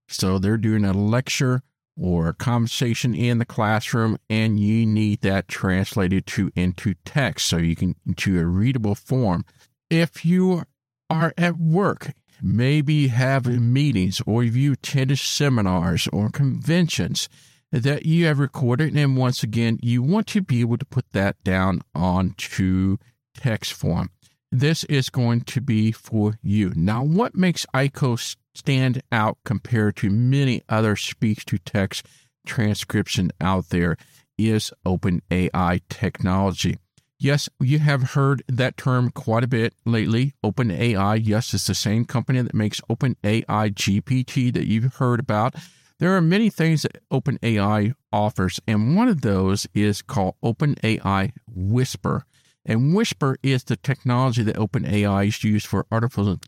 so 0.09 0.39
they're 0.39 0.57
doing 0.57 0.85
a 0.85 0.93
lecture 0.93 1.61
or 1.97 2.29
a 2.29 2.33
conversation 2.33 3.13
in 3.13 3.39
the 3.39 3.45
classroom, 3.45 4.17
and 4.29 4.59
you 4.59 4.85
need 4.85 5.21
that 5.21 5.47
translated 5.47 6.25
to 6.25 6.51
into 6.55 6.93
text 7.05 7.47
so 7.47 7.57
you 7.57 7.75
can 7.75 7.95
into 8.05 8.39
a 8.39 8.45
readable 8.45 8.95
form. 8.95 9.43
If 9.89 10.25
you 10.25 10.63
are 11.09 11.33
at 11.37 11.57
work, 11.57 12.13
maybe 12.41 13.09
have 13.09 13.47
meetings 13.47 14.21
or 14.25 14.43
you 14.43 14.73
attended 14.73 15.19
seminars 15.19 16.07
or 16.13 16.29
conventions 16.29 17.27
that 17.71 18.05
you 18.05 18.25
have 18.25 18.39
recorded, 18.39 18.95
and 18.95 19.17
once 19.17 19.43
again, 19.43 19.77
you 19.81 20.01
want 20.01 20.27
to 20.27 20.41
be 20.41 20.61
able 20.61 20.77
to 20.77 20.85
put 20.85 21.11
that 21.11 21.43
down 21.43 21.81
onto 21.93 22.97
text 23.35 23.73
form. 23.73 24.09
This 24.51 24.83
is 24.85 25.09
going 25.09 25.41
to 25.41 25.61
be 25.61 25.91
for 25.91 26.39
you. 26.41 26.73
Now, 26.75 27.03
what 27.03 27.35
makes 27.35 27.67
Aiko 27.75 28.17
stand 28.59 29.01
out 29.11 29.37
compared 29.45 29.95
to 29.97 30.09
many 30.09 30.61
other 30.67 30.95
speech 30.95 31.45
to 31.45 31.57
text 31.57 32.05
transcription 32.45 33.31
out 33.39 33.69
there 33.69 33.95
is 34.37 34.71
OpenAI 34.85 35.81
technology. 35.89 36.77
Yes, 37.17 37.49
you 37.59 37.79
have 37.79 38.11
heard 38.11 38.43
that 38.47 38.77
term 38.77 39.11
quite 39.11 39.43
a 39.43 39.47
bit 39.47 39.73
lately. 39.85 40.33
OpenAI, 40.43 41.19
yes, 41.21 41.53
it's 41.53 41.67
the 41.67 41.75
same 41.75 42.05
company 42.05 42.41
that 42.41 42.53
makes 42.53 42.81
OpenAI 42.89 43.45
GPT 43.45 44.53
that 44.53 44.67
you've 44.67 44.95
heard 44.95 45.19
about. 45.19 45.55
There 45.99 46.15
are 46.15 46.21
many 46.21 46.49
things 46.49 46.83
that 46.83 47.01
OpenAI 47.11 47.93
offers, 48.11 48.59
and 48.67 48.95
one 48.95 49.09
of 49.09 49.21
those 49.21 49.67
is 49.73 50.01
called 50.01 50.35
OpenAI 50.43 51.31
Whisper. 51.47 52.25
And 52.65 52.95
Whisper 52.95 53.37
is 53.43 53.63
the 53.63 53.75
technology 53.75 54.43
that 54.43 54.55
OpenAI 54.55 55.27
is 55.27 55.43
used 55.43 55.67
for 55.67 55.85
artificial 55.91 56.39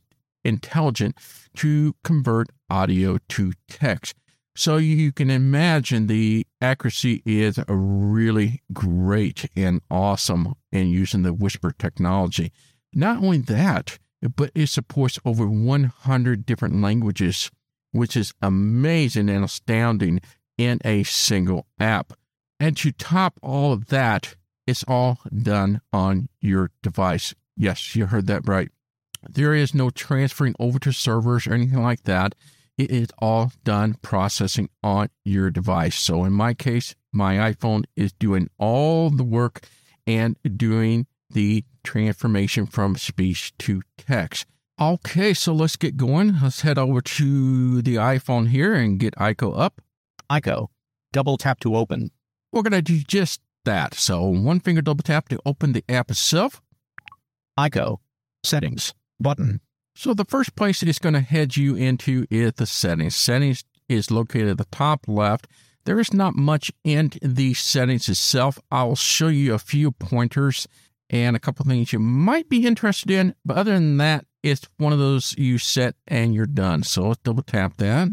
intelligent 0.43 1.17
to 1.55 1.95
convert 2.03 2.47
audio 2.69 3.17
to 3.29 3.53
text. 3.67 4.15
So 4.55 4.77
you 4.77 5.11
can 5.11 5.29
imagine 5.29 6.07
the 6.07 6.45
accuracy 6.61 7.21
is 7.25 7.59
really 7.67 8.61
great 8.73 9.49
and 9.55 9.81
awesome 9.89 10.55
in 10.71 10.89
using 10.89 11.23
the 11.23 11.33
Whisper 11.33 11.73
technology. 11.77 12.51
Not 12.93 13.17
only 13.17 13.37
that, 13.39 13.97
but 14.35 14.51
it 14.53 14.67
supports 14.67 15.17
over 15.23 15.47
100 15.47 16.45
different 16.45 16.81
languages, 16.81 17.49
which 17.91 18.17
is 18.17 18.33
amazing 18.41 19.29
and 19.29 19.45
astounding 19.45 20.19
in 20.57 20.79
a 20.83 21.03
single 21.03 21.65
app. 21.79 22.13
And 22.59 22.75
to 22.77 22.91
top 22.91 23.39
all 23.41 23.71
of 23.73 23.87
that, 23.87 24.35
it's 24.67 24.83
all 24.87 25.19
done 25.41 25.81
on 25.91 26.27
your 26.41 26.71
device 26.83 27.33
Yes, 27.61 27.95
you 27.95 28.07
heard 28.07 28.27
that 28.27 28.47
right. 28.47 28.69
There 29.29 29.53
is 29.53 29.73
no 29.73 29.89
transferring 29.89 30.55
over 30.59 30.79
to 30.79 30.91
servers 30.91 31.47
or 31.47 31.53
anything 31.53 31.81
like 31.81 32.03
that. 32.03 32.35
It 32.77 32.89
is 32.89 33.09
all 33.19 33.51
done 33.63 33.95
processing 34.01 34.69
on 34.81 35.09
your 35.23 35.51
device. 35.51 35.99
So 35.99 36.23
in 36.23 36.33
my 36.33 36.53
case, 36.53 36.95
my 37.11 37.35
iPhone 37.51 37.83
is 37.95 38.13
doing 38.13 38.49
all 38.57 39.09
the 39.09 39.23
work 39.23 39.67
and 40.07 40.37
doing 40.57 41.05
the 41.29 41.63
transformation 41.83 42.65
from 42.65 42.95
speech 42.95 43.55
to 43.59 43.81
text. 43.97 44.45
Okay, 44.79 45.33
so 45.33 45.53
let's 45.53 45.75
get 45.75 45.95
going. 45.95 46.39
Let's 46.41 46.61
head 46.61 46.79
over 46.79 47.01
to 47.01 47.81
the 47.83 47.95
iPhone 47.95 48.47
here 48.47 48.73
and 48.73 48.99
get 48.99 49.15
Aiko 49.15 49.57
up. 49.57 49.81
Aiko, 50.29 50.69
double 51.13 51.37
tap 51.37 51.59
to 51.59 51.75
open. 51.75 52.09
We're 52.51 52.63
going 52.63 52.71
to 52.71 52.81
do 52.81 52.99
just 53.07 53.41
that. 53.65 53.93
So 53.93 54.23
one 54.23 54.59
finger 54.59 54.81
double 54.81 55.03
tap 55.03 55.29
to 55.29 55.39
open 55.45 55.73
the 55.73 55.83
app 55.87 56.09
itself. 56.09 56.61
Aiko, 57.59 57.97
settings, 58.43 58.93
button. 59.21 59.61
So 59.95 60.13
the 60.13 60.25
first 60.25 60.55
place 60.55 60.81
it's 60.83 60.99
going 60.99 61.13
to 61.13 61.21
head 61.21 61.57
you 61.57 61.75
into 61.75 62.25
is 62.29 62.53
the 62.53 62.65
settings. 62.65 63.15
Settings 63.15 63.63
is 63.89 64.11
located 64.11 64.49
at 64.49 64.57
the 64.57 64.65
top 64.71 65.07
left. 65.07 65.47
There 65.85 65.99
is 65.99 66.13
not 66.13 66.35
much 66.35 66.71
in 66.83 67.11
the 67.21 67.53
settings 67.53 68.07
itself. 68.07 68.59
I'll 68.71 68.95
show 68.95 69.27
you 69.27 69.53
a 69.53 69.59
few 69.59 69.91
pointers 69.91 70.67
and 71.09 71.35
a 71.35 71.39
couple 71.39 71.65
things 71.65 71.91
you 71.91 71.99
might 71.99 72.49
be 72.49 72.65
interested 72.65 73.11
in. 73.11 73.35
But 73.43 73.57
other 73.57 73.73
than 73.73 73.97
that, 73.97 74.25
it's 74.43 74.67
one 74.77 74.93
of 74.93 74.99
those 74.99 75.35
you 75.37 75.57
set 75.57 75.95
and 76.07 76.33
you're 76.33 76.45
done. 76.45 76.83
So 76.83 77.09
let's 77.09 77.21
double 77.23 77.43
tap 77.43 77.77
that. 77.77 78.09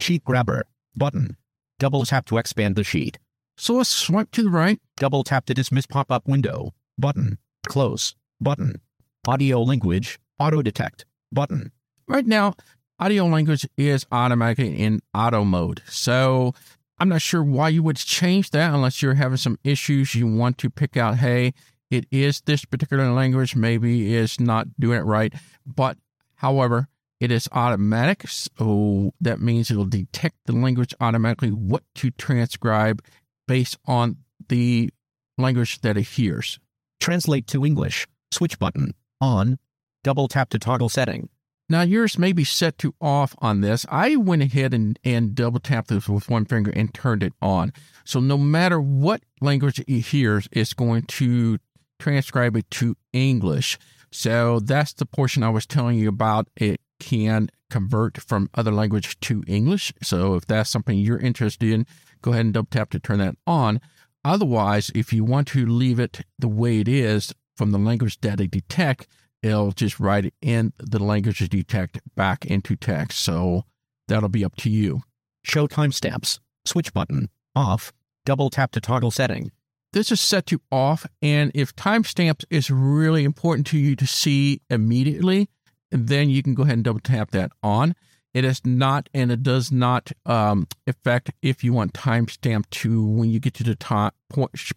Sheet 0.00 0.24
grabber, 0.24 0.66
button. 0.96 1.36
Double 1.78 2.04
tap 2.04 2.26
to 2.26 2.38
expand 2.38 2.76
the 2.76 2.84
sheet. 2.84 3.18
So 3.56 3.74
let's 3.74 3.90
swipe 3.90 4.30
to 4.32 4.42
the 4.42 4.50
right. 4.50 4.80
Double 4.96 5.22
tap 5.22 5.46
to 5.46 5.54
dismiss 5.54 5.86
pop 5.86 6.10
up 6.10 6.26
window, 6.26 6.74
button. 6.98 7.38
Close, 7.66 8.14
button. 8.40 8.80
Audio 9.26 9.62
language, 9.62 10.18
auto 10.38 10.60
detect, 10.60 11.06
button. 11.32 11.72
Right 12.06 12.26
now, 12.26 12.54
audio 12.98 13.24
language 13.24 13.66
is 13.78 14.04
automatically 14.12 14.78
in 14.78 15.00
auto 15.14 15.44
mode. 15.44 15.80
So 15.88 16.52
I'm 16.98 17.08
not 17.08 17.22
sure 17.22 17.42
why 17.42 17.70
you 17.70 17.82
would 17.82 17.96
change 17.96 18.50
that 18.50 18.74
unless 18.74 19.00
you're 19.00 19.14
having 19.14 19.38
some 19.38 19.58
issues. 19.64 20.14
You 20.14 20.26
want 20.26 20.58
to 20.58 20.68
pick 20.68 20.98
out, 20.98 21.16
hey, 21.16 21.54
it 21.90 22.04
is 22.10 22.42
this 22.42 22.66
particular 22.66 23.10
language, 23.12 23.56
maybe 23.56 24.14
it's 24.14 24.38
not 24.38 24.68
doing 24.78 24.98
it 24.98 25.04
right. 25.04 25.32
But 25.64 25.96
however, 26.34 26.88
it 27.18 27.30
is 27.30 27.48
automatic. 27.52 28.28
So 28.28 29.14
that 29.22 29.40
means 29.40 29.70
it'll 29.70 29.86
detect 29.86 30.36
the 30.44 30.52
language 30.52 30.92
automatically, 31.00 31.50
what 31.50 31.82
to 31.94 32.10
transcribe 32.10 33.02
based 33.48 33.78
on 33.86 34.18
the 34.48 34.90
language 35.38 35.80
that 35.80 35.96
it 35.96 36.02
hears. 36.02 36.58
Translate 37.00 37.46
to 37.46 37.64
English, 37.64 38.06
switch 38.30 38.58
button, 38.58 38.92
on, 39.24 39.58
double 40.02 40.28
tap 40.28 40.50
to 40.50 40.58
toggle 40.58 40.88
setting. 40.88 41.28
Now 41.68 41.80
yours 41.80 42.18
may 42.18 42.32
be 42.32 42.44
set 42.44 42.76
to 42.78 42.94
off 43.00 43.34
on 43.38 43.62
this. 43.62 43.86
I 43.88 44.16
went 44.16 44.42
ahead 44.42 44.74
and, 44.74 44.98
and 45.02 45.34
double 45.34 45.60
tapped 45.60 45.88
this 45.88 46.08
with 46.08 46.28
one 46.28 46.44
finger 46.44 46.70
and 46.76 46.92
turned 46.92 47.22
it 47.22 47.32
on. 47.40 47.72
So 48.04 48.20
no 48.20 48.36
matter 48.36 48.80
what 48.80 49.22
language 49.40 49.78
it 49.80 49.88
hears, 49.88 50.46
it's 50.52 50.74
going 50.74 51.04
to 51.04 51.58
transcribe 51.98 52.54
it 52.56 52.70
to 52.72 52.96
English. 53.14 53.78
So 54.12 54.60
that's 54.60 54.92
the 54.92 55.06
portion 55.06 55.42
I 55.42 55.48
was 55.48 55.66
telling 55.66 55.98
you 55.98 56.10
about. 56.10 56.48
It 56.56 56.80
can 57.00 57.48
convert 57.70 58.18
from 58.18 58.50
other 58.54 58.70
language 58.70 59.18
to 59.20 59.42
English. 59.46 59.92
So 60.02 60.34
if 60.34 60.46
that's 60.46 60.70
something 60.70 60.98
you're 60.98 61.18
interested 61.18 61.72
in, 61.72 61.86
go 62.20 62.32
ahead 62.32 62.44
and 62.44 62.54
double 62.54 62.68
tap 62.70 62.90
to 62.90 62.98
turn 62.98 63.20
that 63.20 63.36
on. 63.46 63.80
Otherwise, 64.22 64.90
if 64.94 65.12
you 65.14 65.24
want 65.24 65.48
to 65.48 65.64
leave 65.66 65.98
it 65.98 66.20
the 66.38 66.48
way 66.48 66.80
it 66.80 66.88
is 66.88 67.34
from 67.56 67.70
the 67.70 67.78
language 67.78 68.20
that 68.20 68.40
it 68.40 68.50
detect, 68.50 69.06
it'll 69.42 69.72
just 69.72 70.00
write 70.00 70.26
it 70.26 70.34
in 70.40 70.72
the 70.78 71.02
language 71.02 71.38
detect 71.48 72.00
back 72.14 72.44
into 72.44 72.76
text. 72.76 73.20
So 73.20 73.64
that'll 74.08 74.28
be 74.28 74.44
up 74.44 74.56
to 74.56 74.70
you. 74.70 75.02
Show 75.42 75.66
timestamps. 75.66 76.40
Switch 76.64 76.92
button. 76.92 77.28
Off. 77.54 77.92
Double 78.24 78.50
tap 78.50 78.72
to 78.72 78.80
toggle 78.80 79.10
setting. 79.10 79.52
This 79.92 80.10
is 80.10 80.20
set 80.20 80.46
to 80.46 80.60
off, 80.72 81.06
and 81.22 81.52
if 81.54 81.76
timestamps 81.76 82.44
is 82.50 82.68
really 82.68 83.22
important 83.22 83.64
to 83.68 83.78
you 83.78 83.94
to 83.94 84.08
see 84.08 84.60
immediately, 84.68 85.48
then 85.92 86.28
you 86.28 86.42
can 86.42 86.54
go 86.54 86.64
ahead 86.64 86.74
and 86.74 86.84
double 86.84 86.98
tap 86.98 87.30
that 87.30 87.52
on. 87.62 87.94
It 88.32 88.44
is 88.44 88.60
not, 88.64 89.08
and 89.14 89.30
it 89.30 89.44
does 89.44 89.70
not 89.70 90.10
um, 90.26 90.66
affect 90.88 91.30
if 91.42 91.62
you 91.62 91.72
want 91.72 91.92
timestamp 91.92 92.68
to 92.70 93.06
when 93.06 93.30
you 93.30 93.38
get 93.38 93.54
to 93.54 93.62
the 93.62 93.76
top 93.76 94.16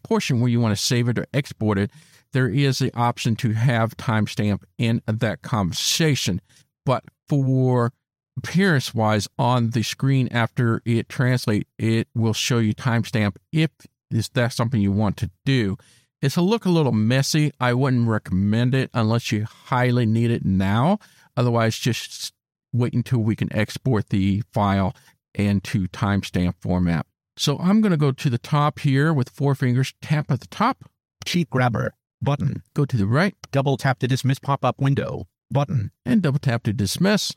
portion 0.03 0.39
where 0.39 0.49
you 0.49 0.61
want 0.61 0.77
to 0.77 0.81
save 0.81 1.09
it 1.09 1.17
or 1.17 1.25
export 1.33 1.79
it. 1.79 1.89
There 2.37 2.47
is 2.47 2.77
the 2.77 2.93
option 2.93 3.35
to 3.37 3.53
have 3.53 3.97
timestamp 3.97 4.61
in 4.77 5.01
that 5.07 5.41
conversation, 5.41 6.39
but 6.85 7.03
for 7.27 7.93
appearance 8.37 8.93
wise 8.93 9.27
on 9.39 9.71
the 9.71 9.81
screen 9.81 10.27
after 10.27 10.83
it 10.85 11.09
translate, 11.09 11.67
it 11.79 12.07
will 12.13 12.33
show 12.33 12.59
you 12.59 12.75
timestamp 12.75 13.37
if 13.51 13.71
is 14.11 14.29
that 14.35 14.53
something 14.53 14.79
you 14.79 14.91
want 14.91 15.17
to 15.17 15.31
do. 15.45 15.77
It's 16.21 16.35
a 16.35 16.41
look 16.41 16.65
a 16.65 16.69
little 16.69 16.91
messy. 16.91 17.53
I 17.59 17.73
wouldn't 17.73 18.07
recommend 18.07 18.75
it 18.75 18.91
unless 18.93 19.31
you 19.31 19.45
highly 19.45 20.05
need 20.05 20.29
it 20.29 20.45
now. 20.45 20.99
Otherwise, 21.35 21.79
just 21.79 22.33
wait 22.71 22.93
until 22.93 23.17
we 23.17 23.35
can 23.35 23.51
export 23.51 24.09
the 24.09 24.43
file 24.53 24.95
into 25.33 25.87
timestamp 25.87 26.53
format. 26.61 27.07
So 27.35 27.57
I'm 27.57 27.81
going 27.81 27.93
to 27.93 27.97
go 27.97 28.11
to 28.11 28.29
the 28.29 28.37
top 28.37 28.77
here 28.77 29.11
with 29.11 29.31
four 29.31 29.55
fingers, 29.55 29.95
tap 30.03 30.29
at 30.29 30.41
the 30.41 30.47
top. 30.47 30.83
Sheet 31.25 31.49
grabber, 31.49 31.93
button. 32.21 32.63
Go 32.73 32.85
to 32.85 32.97
the 32.97 33.07
right. 33.07 33.35
Double 33.51 33.77
tap 33.77 33.99
to 33.99 34.07
dismiss 34.07 34.39
pop 34.39 34.63
up 34.63 34.79
window, 34.79 35.27
button. 35.51 35.91
And 36.05 36.21
double 36.21 36.39
tap 36.39 36.63
to 36.63 36.73
dismiss. 36.73 37.33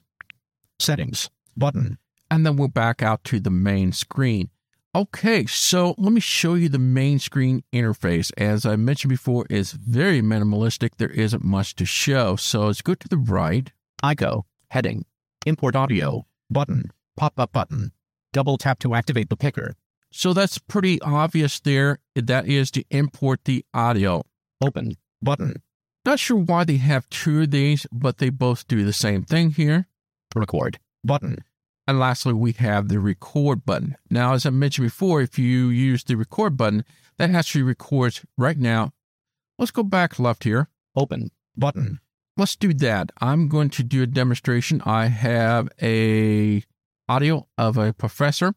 Settings, 0.78 1.30
button. 1.56 1.98
And 2.30 2.46
then 2.46 2.56
we'll 2.56 2.68
back 2.68 3.02
out 3.02 3.24
to 3.24 3.40
the 3.40 3.50
main 3.50 3.92
screen. 3.92 4.50
Okay, 4.92 5.46
so 5.46 5.94
let 5.98 6.12
me 6.12 6.20
show 6.20 6.54
you 6.54 6.68
the 6.68 6.78
main 6.78 7.20
screen 7.20 7.62
interface. 7.72 8.32
As 8.36 8.66
I 8.66 8.74
mentioned 8.74 9.10
before, 9.10 9.46
it's 9.48 9.72
very 9.72 10.20
minimalistic. 10.20 10.96
There 10.96 11.10
isn't 11.10 11.44
much 11.44 11.76
to 11.76 11.84
show. 11.84 12.34
So 12.34 12.66
let's 12.66 12.82
go 12.82 12.94
to 12.94 13.08
the 13.08 13.16
right. 13.16 13.70
Aiko, 14.02 14.42
heading, 14.68 15.04
import 15.46 15.76
audio, 15.76 16.26
button, 16.50 16.90
pop 17.16 17.38
up 17.38 17.52
button. 17.52 17.92
Double 18.32 18.58
tap 18.58 18.80
to 18.80 18.94
activate 18.94 19.28
the 19.28 19.36
picker. 19.36 19.74
So 20.10 20.32
that's 20.32 20.58
pretty 20.58 21.00
obvious 21.02 21.60
there. 21.60 21.98
That 22.16 22.48
is 22.48 22.72
to 22.72 22.84
import 22.90 23.44
the 23.44 23.64
audio. 23.72 24.24
Open, 24.61 24.96
button. 25.22 25.62
Not 26.04 26.18
sure 26.18 26.38
why 26.38 26.64
they 26.64 26.76
have 26.76 27.08
two 27.11 27.42
of 27.42 27.50
these, 27.50 27.86
but 27.92 28.18
they 28.18 28.30
both 28.30 28.66
do 28.68 28.84
the 28.84 28.92
same 28.92 29.22
thing 29.22 29.50
here. 29.50 29.86
Record, 30.34 30.78
button. 31.04 31.44
And 31.86 31.98
lastly, 31.98 32.32
we 32.32 32.52
have 32.52 32.88
the 32.88 33.00
record 33.00 33.64
button. 33.66 33.96
Now, 34.11 34.34
as 34.34 34.46
I 34.46 34.50
mentioned 34.50 34.86
before, 34.86 35.20
if 35.20 35.38
you 35.38 35.68
use 35.68 36.04
the 36.04 36.14
record 36.14 36.56
button, 36.56 36.84
that 37.18 37.30
actually 37.30 37.62
records 37.62 38.22
right 38.38 38.56
now. 38.56 38.92
Let's 39.58 39.72
go 39.72 39.82
back 39.82 40.18
left 40.18 40.44
here. 40.44 40.68
Open 40.96 41.30
button. 41.56 42.00
Let's 42.36 42.56
do 42.56 42.72
that. 42.74 43.12
I'm 43.20 43.48
going 43.48 43.70
to 43.70 43.82
do 43.82 44.02
a 44.02 44.06
demonstration. 44.06 44.80
I 44.86 45.06
have 45.06 45.68
a 45.82 46.62
audio 47.08 47.46
of 47.58 47.76
a 47.76 47.92
professor 47.92 48.54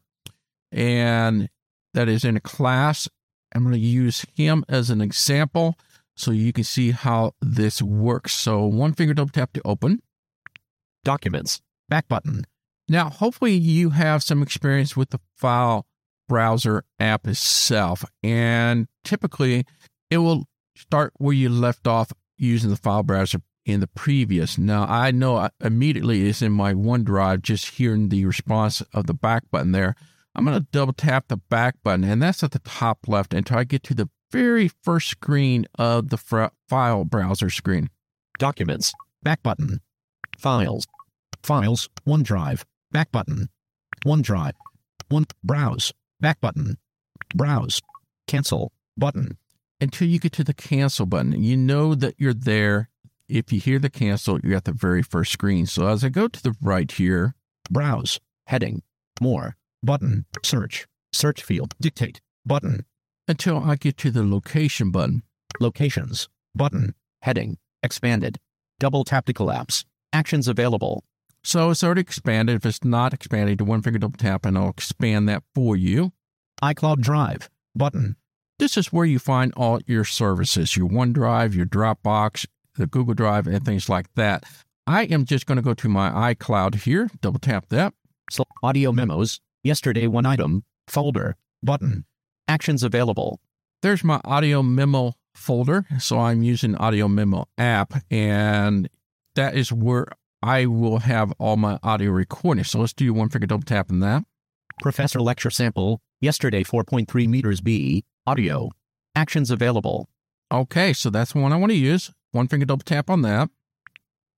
and 0.70 1.48
that 1.92 2.08
is 2.08 2.24
in 2.24 2.36
a 2.36 2.40
class. 2.40 3.08
I'm 3.54 3.62
going 3.62 3.74
to 3.74 3.78
use 3.80 4.24
him 4.34 4.64
as 4.68 4.90
an 4.90 5.00
example 5.00 5.76
so 6.16 6.30
you 6.30 6.52
can 6.52 6.64
see 6.64 6.92
how 6.92 7.32
this 7.40 7.82
works. 7.82 8.32
So 8.32 8.64
one 8.64 8.92
finger 8.92 9.14
double 9.14 9.30
tap 9.30 9.52
to 9.54 9.62
open. 9.64 10.02
Documents. 11.04 11.60
Back 11.88 12.08
button. 12.08 12.44
Now, 12.88 13.08
hopefully, 13.08 13.54
you 13.54 13.90
have 13.90 14.22
some 14.22 14.42
experience 14.42 14.96
with 14.96 15.10
the 15.10 15.20
file 15.36 15.86
browser 16.28 16.84
app 16.98 17.26
itself. 17.26 18.04
And 18.22 18.88
typically, 19.04 19.64
it 20.10 20.18
will 20.18 20.44
start 20.76 21.12
where 21.18 21.34
you 21.34 21.48
left 21.48 21.86
off 21.86 22.12
using 22.36 22.70
the 22.70 22.76
file 22.76 23.02
browser 23.02 23.40
in 23.64 23.80
the 23.80 23.86
previous. 23.86 24.58
Now, 24.58 24.84
I 24.84 25.10
know 25.10 25.36
uh, 25.36 25.48
immediately 25.62 26.28
it's 26.28 26.42
in 26.42 26.52
my 26.52 26.74
OneDrive 26.74 27.42
just 27.42 27.76
hearing 27.76 28.08
the 28.08 28.24
response 28.26 28.82
of 28.92 29.06
the 29.06 29.14
back 29.14 29.44
button 29.50 29.72
there. 29.72 29.94
I'm 30.34 30.44
going 30.44 30.58
to 30.58 30.66
double 30.72 30.92
tap 30.92 31.28
the 31.28 31.36
back 31.36 31.76
button, 31.82 32.04
and 32.04 32.20
that's 32.20 32.42
at 32.42 32.50
the 32.50 32.58
top 32.58 33.06
left 33.06 33.32
until 33.32 33.58
I 33.58 33.64
get 33.64 33.82
to 33.84 33.94
the 33.94 34.10
very 34.34 34.68
first 34.82 35.10
screen 35.10 35.64
of 35.78 36.08
the 36.08 36.50
file 36.68 37.04
browser 37.04 37.48
screen. 37.48 37.88
Documents, 38.40 38.92
back 39.22 39.44
button, 39.44 39.80
files, 40.36 40.88
files, 41.44 41.88
OneDrive, 42.04 42.64
back 42.90 43.12
button, 43.12 43.48
OneDrive, 44.04 44.54
one 45.08 45.26
browse, 45.44 45.92
back 46.20 46.40
button, 46.40 46.78
browse, 47.34 47.80
cancel. 48.26 48.72
Button. 48.96 49.38
Until 49.80 50.06
you 50.06 50.20
get 50.20 50.32
to 50.32 50.44
the 50.44 50.54
cancel 50.54 51.06
button, 51.06 51.42
you 51.42 51.56
know 51.56 51.94
that 51.94 52.14
you're 52.18 52.34
there. 52.34 52.90
If 53.28 53.52
you 53.52 53.58
hear 53.58 53.80
the 53.80 53.90
cancel, 53.90 54.40
you're 54.40 54.56
at 54.56 54.64
the 54.64 54.72
very 54.72 55.02
first 55.02 55.32
screen. 55.32 55.66
So 55.66 55.86
as 55.88 56.04
I 56.04 56.08
go 56.08 56.28
to 56.28 56.42
the 56.42 56.54
right 56.60 56.90
here, 56.90 57.34
browse, 57.70 58.20
heading, 58.46 58.82
more, 59.20 59.56
button, 59.82 60.26
search, 60.44 60.86
search 61.12 61.42
field, 61.42 61.74
dictate, 61.80 62.20
button. 62.46 62.84
Until 63.26 63.58
I 63.58 63.76
get 63.76 63.96
to 63.98 64.10
the 64.10 64.22
location 64.22 64.90
button. 64.90 65.22
Locations, 65.60 66.28
button, 66.54 66.94
heading, 67.22 67.58
Expanded. 67.84 68.38
Double 68.80 69.04
tap 69.04 69.26
to 69.26 69.34
collapse. 69.34 69.84
Actions 70.10 70.48
available. 70.48 71.04
So 71.42 71.68
it's 71.68 71.84
already 71.84 72.00
expanded. 72.00 72.56
If 72.56 72.64
it's 72.64 72.82
not 72.82 73.12
expanded, 73.12 73.58
do 73.58 73.64
one 73.66 73.82
finger 73.82 73.98
double 73.98 74.16
tap 74.16 74.46
and 74.46 74.56
I'll 74.56 74.70
expand 74.70 75.28
that 75.28 75.42
for 75.54 75.76
you. 75.76 76.12
iCloud 76.62 77.02
Drive. 77.02 77.50
Button. 77.76 78.16
This 78.58 78.78
is 78.78 78.90
where 78.90 79.04
you 79.04 79.18
find 79.18 79.52
all 79.54 79.80
your 79.86 80.04
services, 80.06 80.78
your 80.78 80.88
OneDrive, 80.88 81.54
your 81.54 81.66
Dropbox, 81.66 82.46
the 82.76 82.86
Google 82.86 83.12
Drive, 83.12 83.46
and 83.46 83.62
things 83.62 83.90
like 83.90 84.06
that. 84.14 84.44
I 84.86 85.02
am 85.04 85.26
just 85.26 85.44
going 85.44 85.56
to 85.56 85.62
go 85.62 85.74
to 85.74 85.88
my 85.90 86.34
iCloud 86.34 86.76
here, 86.76 87.10
double 87.20 87.38
tap 87.38 87.66
that. 87.68 87.92
So 88.30 88.44
audio 88.62 88.92
memos. 88.92 89.40
Yesterday 89.62 90.06
one 90.06 90.24
item. 90.24 90.64
Folder. 90.88 91.36
Button. 91.62 92.06
Actions 92.46 92.82
available. 92.82 93.40
There's 93.82 94.04
my 94.04 94.20
audio 94.24 94.62
memo 94.62 95.14
folder. 95.34 95.86
So 95.98 96.18
I'm 96.18 96.42
using 96.42 96.74
audio 96.76 97.08
memo 97.08 97.46
app, 97.58 97.94
and 98.10 98.88
that 99.34 99.56
is 99.56 99.72
where 99.72 100.06
I 100.42 100.66
will 100.66 100.98
have 100.98 101.32
all 101.38 101.56
my 101.56 101.78
audio 101.82 102.10
recordings. 102.10 102.70
So 102.70 102.80
let's 102.80 102.92
do 102.92 103.12
one 103.12 103.28
finger 103.28 103.46
double 103.46 103.64
tap 103.64 103.90
on 103.90 104.00
that. 104.00 104.24
Professor 104.80 105.20
lecture 105.20 105.50
sample. 105.50 106.00
Yesterday 106.20 106.64
4.3 106.64 107.28
meters 107.28 107.60
B. 107.60 108.04
Audio. 108.26 108.70
Actions 109.14 109.50
available. 109.50 110.08
Okay, 110.52 110.92
so 110.92 111.10
that's 111.10 111.32
the 111.32 111.40
one 111.40 111.52
I 111.52 111.56
want 111.56 111.72
to 111.72 111.78
use. 111.78 112.10
One 112.32 112.48
finger 112.48 112.66
double 112.66 112.84
tap 112.84 113.10
on 113.10 113.22
that. 113.22 113.50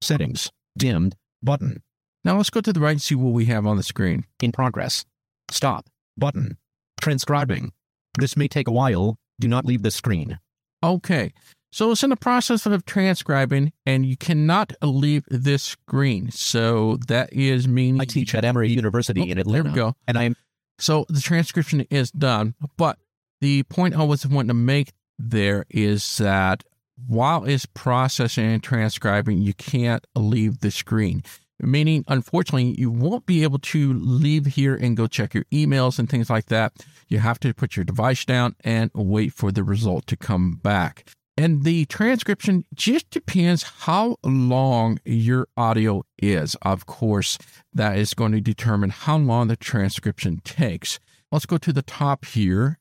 Settings. 0.00 0.50
Dimmed. 0.78 1.14
Button. 1.42 1.82
Now 2.24 2.36
let's 2.36 2.50
go 2.50 2.60
to 2.60 2.72
the 2.72 2.80
right 2.80 2.92
and 2.92 3.02
see 3.02 3.14
what 3.14 3.32
we 3.32 3.46
have 3.46 3.66
on 3.66 3.76
the 3.76 3.82
screen. 3.82 4.24
In 4.42 4.52
progress. 4.52 5.04
Stop. 5.50 5.86
Button. 6.16 6.56
Transcribing. 7.00 7.72
This 8.18 8.36
may 8.36 8.48
take 8.48 8.68
a 8.68 8.72
while. 8.72 9.18
Do 9.38 9.48
not 9.48 9.64
leave 9.64 9.82
the 9.82 9.90
screen. 9.90 10.38
Okay, 10.82 11.32
so 11.72 11.90
it's 11.90 12.02
in 12.02 12.10
the 12.10 12.16
process 12.16 12.64
of 12.64 12.86
transcribing, 12.86 13.72
and 13.84 14.06
you 14.06 14.16
cannot 14.16 14.72
leave 14.82 15.24
this 15.28 15.62
screen. 15.62 16.30
So 16.30 16.96
that 17.08 17.32
is 17.32 17.68
meaning 17.68 18.00
I 18.00 18.04
teach 18.04 18.34
at 18.34 18.44
Emory 18.44 18.70
University 18.70 19.20
Oh, 19.20 19.24
in 19.24 19.38
Atlanta. 19.38 19.64
There 19.64 19.72
we 19.72 19.76
go. 19.76 19.96
And 20.06 20.16
I 20.16 20.24
am 20.24 20.36
So 20.78 21.04
the 21.08 21.20
transcription 21.20 21.86
is 21.90 22.10
done, 22.10 22.54
but 22.76 22.98
the 23.40 23.62
point 23.64 23.94
I 23.94 24.04
was 24.04 24.26
wanting 24.26 24.48
to 24.48 24.54
make 24.54 24.92
there 25.18 25.66
is 25.70 26.18
that 26.18 26.64
while 27.06 27.44
it's 27.44 27.66
processing 27.66 28.46
and 28.46 28.62
transcribing, 28.62 29.42
you 29.42 29.52
can't 29.54 30.06
leave 30.14 30.60
the 30.60 30.70
screen. 30.70 31.22
Meaning, 31.58 32.04
unfortunately, 32.08 32.74
you 32.78 32.90
won't 32.90 33.24
be 33.24 33.42
able 33.42 33.58
to 33.58 33.92
leave 33.94 34.46
here 34.46 34.74
and 34.74 34.96
go 34.96 35.06
check 35.06 35.32
your 35.32 35.44
emails 35.44 35.98
and 35.98 36.08
things 36.08 36.28
like 36.28 36.46
that. 36.46 36.72
You 37.08 37.18
have 37.18 37.40
to 37.40 37.54
put 37.54 37.76
your 37.76 37.84
device 37.84 38.24
down 38.24 38.56
and 38.62 38.90
wait 38.94 39.32
for 39.32 39.50
the 39.50 39.64
result 39.64 40.06
to 40.08 40.16
come 40.16 40.56
back. 40.62 41.08
And 41.38 41.64
the 41.64 41.84
transcription 41.86 42.64
just 42.74 43.10
depends 43.10 43.62
how 43.62 44.16
long 44.24 44.98
your 45.04 45.48
audio 45.56 46.02
is. 46.18 46.56
Of 46.62 46.86
course, 46.86 47.36
that 47.72 47.98
is 47.98 48.14
going 48.14 48.32
to 48.32 48.40
determine 48.40 48.90
how 48.90 49.18
long 49.18 49.48
the 49.48 49.56
transcription 49.56 50.40
takes. 50.44 50.98
Let's 51.30 51.46
go 51.46 51.58
to 51.58 51.72
the 51.72 51.82
top 51.82 52.24
here. 52.24 52.78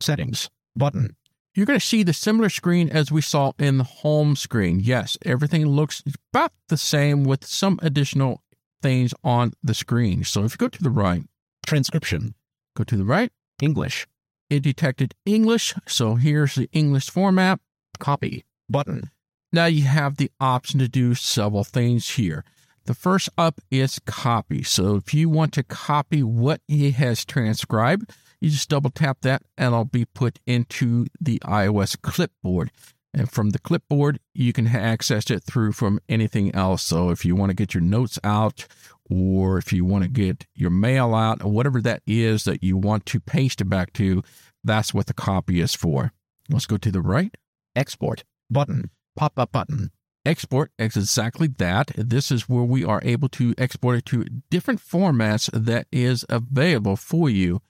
settings. 0.00 0.48
Button. 0.74 1.16
You're 1.54 1.66
going 1.66 1.80
to 1.80 1.84
see 1.84 2.02
the 2.02 2.12
similar 2.12 2.48
screen 2.48 2.88
as 2.90 3.10
we 3.10 3.20
saw 3.20 3.52
in 3.58 3.78
the 3.78 3.84
home 3.84 4.36
screen. 4.36 4.80
Yes, 4.80 5.18
everything 5.24 5.66
looks 5.66 6.02
about 6.32 6.52
the 6.68 6.76
same 6.76 7.24
with 7.24 7.44
some 7.44 7.80
additional 7.82 8.42
things 8.82 9.12
on 9.24 9.52
the 9.62 9.74
screen. 9.74 10.22
So 10.24 10.44
if 10.44 10.54
you 10.54 10.58
go 10.58 10.68
to 10.68 10.82
the 10.82 10.90
right, 10.90 11.22
Transcription. 11.66 12.34
go 12.76 12.84
to 12.84 12.96
the 12.96 13.04
right, 13.04 13.32
English. 13.60 14.06
it 14.48 14.60
detected 14.62 15.14
English. 15.26 15.74
So 15.86 16.14
here's 16.14 16.54
the 16.54 16.68
English 16.72 17.10
format. 17.10 17.60
Copy. 17.98 18.44
Button. 18.68 19.10
Now 19.52 19.66
you 19.66 19.82
have 19.84 20.16
the 20.16 20.30
option 20.40 20.78
to 20.78 20.88
do 20.88 21.14
several 21.14 21.64
things 21.64 22.10
here. 22.10 22.44
The 22.86 22.94
first 22.94 23.28
up 23.36 23.60
is 23.70 23.98
copy. 24.06 24.62
So 24.62 24.96
if 24.96 25.12
you 25.12 25.28
want 25.28 25.52
to 25.54 25.62
copy 25.62 26.22
what 26.22 26.60
he 26.66 26.92
has 26.92 27.24
transcribed, 27.24 28.12
you 28.40 28.50
just 28.50 28.68
double 28.68 28.90
tap 28.90 29.18
that 29.22 29.42
and 29.56 29.72
it'll 29.72 29.84
be 29.84 30.04
put 30.04 30.38
into 30.46 31.06
the 31.20 31.38
iOS 31.40 32.00
clipboard. 32.00 32.70
And 33.12 33.30
from 33.30 33.50
the 33.50 33.58
clipboard, 33.58 34.20
you 34.34 34.52
can 34.52 34.68
access 34.68 35.30
it 35.30 35.42
through 35.42 35.72
from 35.72 36.00
anything 36.08 36.54
else. 36.54 36.82
So 36.82 37.10
if 37.10 37.24
you 37.24 37.34
want 37.34 37.50
to 37.50 37.56
get 37.56 37.74
your 37.74 37.82
notes 37.82 38.18
out 38.22 38.66
or 39.10 39.58
if 39.58 39.72
you 39.72 39.84
want 39.84 40.04
to 40.04 40.10
get 40.10 40.46
your 40.54 40.70
mail 40.70 41.14
out 41.14 41.44
or 41.44 41.50
whatever 41.50 41.82
that 41.82 42.02
is 42.06 42.44
that 42.44 42.62
you 42.62 42.76
want 42.76 43.06
to 43.06 43.18
paste 43.18 43.60
it 43.60 43.64
back 43.64 43.92
to, 43.94 44.22
that's 44.62 44.94
what 44.94 45.06
the 45.06 45.14
copy 45.14 45.60
is 45.60 45.74
for. 45.74 46.12
Let's 46.48 46.66
go 46.66 46.76
to 46.76 46.90
the 46.92 47.02
right. 47.02 47.36
Export. 47.74 48.22
Button. 48.48 48.90
Pop 49.16 49.38
up 49.38 49.52
button. 49.52 49.90
export 50.24 50.70
is 50.78 50.96
exactly 50.96 51.48
that. 51.58 51.90
This 51.96 52.30
is 52.30 52.48
where 52.48 52.64
we 52.64 52.84
are 52.84 53.00
able 53.02 53.28
to 53.30 53.54
export 53.58 53.98
it 53.98 54.06
to 54.06 54.24
different 54.50 54.80
formats 54.80 55.50
that 55.52 55.86
is 55.90 56.24
available 56.28 56.96
for 56.96 57.28
you, 57.28 57.60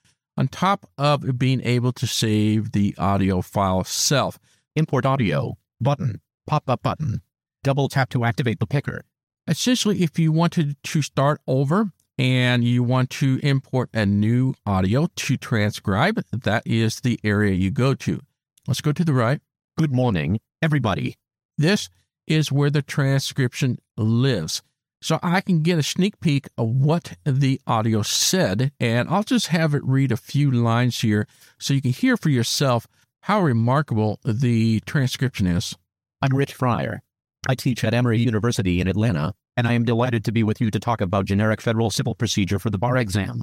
on 0.41 0.47
top 0.47 0.89
of 0.97 1.37
being 1.37 1.61
able 1.61 1.91
to 1.91 2.07
save 2.07 2.71
the 2.71 2.95
audio 2.97 3.41
file 3.41 3.81
itself. 3.81 4.39
Import 4.75 5.05
audio. 5.05 5.55
Button. 5.79 6.19
Pop 6.47 6.67
up 6.67 6.81
button. 6.81 7.21
Double 7.63 7.87
tap 7.87 8.09
to 8.09 8.25
activate 8.25 8.59
the 8.59 8.65
picker. 8.65 9.03
Essentially, 9.47 10.01
if 10.01 10.17
you 10.17 10.31
wanted 10.31 10.77
to 10.83 11.03
start 11.03 11.41
over 11.45 11.91
and 12.17 12.63
you 12.63 12.81
want 12.81 13.11
to 13.11 13.39
import 13.43 13.91
a 13.93 14.03
new 14.03 14.55
audio 14.65 15.07
to 15.15 15.37
transcribe, 15.37 16.19
that 16.31 16.63
is 16.65 17.01
the 17.01 17.19
area 17.23 17.53
you 17.53 17.69
go 17.69 17.93
to. 17.93 18.19
Let's 18.67 18.81
go 18.81 18.91
to 18.91 19.05
the 19.05 19.13
right. 19.13 19.41
Good 19.77 19.93
morning, 19.93 20.39
everybody. 20.59 21.17
This 21.55 21.87
is 22.25 22.51
where 22.51 22.71
the 22.71 22.81
transcription 22.81 23.77
lives. 23.95 24.63
So 25.03 25.19
I 25.23 25.41
can 25.41 25.61
get 25.61 25.79
a 25.79 25.83
sneak 25.83 26.19
peek 26.19 26.47
of 26.59 26.69
what 26.69 27.17
the 27.25 27.59
audio 27.65 28.03
said, 28.03 28.71
and 28.79 29.09
I'll 29.09 29.23
just 29.23 29.47
have 29.47 29.73
it 29.73 29.83
read 29.83 30.11
a 30.11 30.17
few 30.17 30.51
lines 30.51 31.01
here 31.01 31.27
so 31.57 31.73
you 31.73 31.81
can 31.81 31.91
hear 31.91 32.17
for 32.17 32.29
yourself 32.29 32.87
how 33.21 33.41
remarkable 33.41 34.19
the 34.23 34.79
transcription 34.81 35.47
is. 35.47 35.75
I'm 36.21 36.35
Rich 36.35 36.53
Freer. 36.53 37.01
I 37.47 37.55
teach 37.55 37.83
at 37.83 37.95
Emory 37.95 38.19
University 38.19 38.79
in 38.79 38.87
Atlanta, 38.87 39.33
and 39.57 39.67
I 39.67 39.73
am 39.73 39.85
delighted 39.85 40.23
to 40.25 40.31
be 40.31 40.43
with 40.43 40.61
you 40.61 40.69
to 40.69 40.79
talk 40.79 41.01
about 41.01 41.25
generic 41.25 41.61
federal 41.61 41.89
civil 41.89 42.13
procedure 42.13 42.59
for 42.59 42.69
the 42.69 42.77
bar 42.77 42.95
exam. 42.95 43.41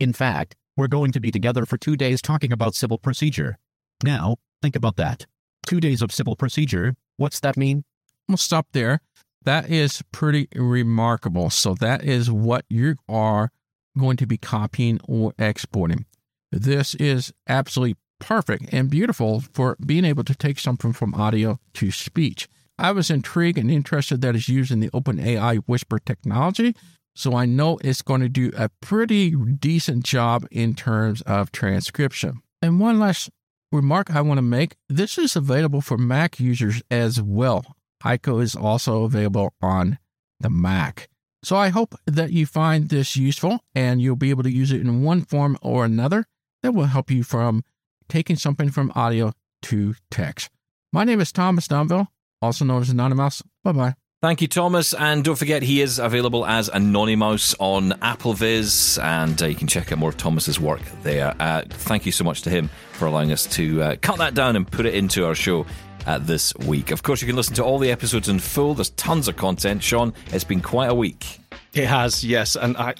In 0.00 0.12
fact, 0.12 0.56
we're 0.76 0.88
going 0.88 1.12
to 1.12 1.20
be 1.20 1.30
together 1.30 1.64
for 1.64 1.78
two 1.78 1.96
days 1.96 2.20
talking 2.20 2.52
about 2.52 2.74
civil 2.74 2.98
procedure. 2.98 3.56
Now, 4.04 4.36
think 4.60 4.76
about 4.76 4.96
that. 4.96 5.24
Two 5.66 5.80
days 5.80 6.02
of 6.02 6.12
civil 6.12 6.36
procedure, 6.36 6.96
what's 7.16 7.40
that 7.40 7.56
mean? 7.56 7.84
We'll 8.28 8.36
stop 8.36 8.66
there. 8.72 9.00
That 9.48 9.70
is 9.70 10.02
pretty 10.12 10.46
remarkable. 10.54 11.48
So 11.48 11.72
that 11.76 12.04
is 12.04 12.30
what 12.30 12.66
you 12.68 12.96
are 13.08 13.50
going 13.96 14.18
to 14.18 14.26
be 14.26 14.36
copying 14.36 15.00
or 15.08 15.32
exporting. 15.38 16.04
This 16.52 16.94
is 16.96 17.32
absolutely 17.48 17.96
perfect 18.20 18.66
and 18.74 18.90
beautiful 18.90 19.40
for 19.40 19.78
being 19.86 20.04
able 20.04 20.24
to 20.24 20.34
take 20.34 20.58
something 20.58 20.92
from 20.92 21.14
audio 21.14 21.58
to 21.72 21.90
speech. 21.90 22.46
I 22.78 22.92
was 22.92 23.10
intrigued 23.10 23.56
and 23.56 23.70
interested 23.70 24.20
that 24.20 24.36
it's 24.36 24.50
using 24.50 24.80
the 24.80 24.90
OpenAI 24.90 25.62
Whisper 25.66 25.98
technology, 25.98 26.76
so 27.16 27.34
I 27.34 27.46
know 27.46 27.78
it's 27.82 28.02
going 28.02 28.20
to 28.20 28.28
do 28.28 28.52
a 28.54 28.68
pretty 28.82 29.30
decent 29.30 30.04
job 30.04 30.46
in 30.50 30.74
terms 30.74 31.22
of 31.22 31.52
transcription. 31.52 32.42
And 32.60 32.80
one 32.80 32.98
last 32.98 33.30
remark 33.72 34.14
I 34.14 34.20
want 34.20 34.36
to 34.36 34.42
make 34.42 34.76
this 34.90 35.16
is 35.16 35.36
available 35.36 35.80
for 35.80 35.96
Mac 35.96 36.38
users 36.38 36.82
as 36.90 37.22
well. 37.22 37.64
Aiko 38.04 38.42
is 38.42 38.54
also 38.54 39.04
available 39.04 39.52
on 39.60 39.98
the 40.40 40.50
Mac. 40.50 41.08
So 41.42 41.56
I 41.56 41.68
hope 41.68 41.94
that 42.06 42.32
you 42.32 42.46
find 42.46 42.88
this 42.88 43.16
useful 43.16 43.60
and 43.74 44.02
you'll 44.02 44.16
be 44.16 44.30
able 44.30 44.42
to 44.42 44.50
use 44.50 44.72
it 44.72 44.80
in 44.80 45.02
one 45.02 45.22
form 45.22 45.56
or 45.62 45.84
another 45.84 46.26
that 46.62 46.72
will 46.72 46.86
help 46.86 47.10
you 47.10 47.22
from 47.22 47.62
taking 48.08 48.36
something 48.36 48.70
from 48.70 48.92
audio 48.94 49.32
to 49.62 49.94
text. 50.10 50.50
My 50.92 51.04
name 51.04 51.20
is 51.20 51.32
Thomas 51.32 51.68
Domville, 51.68 52.08
also 52.42 52.64
known 52.64 52.82
as 52.82 52.92
AnonyMouse. 52.92 53.42
Bye 53.62 53.72
bye. 53.72 53.94
Thank 54.20 54.40
you, 54.40 54.48
Thomas. 54.48 54.94
And 54.94 55.22
don't 55.22 55.36
forget, 55.36 55.62
he 55.62 55.80
is 55.80 56.00
available 56.00 56.44
as 56.44 56.68
AnonyMouse 56.70 57.54
on 57.60 57.90
AppleVis, 58.00 59.00
and 59.00 59.40
uh, 59.40 59.46
you 59.46 59.54
can 59.54 59.68
check 59.68 59.92
out 59.92 59.98
more 59.98 60.08
of 60.08 60.16
Thomas's 60.16 60.58
work 60.58 60.80
there. 61.04 61.36
Uh, 61.38 61.62
thank 61.68 62.04
you 62.04 62.10
so 62.10 62.24
much 62.24 62.42
to 62.42 62.50
him 62.50 62.68
for 62.94 63.06
allowing 63.06 63.30
us 63.30 63.46
to 63.54 63.80
uh, 63.80 63.96
cut 64.00 64.18
that 64.18 64.34
down 64.34 64.56
and 64.56 64.68
put 64.68 64.86
it 64.86 64.94
into 64.96 65.24
our 65.24 65.36
show 65.36 65.66
uh, 66.08 66.18
this 66.18 66.54
week. 66.56 66.90
Of 66.90 67.02
course, 67.02 67.20
you 67.20 67.26
can 67.26 67.36
listen 67.36 67.54
to 67.56 67.64
all 67.64 67.78
the 67.78 67.90
episodes 67.90 68.28
in 68.28 68.38
full. 68.38 68.74
There's 68.74 68.90
tons 68.90 69.28
of 69.28 69.36
content. 69.36 69.82
Shaun, 69.82 70.14
it's 70.28 70.42
been 70.42 70.62
quite 70.62 70.88
a 70.88 70.94
week. 70.94 71.38
It 71.74 71.84
has, 71.84 72.24
yes, 72.24 72.56
and 72.56 72.76
I, 72.78 72.94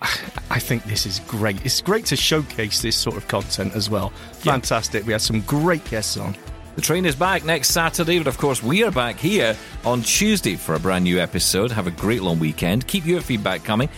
I 0.51 0.59
think 0.59 0.85
this 0.85 1.07
is 1.07 1.21
great. 1.21 1.65
It's 1.65 1.81
great 1.81 2.05
to 2.07 2.17
showcase 2.17 2.83
this 2.83 2.97
sort 2.97 3.17
of 3.17 3.27
content 3.27 3.75
as 3.75 3.89
well. 3.89 4.11
Fantastic. 4.35 5.07
We 5.07 5.13
had 5.13 5.23
some 5.23 5.41
great 5.41 5.85
guests 5.87 6.19
on. 6.19 6.37
The 6.77 6.83
train 6.83 7.07
is 7.07 7.17
back 7.17 7.45
next 7.45 7.71
Saturday, 7.71 8.19
but 8.19 8.27
of 8.29 8.37
course, 8.37 8.63
we 8.63 8.85
are 8.85 8.93
back 8.93 9.17
here 9.19 9.57
on 9.85 10.03
Tuesday 10.03 10.55
for 10.55 10.75
a 10.75 10.79
brand 10.79 11.05
new 11.05 11.19
episode. 11.19 11.73
Have 11.73 11.87
a 11.87 11.91
great 11.91 12.23
long 12.23 12.39
weekend. 12.39 12.87
Keep 12.87 13.07
your 13.07 13.23
feedback 13.23 13.65
coming. 13.65 13.89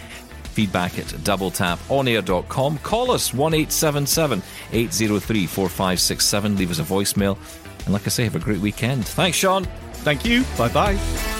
Feedback 0.45 0.99
at 0.99 1.07
doubletaponair.com. 1.07 2.79
Call 2.79 3.11
us 3.11 3.35
1 3.35 3.55
877 3.55 4.43
803 4.73 5.47
4567. 5.47 6.57
Leave 6.57 6.71
us 6.71 6.79
a 6.79 6.85
voicemail. 6.85 7.37
And 7.85 7.93
like 7.93 8.07
I 8.07 8.11
say, 8.11 8.25
have 8.25 8.37
a 8.37 8.39
great 8.41 8.61
weekend. 8.61 9.07
Thanks, 9.07 9.37
Shaun. 9.39 9.65
Thank 10.05 10.25
you. 10.25 10.45
Bye 10.57 10.69
bye. 10.69 11.40